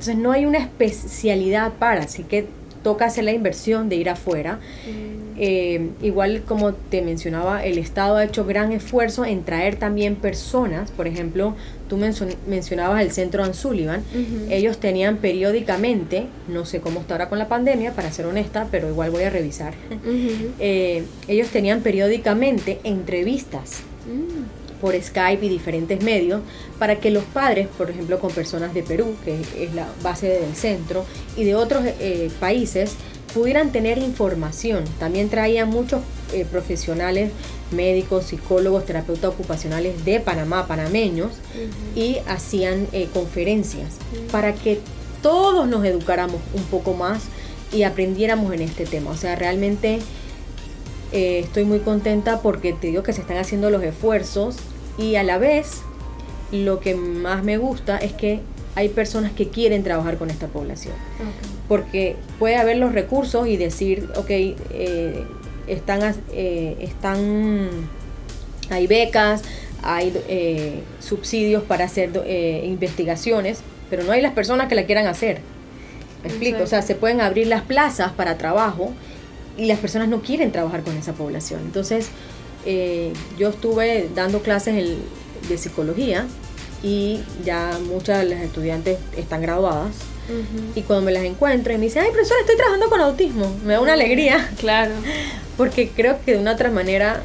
Entonces 0.02 0.18
no 0.18 0.32
hay 0.32 0.46
una 0.46 0.58
especialidad 0.58 1.74
para, 1.74 2.02
así 2.02 2.24
que 2.24 2.48
toca 2.82 3.06
hacer 3.06 3.24
la 3.24 3.34
inversión 3.34 3.88
de 3.88 3.98
ir 3.98 4.10
afuera. 4.10 4.56
Mm. 4.56 5.22
Eh, 5.38 5.90
igual 6.02 6.42
como 6.42 6.74
te 6.74 7.04
mencionaba, 7.04 7.64
el 7.64 7.78
Estado 7.78 8.16
ha 8.16 8.24
hecho 8.24 8.44
gran 8.44 8.72
esfuerzo 8.72 9.26
en 9.26 9.44
traer 9.44 9.76
también 9.76 10.16
personas, 10.16 10.90
por 10.90 11.06
ejemplo, 11.06 11.56
tú 11.88 12.00
mencionabas 12.48 13.04
el 13.04 13.12
centro 13.12 13.44
Ansullivan, 13.44 14.04
ellos 14.50 14.80
tenían 14.80 15.18
periódicamente, 15.18 16.26
no 16.48 16.66
sé 16.66 16.80
cómo 16.80 17.02
está 17.02 17.14
ahora 17.14 17.30
con 17.30 17.38
la 17.38 17.48
pandemia, 17.48 17.94
para 17.94 18.12
ser 18.12 18.26
honesta, 18.26 18.68
pero 18.72 18.90
igual 18.90 19.12
voy 19.12 19.24
a 19.24 19.30
revisar, 19.30 19.74
eh, 20.60 21.04
ellos 21.28 21.48
tenían 21.50 21.82
periódicamente 21.82 22.80
entrevistas. 22.84 23.82
Mm. 24.06 24.61
Por 24.82 25.00
Skype 25.00 25.46
y 25.46 25.50
diferentes 25.50 26.04
medios 26.04 26.42
para 26.80 27.00
que 27.00 27.12
los 27.12 27.24
padres, 27.24 27.68
por 27.78 27.90
ejemplo, 27.90 28.20
con 28.20 28.32
personas 28.32 28.74
de 28.74 28.84
Perú, 28.84 29.16
que 29.24 29.40
es 29.40 29.74
la 29.74 29.88
base 30.02 30.28
del 30.28 30.56
centro, 30.56 31.06
y 31.38 31.44
de 31.44 31.56
otros 31.56 31.84
eh, 31.86 32.30
países, 32.40 32.96
pudieran 33.34 33.72
tener 33.72 33.98
información. 33.98 34.84
También 35.00 35.30
traían 35.30 35.70
muchos 35.70 36.02
eh, 36.34 36.46
profesionales, 36.50 37.32
médicos, 37.72 38.26
psicólogos, 38.26 38.86
terapeutas 38.86 39.32
ocupacionales 39.32 40.04
de 40.04 40.20
Panamá, 40.20 40.68
panameños, 40.68 41.32
y 41.96 42.18
hacían 42.28 42.88
eh, 42.92 43.08
conferencias 43.14 43.98
para 44.32 44.54
que 44.54 44.80
todos 45.22 45.68
nos 45.68 45.86
educáramos 45.86 46.42
un 46.54 46.64
poco 46.64 46.94
más 46.94 47.24
y 47.72 47.84
aprendiéramos 47.84 48.54
en 48.54 48.62
este 48.62 48.86
tema. 48.86 49.12
O 49.12 49.18
sea, 49.18 49.36
realmente 49.36 50.00
eh, 51.12 51.40
estoy 51.40 51.66
muy 51.66 51.80
contenta 51.80 52.42
porque 52.42 52.74
te 52.74 52.88
digo 52.88 53.04
que 53.04 53.14
se 53.14 53.22
están 53.22 53.38
haciendo 53.38 53.70
los 53.70 53.84
esfuerzos 53.84 54.58
y 54.98 55.16
a 55.16 55.24
la 55.24 55.38
vez 55.38 55.82
lo 56.52 56.80
que 56.80 56.96
más 56.96 57.44
me 57.44 57.58
gusta 57.58 57.98
es 57.98 58.14
que 58.14 58.42
hay 58.76 58.90
personas 58.90 59.32
que 59.32 59.50
quieren 59.50 59.84
trabajar 59.84 60.18
con 60.18 60.30
esta 60.30 60.48
población 60.48 60.94
porque 61.72 62.18
puede 62.38 62.58
haber 62.58 62.76
los 62.76 62.92
recursos 62.92 63.48
y 63.48 63.56
decir, 63.56 64.10
ok, 64.18 64.30
eh, 64.30 65.24
están, 65.68 66.02
eh, 66.34 66.76
están, 66.82 67.70
hay 68.70 68.88
becas, 68.88 69.42
hay 69.82 70.12
eh, 70.28 70.82
subsidios 71.00 71.64
para 71.64 71.86
hacer 71.86 72.10
investigaciones, 72.66 73.62
pero 73.90 74.04
no 74.04 74.12
hay 74.12 74.22
las 74.22 74.34
personas 74.34 74.68
que 74.68 74.76
la 74.76 74.86
quieran 74.86 75.08
hacer. 75.08 75.40
¿Me 76.24 76.28
explico? 76.28 76.64
O 76.64 76.68
sea, 76.68 76.82
se 76.82 76.94
pueden 76.94 77.22
abrir 77.22 77.48
las 77.48 77.62
plazas 77.62 78.12
para 78.12 78.38
trabajo 78.38 78.92
y 79.62 79.66
las 79.68 79.78
personas 79.78 80.08
no 80.08 80.22
quieren 80.24 80.52
trabajar 80.52 80.82
con 80.82 80.98
esa 80.98 81.14
población. 81.14 81.62
Entonces, 81.62 82.08
yo 83.38 83.50
estuve 83.50 84.10
dando 84.16 84.42
clases 84.42 84.98
de 85.48 85.58
psicología 85.60 86.26
y 86.82 87.20
ya 87.46 87.78
muchas 87.88 88.24
de 88.24 88.26
las 88.26 88.42
estudiantes 88.42 88.98
están 89.16 89.44
graduadas 89.44 89.92
y 90.74 90.82
cuando 90.82 91.06
me 91.06 91.12
las 91.12 91.24
encuentro 91.26 91.74
y 91.74 91.78
me 91.78 91.86
dicen, 91.86 92.02
ay, 92.04 92.12
profesor, 92.12 92.38
estoy 92.40 92.58
trabajando 92.58 92.90
con 92.90 93.02
autismo, 93.02 93.56
me 93.64 93.74
da 93.74 93.82
una 93.82 93.94
alegría. 93.94 94.50
Claro. 94.58 94.94
Porque 95.58 95.90
creo 95.90 96.18
que 96.26 96.34
de 96.34 96.40
una 96.40 96.54
otra 96.54 96.72
manera, 96.72 97.22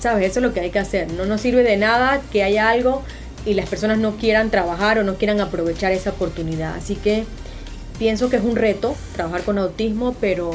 ¿sabes? 0.00 0.30
Eso 0.30 0.40
es 0.40 0.42
lo 0.46 0.54
que 0.54 0.60
hay 0.60 0.70
que 0.70 0.78
hacer. 0.78 1.12
No 1.12 1.26
nos 1.26 1.42
sirve 1.42 1.64
de 1.64 1.76
nada 1.76 2.22
que 2.32 2.42
haya 2.42 2.70
algo 2.70 3.02
y 3.44 3.52
las 3.52 3.68
personas 3.68 3.98
no 3.98 4.16
quieran 4.16 4.50
trabajar 4.50 4.98
o 4.98 5.04
no 5.04 5.16
quieran 5.16 5.38
aprovechar 5.42 5.92
esa 5.92 6.10
oportunidad. 6.10 6.76
Así 6.76 6.94
que 6.94 7.26
pienso 7.98 8.30
que 8.30 8.36
es 8.36 8.42
un 8.42 8.56
reto 8.56 8.96
trabajar 9.14 9.42
con 9.42 9.58
autismo, 9.58 10.16
pero 10.18 10.52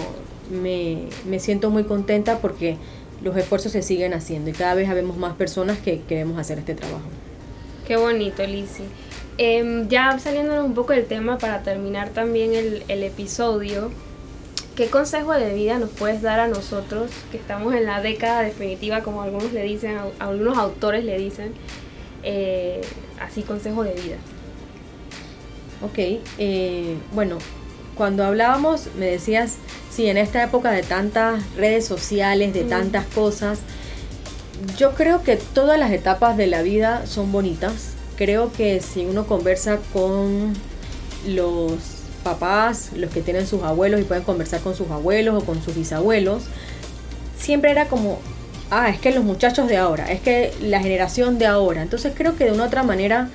me, 0.49 1.07
me 1.25 1.39
siento 1.39 1.69
muy 1.69 1.83
contenta 1.83 2.39
porque 2.39 2.77
los 3.23 3.35
esfuerzos 3.35 3.71
se 3.71 3.81
siguen 3.81 4.13
haciendo 4.13 4.49
y 4.49 4.53
cada 4.53 4.75
vez 4.75 4.89
habemos 4.89 5.17
más 5.17 5.35
personas 5.35 5.77
que 5.79 6.01
queremos 6.01 6.37
hacer 6.37 6.59
este 6.59 6.75
trabajo. 6.75 7.05
Qué 7.87 7.97
bonito, 7.97 8.45
Lizzie. 8.45 8.85
Em, 9.37 9.87
ya 9.87 10.19
saliéndonos 10.19 10.65
un 10.65 10.73
poco 10.73 10.93
del 10.93 11.05
tema 11.05 11.37
para 11.37 11.63
terminar 11.63 12.09
también 12.09 12.53
el, 12.53 13.03
episodio, 13.03 13.89
¿qué 14.75 14.87
consejo 14.87 15.31
de 15.33 15.53
vida 15.53 15.79
nos 15.79 15.89
puedes 15.91 16.21
dar 16.21 16.41
a 16.41 16.47
nosotros 16.47 17.09
que 17.31 17.37
estamos 17.37 17.73
en 17.73 17.85
la 17.85 18.01
década 18.01 18.41
definitiva, 18.41 19.01
como 19.01 19.21
algunos 19.21 19.53
le 19.53 19.63
dicen, 19.63 19.97
algunos 20.19 20.57
autores 20.57 21.05
le 21.05 21.17
dicen, 21.17 21.53
eh, 22.23 22.81
así 23.21 23.43
consejo 23.43 23.83
de 23.83 23.93
vida? 23.93 24.17
Ok, 25.81 26.19
eh, 26.37 26.97
bueno, 27.13 27.37
cuando 27.99 28.23
hablábamos 28.23 28.87
me 28.97 29.05
decías, 29.05 29.57
sí, 29.91 30.07
en 30.07 30.17
esta 30.17 30.43
época 30.43 30.71
de 30.71 30.81
tantas 30.81 31.43
redes 31.55 31.85
sociales, 31.85 32.51
de 32.55 32.63
tantas 32.63 33.05
cosas, 33.05 33.59
yo 34.75 34.95
creo 34.95 35.21
que 35.21 35.35
todas 35.35 35.77
las 35.77 35.91
etapas 35.91 36.35
de 36.35 36.47
la 36.47 36.63
vida 36.63 37.05
son 37.05 37.31
bonitas 37.31 37.99
creo 38.19 38.51
que 38.51 38.81
si 38.81 39.05
uno 39.05 39.25
conversa 39.25 39.79
con 39.93 40.53
los 41.25 41.71
papás, 42.21 42.89
los 42.93 43.09
que 43.11 43.21
tienen 43.21 43.47
sus 43.47 43.63
abuelos 43.63 44.01
y 44.01 44.03
pueden 44.03 44.25
conversar 44.25 44.59
con 44.59 44.75
sus 44.75 44.91
abuelos 44.91 45.41
o 45.41 45.45
con 45.45 45.63
sus 45.63 45.73
bisabuelos, 45.73 46.43
siempre 47.39 47.71
era 47.71 47.87
como, 47.87 48.19
ah, 48.71 48.89
es 48.89 48.99
que 48.99 49.13
los 49.13 49.23
muchachos 49.23 49.69
de 49.69 49.77
ahora, 49.77 50.11
es 50.11 50.19
que 50.19 50.53
la 50.61 50.81
generación 50.81 51.37
de 51.37 51.45
ahora. 51.45 51.81
Entonces 51.81 52.11
creo 52.13 52.35
que 52.35 52.43
de 52.43 52.51
una 52.51 52.65
otra 52.65 52.83
manera, 52.83 53.29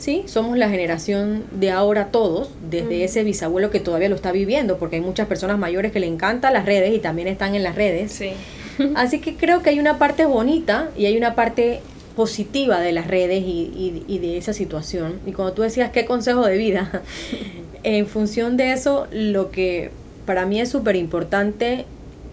sí, 0.00 0.24
somos 0.26 0.58
la 0.58 0.68
generación 0.68 1.44
de 1.52 1.70
ahora 1.70 2.06
todos, 2.06 2.50
desde 2.68 3.04
ese 3.04 3.22
bisabuelo 3.22 3.70
que 3.70 3.78
todavía 3.78 4.08
lo 4.08 4.16
está 4.16 4.32
viviendo, 4.32 4.78
porque 4.78 4.96
hay 4.96 5.02
muchas 5.02 5.28
personas 5.28 5.58
mayores 5.58 5.92
que 5.92 6.00
le 6.00 6.06
encantan 6.06 6.54
las 6.54 6.64
redes 6.64 6.92
y 6.94 6.98
también 6.98 7.28
están 7.28 7.54
en 7.54 7.62
las 7.62 7.76
redes. 7.76 8.10
Sí. 8.12 8.32
Así 8.96 9.20
que 9.20 9.36
creo 9.36 9.62
que 9.62 9.70
hay 9.70 9.78
una 9.78 9.98
parte 9.98 10.24
bonita 10.24 10.90
y 10.96 11.06
hay 11.06 11.16
una 11.16 11.34
parte 11.34 11.80
positiva 12.16 12.80
de 12.80 12.92
las 12.92 13.06
redes 13.06 13.44
y, 13.46 14.18
de 14.18 14.36
esa 14.36 14.52
situación. 14.52 15.20
Y 15.26 15.32
cuando 15.32 15.52
tú 15.52 15.62
decías 15.62 15.90
qué 15.90 16.04
consejo 16.04 16.44
de 16.46 16.56
vida, 16.56 17.02
en 17.82 18.06
función 18.06 18.56
de 18.56 18.72
eso, 18.72 19.06
lo 19.12 19.50
que 19.50 19.90
para 20.26 20.46
mí 20.46 20.60
es 20.60 20.70
súper 20.70 20.96
importante, 20.96 21.84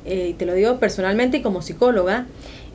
eh, 0.06 0.36
te 0.38 0.46
lo 0.46 0.54
digo 0.54 0.78
personalmente 0.80 1.38
y 1.38 1.42
como 1.42 1.62
psicóloga, 1.62 2.26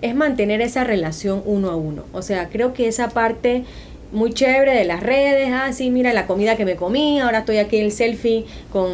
es 0.03 0.15
mantener 0.15 0.61
esa 0.61 0.85
relación 0.85 1.43
uno 1.45 1.71
a 1.71 1.77
uno. 1.77 2.05
O 2.13 2.23
sea, 2.23 2.49
creo 2.49 2.75
que 2.75 2.89
esa 2.89 3.09
parte 3.09 3.65
muy 4.13 4.33
chévere 4.33 4.75
de 4.75 4.85
las 4.85 5.03
redes, 5.03 5.51
ah, 5.53 5.73
sí, 5.73 5.91
mira 5.91 6.13
la 6.13 6.27
comida 6.27 6.57
que 6.57 6.65
me 6.65 6.77
comí, 6.77 7.19
ahora 7.19 7.41
estoy 7.41 7.59
aquí 7.59 7.79
en 7.79 7.87
el 7.87 7.93
selfie 7.93 8.45
con, 8.71 8.91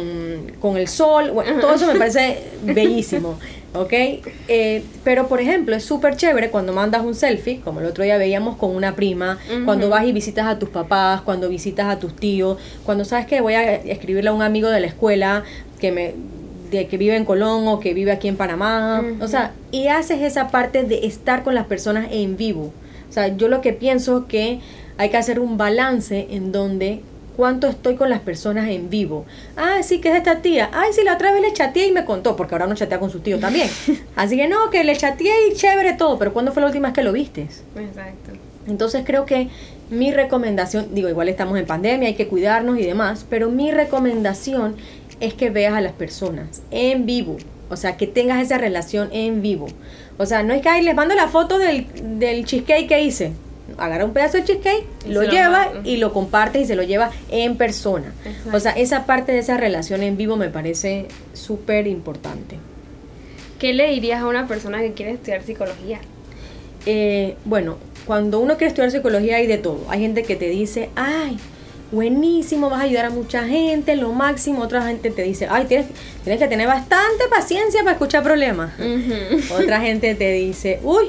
con 0.59 0.77
el 0.77 0.87
sol, 0.87 1.31
bueno, 1.31 1.59
todo 1.59 1.75
eso 1.75 1.87
me 1.87 1.95
parece 1.95 2.39
bellísimo. 2.63 3.37
¿ok? 3.73 3.93
Eh, 4.47 4.83
pero, 5.03 5.27
por 5.27 5.41
ejemplo, 5.41 5.75
es 5.75 5.83
súper 5.83 6.15
chévere 6.15 6.49
cuando 6.49 6.73
mandas 6.73 7.03
un 7.03 7.15
selfie, 7.15 7.59
como 7.61 7.79
el 7.79 7.85
otro 7.85 8.03
día 8.03 8.17
veíamos 8.17 8.57
con 8.57 8.75
una 8.75 8.95
prima, 8.95 9.37
cuando 9.65 9.89
vas 9.89 10.05
y 10.05 10.11
visitas 10.11 10.47
a 10.47 10.57
tus 10.57 10.69
papás, 10.69 11.21
cuando 11.21 11.49
visitas 11.49 11.87
a 11.87 11.99
tus 11.99 12.15
tíos, 12.15 12.57
cuando 12.85 13.05
sabes 13.05 13.25
que 13.25 13.41
voy 13.41 13.53
a 13.53 13.75
escribirle 13.75 14.29
a 14.29 14.33
un 14.33 14.41
amigo 14.41 14.69
de 14.69 14.79
la 14.79 14.87
escuela 14.87 15.43
que 15.79 15.91
me 15.91 16.13
de 16.71 16.85
que 16.85 16.97
vive 16.97 17.15
en 17.15 17.25
Colón 17.25 17.67
o 17.67 17.79
que 17.79 17.95
vive 17.95 18.11
aquí 18.11 18.27
en 18.27 18.35
Panamá, 18.35 19.03
o 19.21 19.27
sea, 19.27 19.53
y 19.71 19.87
haces 19.87 20.21
esa 20.21 20.49
parte 20.49 20.83
de 20.83 21.07
estar 21.07 21.43
con 21.43 21.55
las 21.55 21.65
personas 21.65 22.09
en 22.11 22.37
vivo. 22.37 22.71
O 23.09 23.11
sea, 23.11 23.35
yo 23.35 23.47
lo 23.47 23.61
que 23.61 23.73
pienso 23.73 24.19
es 24.19 24.25
que 24.25 24.59
hay 24.99 25.09
que 25.09 25.15
hacer 25.15 25.39
un 25.39 25.57
balance 25.57 26.27
en 26.29 26.51
donde 26.51 26.99
cuánto 27.37 27.67
estoy 27.67 27.95
con 27.95 28.09
las 28.09 28.19
personas 28.19 28.67
en 28.67 28.89
vivo. 28.89 29.25
Ah, 29.55 29.77
sí, 29.81 30.01
que 30.01 30.09
es 30.09 30.15
esta 30.17 30.41
tía. 30.41 30.69
Ay, 30.73 30.91
sí, 30.91 31.05
la 31.05 31.13
otra 31.13 31.31
vez 31.31 31.41
le 31.41 31.53
chateé 31.53 31.87
y 31.87 31.93
me 31.93 32.03
contó, 32.03 32.35
porque 32.35 32.53
ahora 32.53 32.67
no 32.67 32.75
chatea 32.75 32.99
con 32.99 33.09
su 33.09 33.21
tío 33.21 33.39
también. 33.39 33.69
Así 34.17 34.35
que 34.35 34.49
no, 34.49 34.69
que 34.69 34.83
le 34.83 34.97
chateé 34.97 35.47
y 35.49 35.55
chévere 35.55 35.93
todo, 35.93 36.19
pero 36.19 36.33
¿cuándo 36.33 36.51
fue 36.51 36.59
la 36.59 36.67
última 36.67 36.89
vez 36.89 36.95
que 36.95 37.03
lo 37.03 37.13
vistes? 37.13 37.63
Exacto. 37.77 38.31
Entonces 38.67 39.03
creo 39.05 39.25
que 39.25 39.47
mi 39.89 40.11
recomendación, 40.11 40.93
digo, 40.93 41.07
igual 41.07 41.29
estamos 41.29 41.57
en 41.57 41.65
pandemia, 41.65 42.09
hay 42.09 42.15
que 42.15 42.27
cuidarnos 42.27 42.77
y 42.77 42.85
demás, 42.85 43.25
pero 43.29 43.49
mi 43.49 43.71
recomendación 43.71 44.75
es 45.21 45.33
que 45.33 45.49
veas 45.49 45.75
a 45.75 45.79
las 45.79 45.93
personas 45.93 46.61
en 46.71 47.05
vivo. 47.05 47.37
O 47.69 47.77
sea, 47.77 47.95
que 47.95 48.05
tengas 48.05 48.41
esa 48.41 48.57
relación 48.57 49.07
en 49.13 49.41
vivo. 49.41 49.67
O 50.17 50.25
sea, 50.25 50.43
no 50.43 50.53
es 50.53 50.61
que, 50.61 50.67
ay, 50.67 50.83
les 50.83 50.93
mando 50.93 51.15
la 51.15 51.29
foto 51.29 51.57
del, 51.57 51.87
del 52.19 52.43
cheesecake 52.43 52.89
que 52.89 53.01
hice 53.01 53.31
agarra 53.79 54.05
un 54.05 54.13
pedazo 54.13 54.37
de 54.37 54.43
cheesecake, 54.43 54.85
lo, 55.07 55.23
lleva 55.23 55.71
y 55.83 55.97
lo 55.97 56.13
comparte 56.13 56.59
y 56.59 56.65
se 56.65 56.75
lo 56.75 56.83
lleva 56.83 57.11
en 57.29 57.57
persona. 57.57 58.13
O 58.53 58.59
sea, 58.59 58.71
esa 58.71 59.05
parte 59.05 59.31
de 59.31 59.39
esa 59.39 59.57
relación 59.57 60.03
en 60.03 60.17
vivo 60.17 60.35
me 60.35 60.49
parece 60.49 61.07
súper 61.33 61.87
importante. 61.87 62.57
¿Qué 63.59 63.73
le 63.73 63.91
dirías 63.91 64.21
a 64.21 64.27
una 64.27 64.47
persona 64.47 64.79
que 64.79 64.93
quiere 64.93 65.11
estudiar 65.11 65.43
psicología? 65.43 65.99
Eh, 66.85 67.35
bueno, 67.43 67.77
cuando 68.05 68.39
uno 68.39 68.57
quiere 68.57 68.69
estudiar 68.69 68.91
psicología 68.91 69.37
hay 69.37 69.47
de 69.47 69.57
todo. 69.57 69.85
Hay 69.89 69.99
gente 69.99 70.23
que 70.23 70.35
te 70.35 70.49
dice, 70.49 70.89
ay, 70.95 71.37
buenísimo, 71.91 72.69
vas 72.69 72.81
a 72.81 72.83
ayudar 72.83 73.05
a 73.05 73.09
mucha 73.09 73.43
gente, 73.45 73.95
lo 73.95 74.13
máximo. 74.13 74.61
Otra 74.61 74.81
gente 74.83 75.11
te 75.11 75.23
dice, 75.23 75.47
ay, 75.49 75.65
tienes, 75.65 75.87
tienes 76.23 76.41
que 76.41 76.47
tener 76.47 76.67
bastante 76.67 77.25
paciencia 77.29 77.81
para 77.81 77.93
escuchar 77.93 78.23
problemas. 78.23 78.71
Otra 79.51 79.81
gente 79.81 80.15
te 80.15 80.31
dice, 80.31 80.79
uy, 80.83 81.07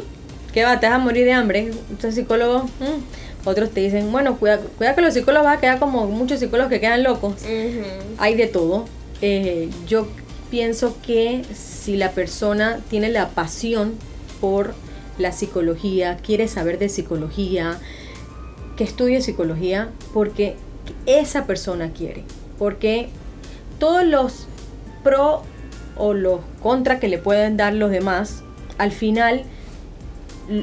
¿qué 0.52 0.64
va? 0.64 0.80
Te 0.80 0.86
vas 0.86 0.96
a 0.96 0.98
morir 0.98 1.24
de 1.24 1.32
hambre. 1.32 1.70
Entonces, 1.90 2.14
psicólogo, 2.14 2.64
mm". 2.64 3.46
otros 3.48 3.70
te 3.70 3.80
dicen, 3.80 4.10
bueno, 4.12 4.38
cuida, 4.38 4.58
cuida 4.78 4.94
que 4.94 5.00
los 5.00 5.14
psicólogos 5.14 5.46
van 5.46 5.58
a 5.58 5.60
quedar 5.60 5.78
como 5.78 6.06
muchos 6.06 6.40
psicólogos 6.40 6.70
que 6.70 6.80
quedan 6.80 7.02
locos. 7.02 7.34
Hay 8.18 8.34
de 8.34 8.46
todo. 8.46 8.86
Eh, 9.22 9.68
yo 9.86 10.06
pienso 10.50 10.96
que 11.02 11.42
si 11.54 11.96
la 11.96 12.12
persona 12.12 12.80
tiene 12.88 13.08
la 13.08 13.28
pasión 13.28 13.94
por 14.40 14.74
la 15.18 15.32
psicología, 15.32 16.16
quiere 16.16 16.48
saber 16.48 16.78
de 16.78 16.88
psicología, 16.88 17.78
que 18.76 18.84
estudie 18.84 19.20
psicología, 19.20 19.90
porque 20.12 20.56
esa 21.06 21.46
persona 21.46 21.92
quiere. 21.92 22.24
Porque 22.58 23.08
todos 23.78 24.04
los 24.04 24.46
pro 25.04 25.42
o 25.96 26.14
los 26.14 26.40
contra 26.62 26.98
que 26.98 27.08
le 27.08 27.18
pueden 27.18 27.56
dar 27.56 27.74
los 27.74 27.90
demás, 27.90 28.42
al 28.78 28.92
final 28.92 29.44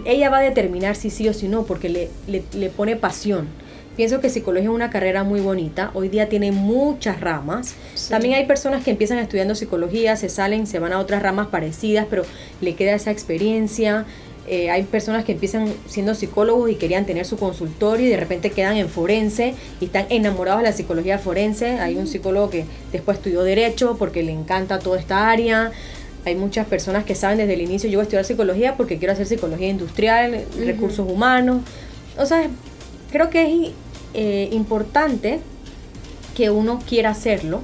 ella 0.06 0.30
va 0.30 0.40
a 0.40 0.42
determinar 0.42 0.96
si 0.96 1.10
sí 1.10 1.28
o 1.30 1.34
si 1.34 1.48
no, 1.48 1.64
porque 1.64 1.90
le, 1.90 2.10
le, 2.28 2.70
pone 2.70 2.96
pasión. 2.96 3.48
Pienso 3.96 4.22
que 4.22 4.30
psicología 4.30 4.70
es 4.70 4.76
una 4.76 4.90
carrera 4.90 5.24
muy 5.24 5.40
bonita. 5.40 5.90
Hoy 5.94 6.10
día 6.10 6.30
tiene 6.30 6.52
muchas 6.52 7.20
ramas. 7.20 7.74
También 8.10 8.36
hay 8.36 8.46
personas 8.46 8.84
que 8.84 8.92
empiezan 8.92 9.18
estudiando 9.18 9.56
psicología, 9.56 10.16
se 10.16 10.30
salen, 10.30 10.68
se 10.68 10.78
van 10.78 10.94
a 10.94 11.00
otras 11.00 11.24
ramas 11.24 11.48
parecidas, 11.48 12.06
pero 12.08 12.24
le 12.62 12.76
queda 12.76 12.94
esa 12.94 13.12
experiencia. 13.12 14.06
Eh, 14.48 14.70
hay 14.70 14.84
personas 14.84 15.26
que 15.26 15.34
empiezan 15.34 15.74
siendo 15.88 16.16
psicólogos 16.16 16.70
y 16.70 16.76
querían 16.76 17.06
tener 17.06 17.26
su 17.26 17.38
consultorio 17.38 18.06
y 18.06 18.10
de 18.10 18.18
repente 18.18 18.52
quedan 18.52 18.78
en 18.78 18.88
forense 18.88 19.56
y 19.82 19.86
están 19.86 20.06
enamorados 20.10 20.62
de 20.62 20.70
la 20.70 20.74
psicología 20.74 21.18
forense. 21.18 21.80
Hay 21.80 21.96
un 21.96 22.08
psicólogo 22.08 22.50
que 22.50 22.66
después 22.92 23.18
estudió 23.18 23.44
derecho 23.44 23.98
porque 23.98 24.22
le 24.22 24.32
encanta 24.32 24.80
toda 24.80 25.00
esta 25.00 25.30
área. 25.30 25.72
Hay 26.26 26.36
muchas 26.36 26.68
personas 26.68 27.06
que 27.06 27.16
saben 27.16 27.38
desde 27.38 27.54
el 27.54 27.62
inicio, 27.62 27.90
yo 27.90 27.98
voy 27.98 28.04
a 28.04 28.04
estudiar 28.04 28.26
psicología 28.26 28.76
porque 28.76 28.98
quiero 28.98 29.14
hacer 29.14 29.26
psicología 29.26 29.70
industrial, 29.70 30.44
recursos 30.66 31.10
humanos. 31.10 31.62
O 32.18 32.26
sea, 32.26 32.50
creo 33.12 33.30
que 33.30 33.44
es 33.44 33.72
eh, 34.14 34.50
importante 34.52 35.40
que 36.36 36.50
uno 36.50 36.80
quiera 36.88 37.12
hacerlo. 37.12 37.62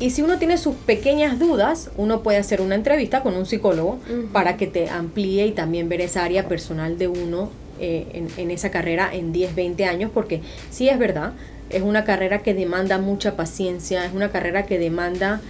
Y 0.00 0.10
si 0.10 0.22
uno 0.22 0.38
tiene 0.38 0.58
sus 0.58 0.74
pequeñas 0.74 1.38
dudas, 1.38 1.90
uno 1.96 2.22
puede 2.22 2.38
hacer 2.38 2.60
una 2.60 2.74
entrevista 2.74 3.22
con 3.22 3.34
un 3.36 3.46
psicólogo 3.46 3.98
para 4.32 4.56
que 4.56 4.66
te 4.66 4.90
amplíe 4.90 5.46
y 5.46 5.52
también 5.52 5.88
ver 5.88 6.00
esa 6.00 6.24
área 6.24 6.48
personal 6.48 6.98
de 6.98 7.08
uno 7.08 7.50
eh, 7.80 8.28
en, 8.36 8.50
esa 8.52 8.70
carrera 8.70 9.10
en 9.12 9.32
10, 9.32 9.56
20 9.56 9.84
años, 9.84 10.10
porque 10.14 10.42
sí 10.70 10.88
es 10.88 10.96
verdad, 10.96 11.32
es 11.70 11.82
una 11.82 12.04
carrera 12.04 12.38
que 12.38 12.54
demanda 12.54 12.98
mucha 12.98 13.34
paciencia, 13.34 14.04
es 14.04 14.12
una 14.12 14.30
carrera 14.30 14.64
que 14.64 14.78
demanda 14.78 15.40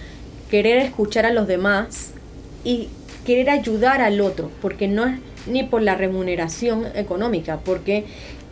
querer 0.49 0.79
escuchar 0.79 1.27
a 1.27 1.31
los 1.31 1.47
demás 1.47 2.14
y 2.65 2.89
querer 3.25 3.49
ayudar 3.49 4.01
al 4.01 4.19
otro, 4.19 4.51
porque 4.61 4.89
no 4.89 5.05
es 5.05 5.19
ni 5.47 5.63
por 5.63 5.81
la 5.81 5.95
remuneración 5.95 6.85
económica, 6.95 7.59
porque 7.63 8.03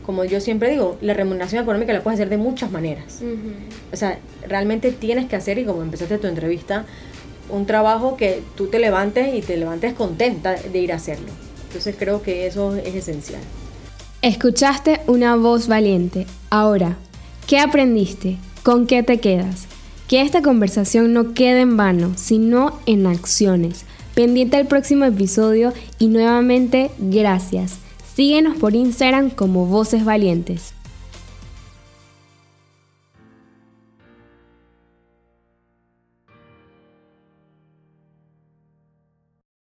como 0.06 0.26
yo 0.26 0.40
siempre 0.40 0.70
digo, 0.70 0.98
la 1.02 1.14
remuneración 1.14 1.64
económica 1.64 1.94
la 1.94 2.02
puedes 2.02 2.20
hacer 2.20 2.30
de 2.30 2.38
muchas 2.38 2.72
maneras. 2.72 3.22
O 3.92 3.96
sea, 3.96 4.20
realmente 4.48 4.92
tienes 4.92 5.28
que 5.28 5.36
hacer, 5.36 5.58
y 5.58 5.66
como 5.66 5.82
empezaste 5.82 6.18
tu 6.18 6.28
entrevista, 6.28 6.86
un 7.50 7.66
trabajo 7.66 8.18
que 8.18 8.42
tú 8.56 8.68
te 8.68 8.80
levantes 8.80 9.34
y 9.34 9.42
te 9.42 9.58
levantes 9.58 9.94
contenta 9.94 10.56
de 10.56 10.80
ir 10.80 10.92
a 10.94 10.96
hacerlo. 10.96 11.28
Entonces 11.68 11.96
creo 11.98 12.22
que 12.22 12.48
eso 12.48 12.76
es 12.76 12.96
esencial. 12.96 13.42
Escuchaste 14.22 15.02
una 15.08 15.36
voz 15.36 15.68
valiente. 15.68 16.26
Ahora, 16.50 16.98
¿qué 17.48 17.60
aprendiste? 17.60 18.38
¿Con 18.62 18.88
qué 18.88 19.04
te 19.04 19.20
quedas? 19.20 19.68
Que 20.08 20.22
esta 20.22 20.42
conversación 20.42 21.14
no 21.14 21.34
quede 21.34 21.62
en 21.62 21.76
vano, 21.76 22.14
sino 22.16 22.80
en 22.86 23.08
acciones. 23.08 23.86
Pendiente 24.14 24.58
al 24.58 24.68
próximo 24.68 25.06
episodio 25.06 25.74
y 25.98 26.08
nuevamente 26.08 26.92
gracias. 27.00 27.78
Síguenos 28.16 28.58
por 28.58 28.76
Instagram 28.76 29.32
como 29.32 29.66
Voces 29.66 30.06
Valientes. 30.06 30.74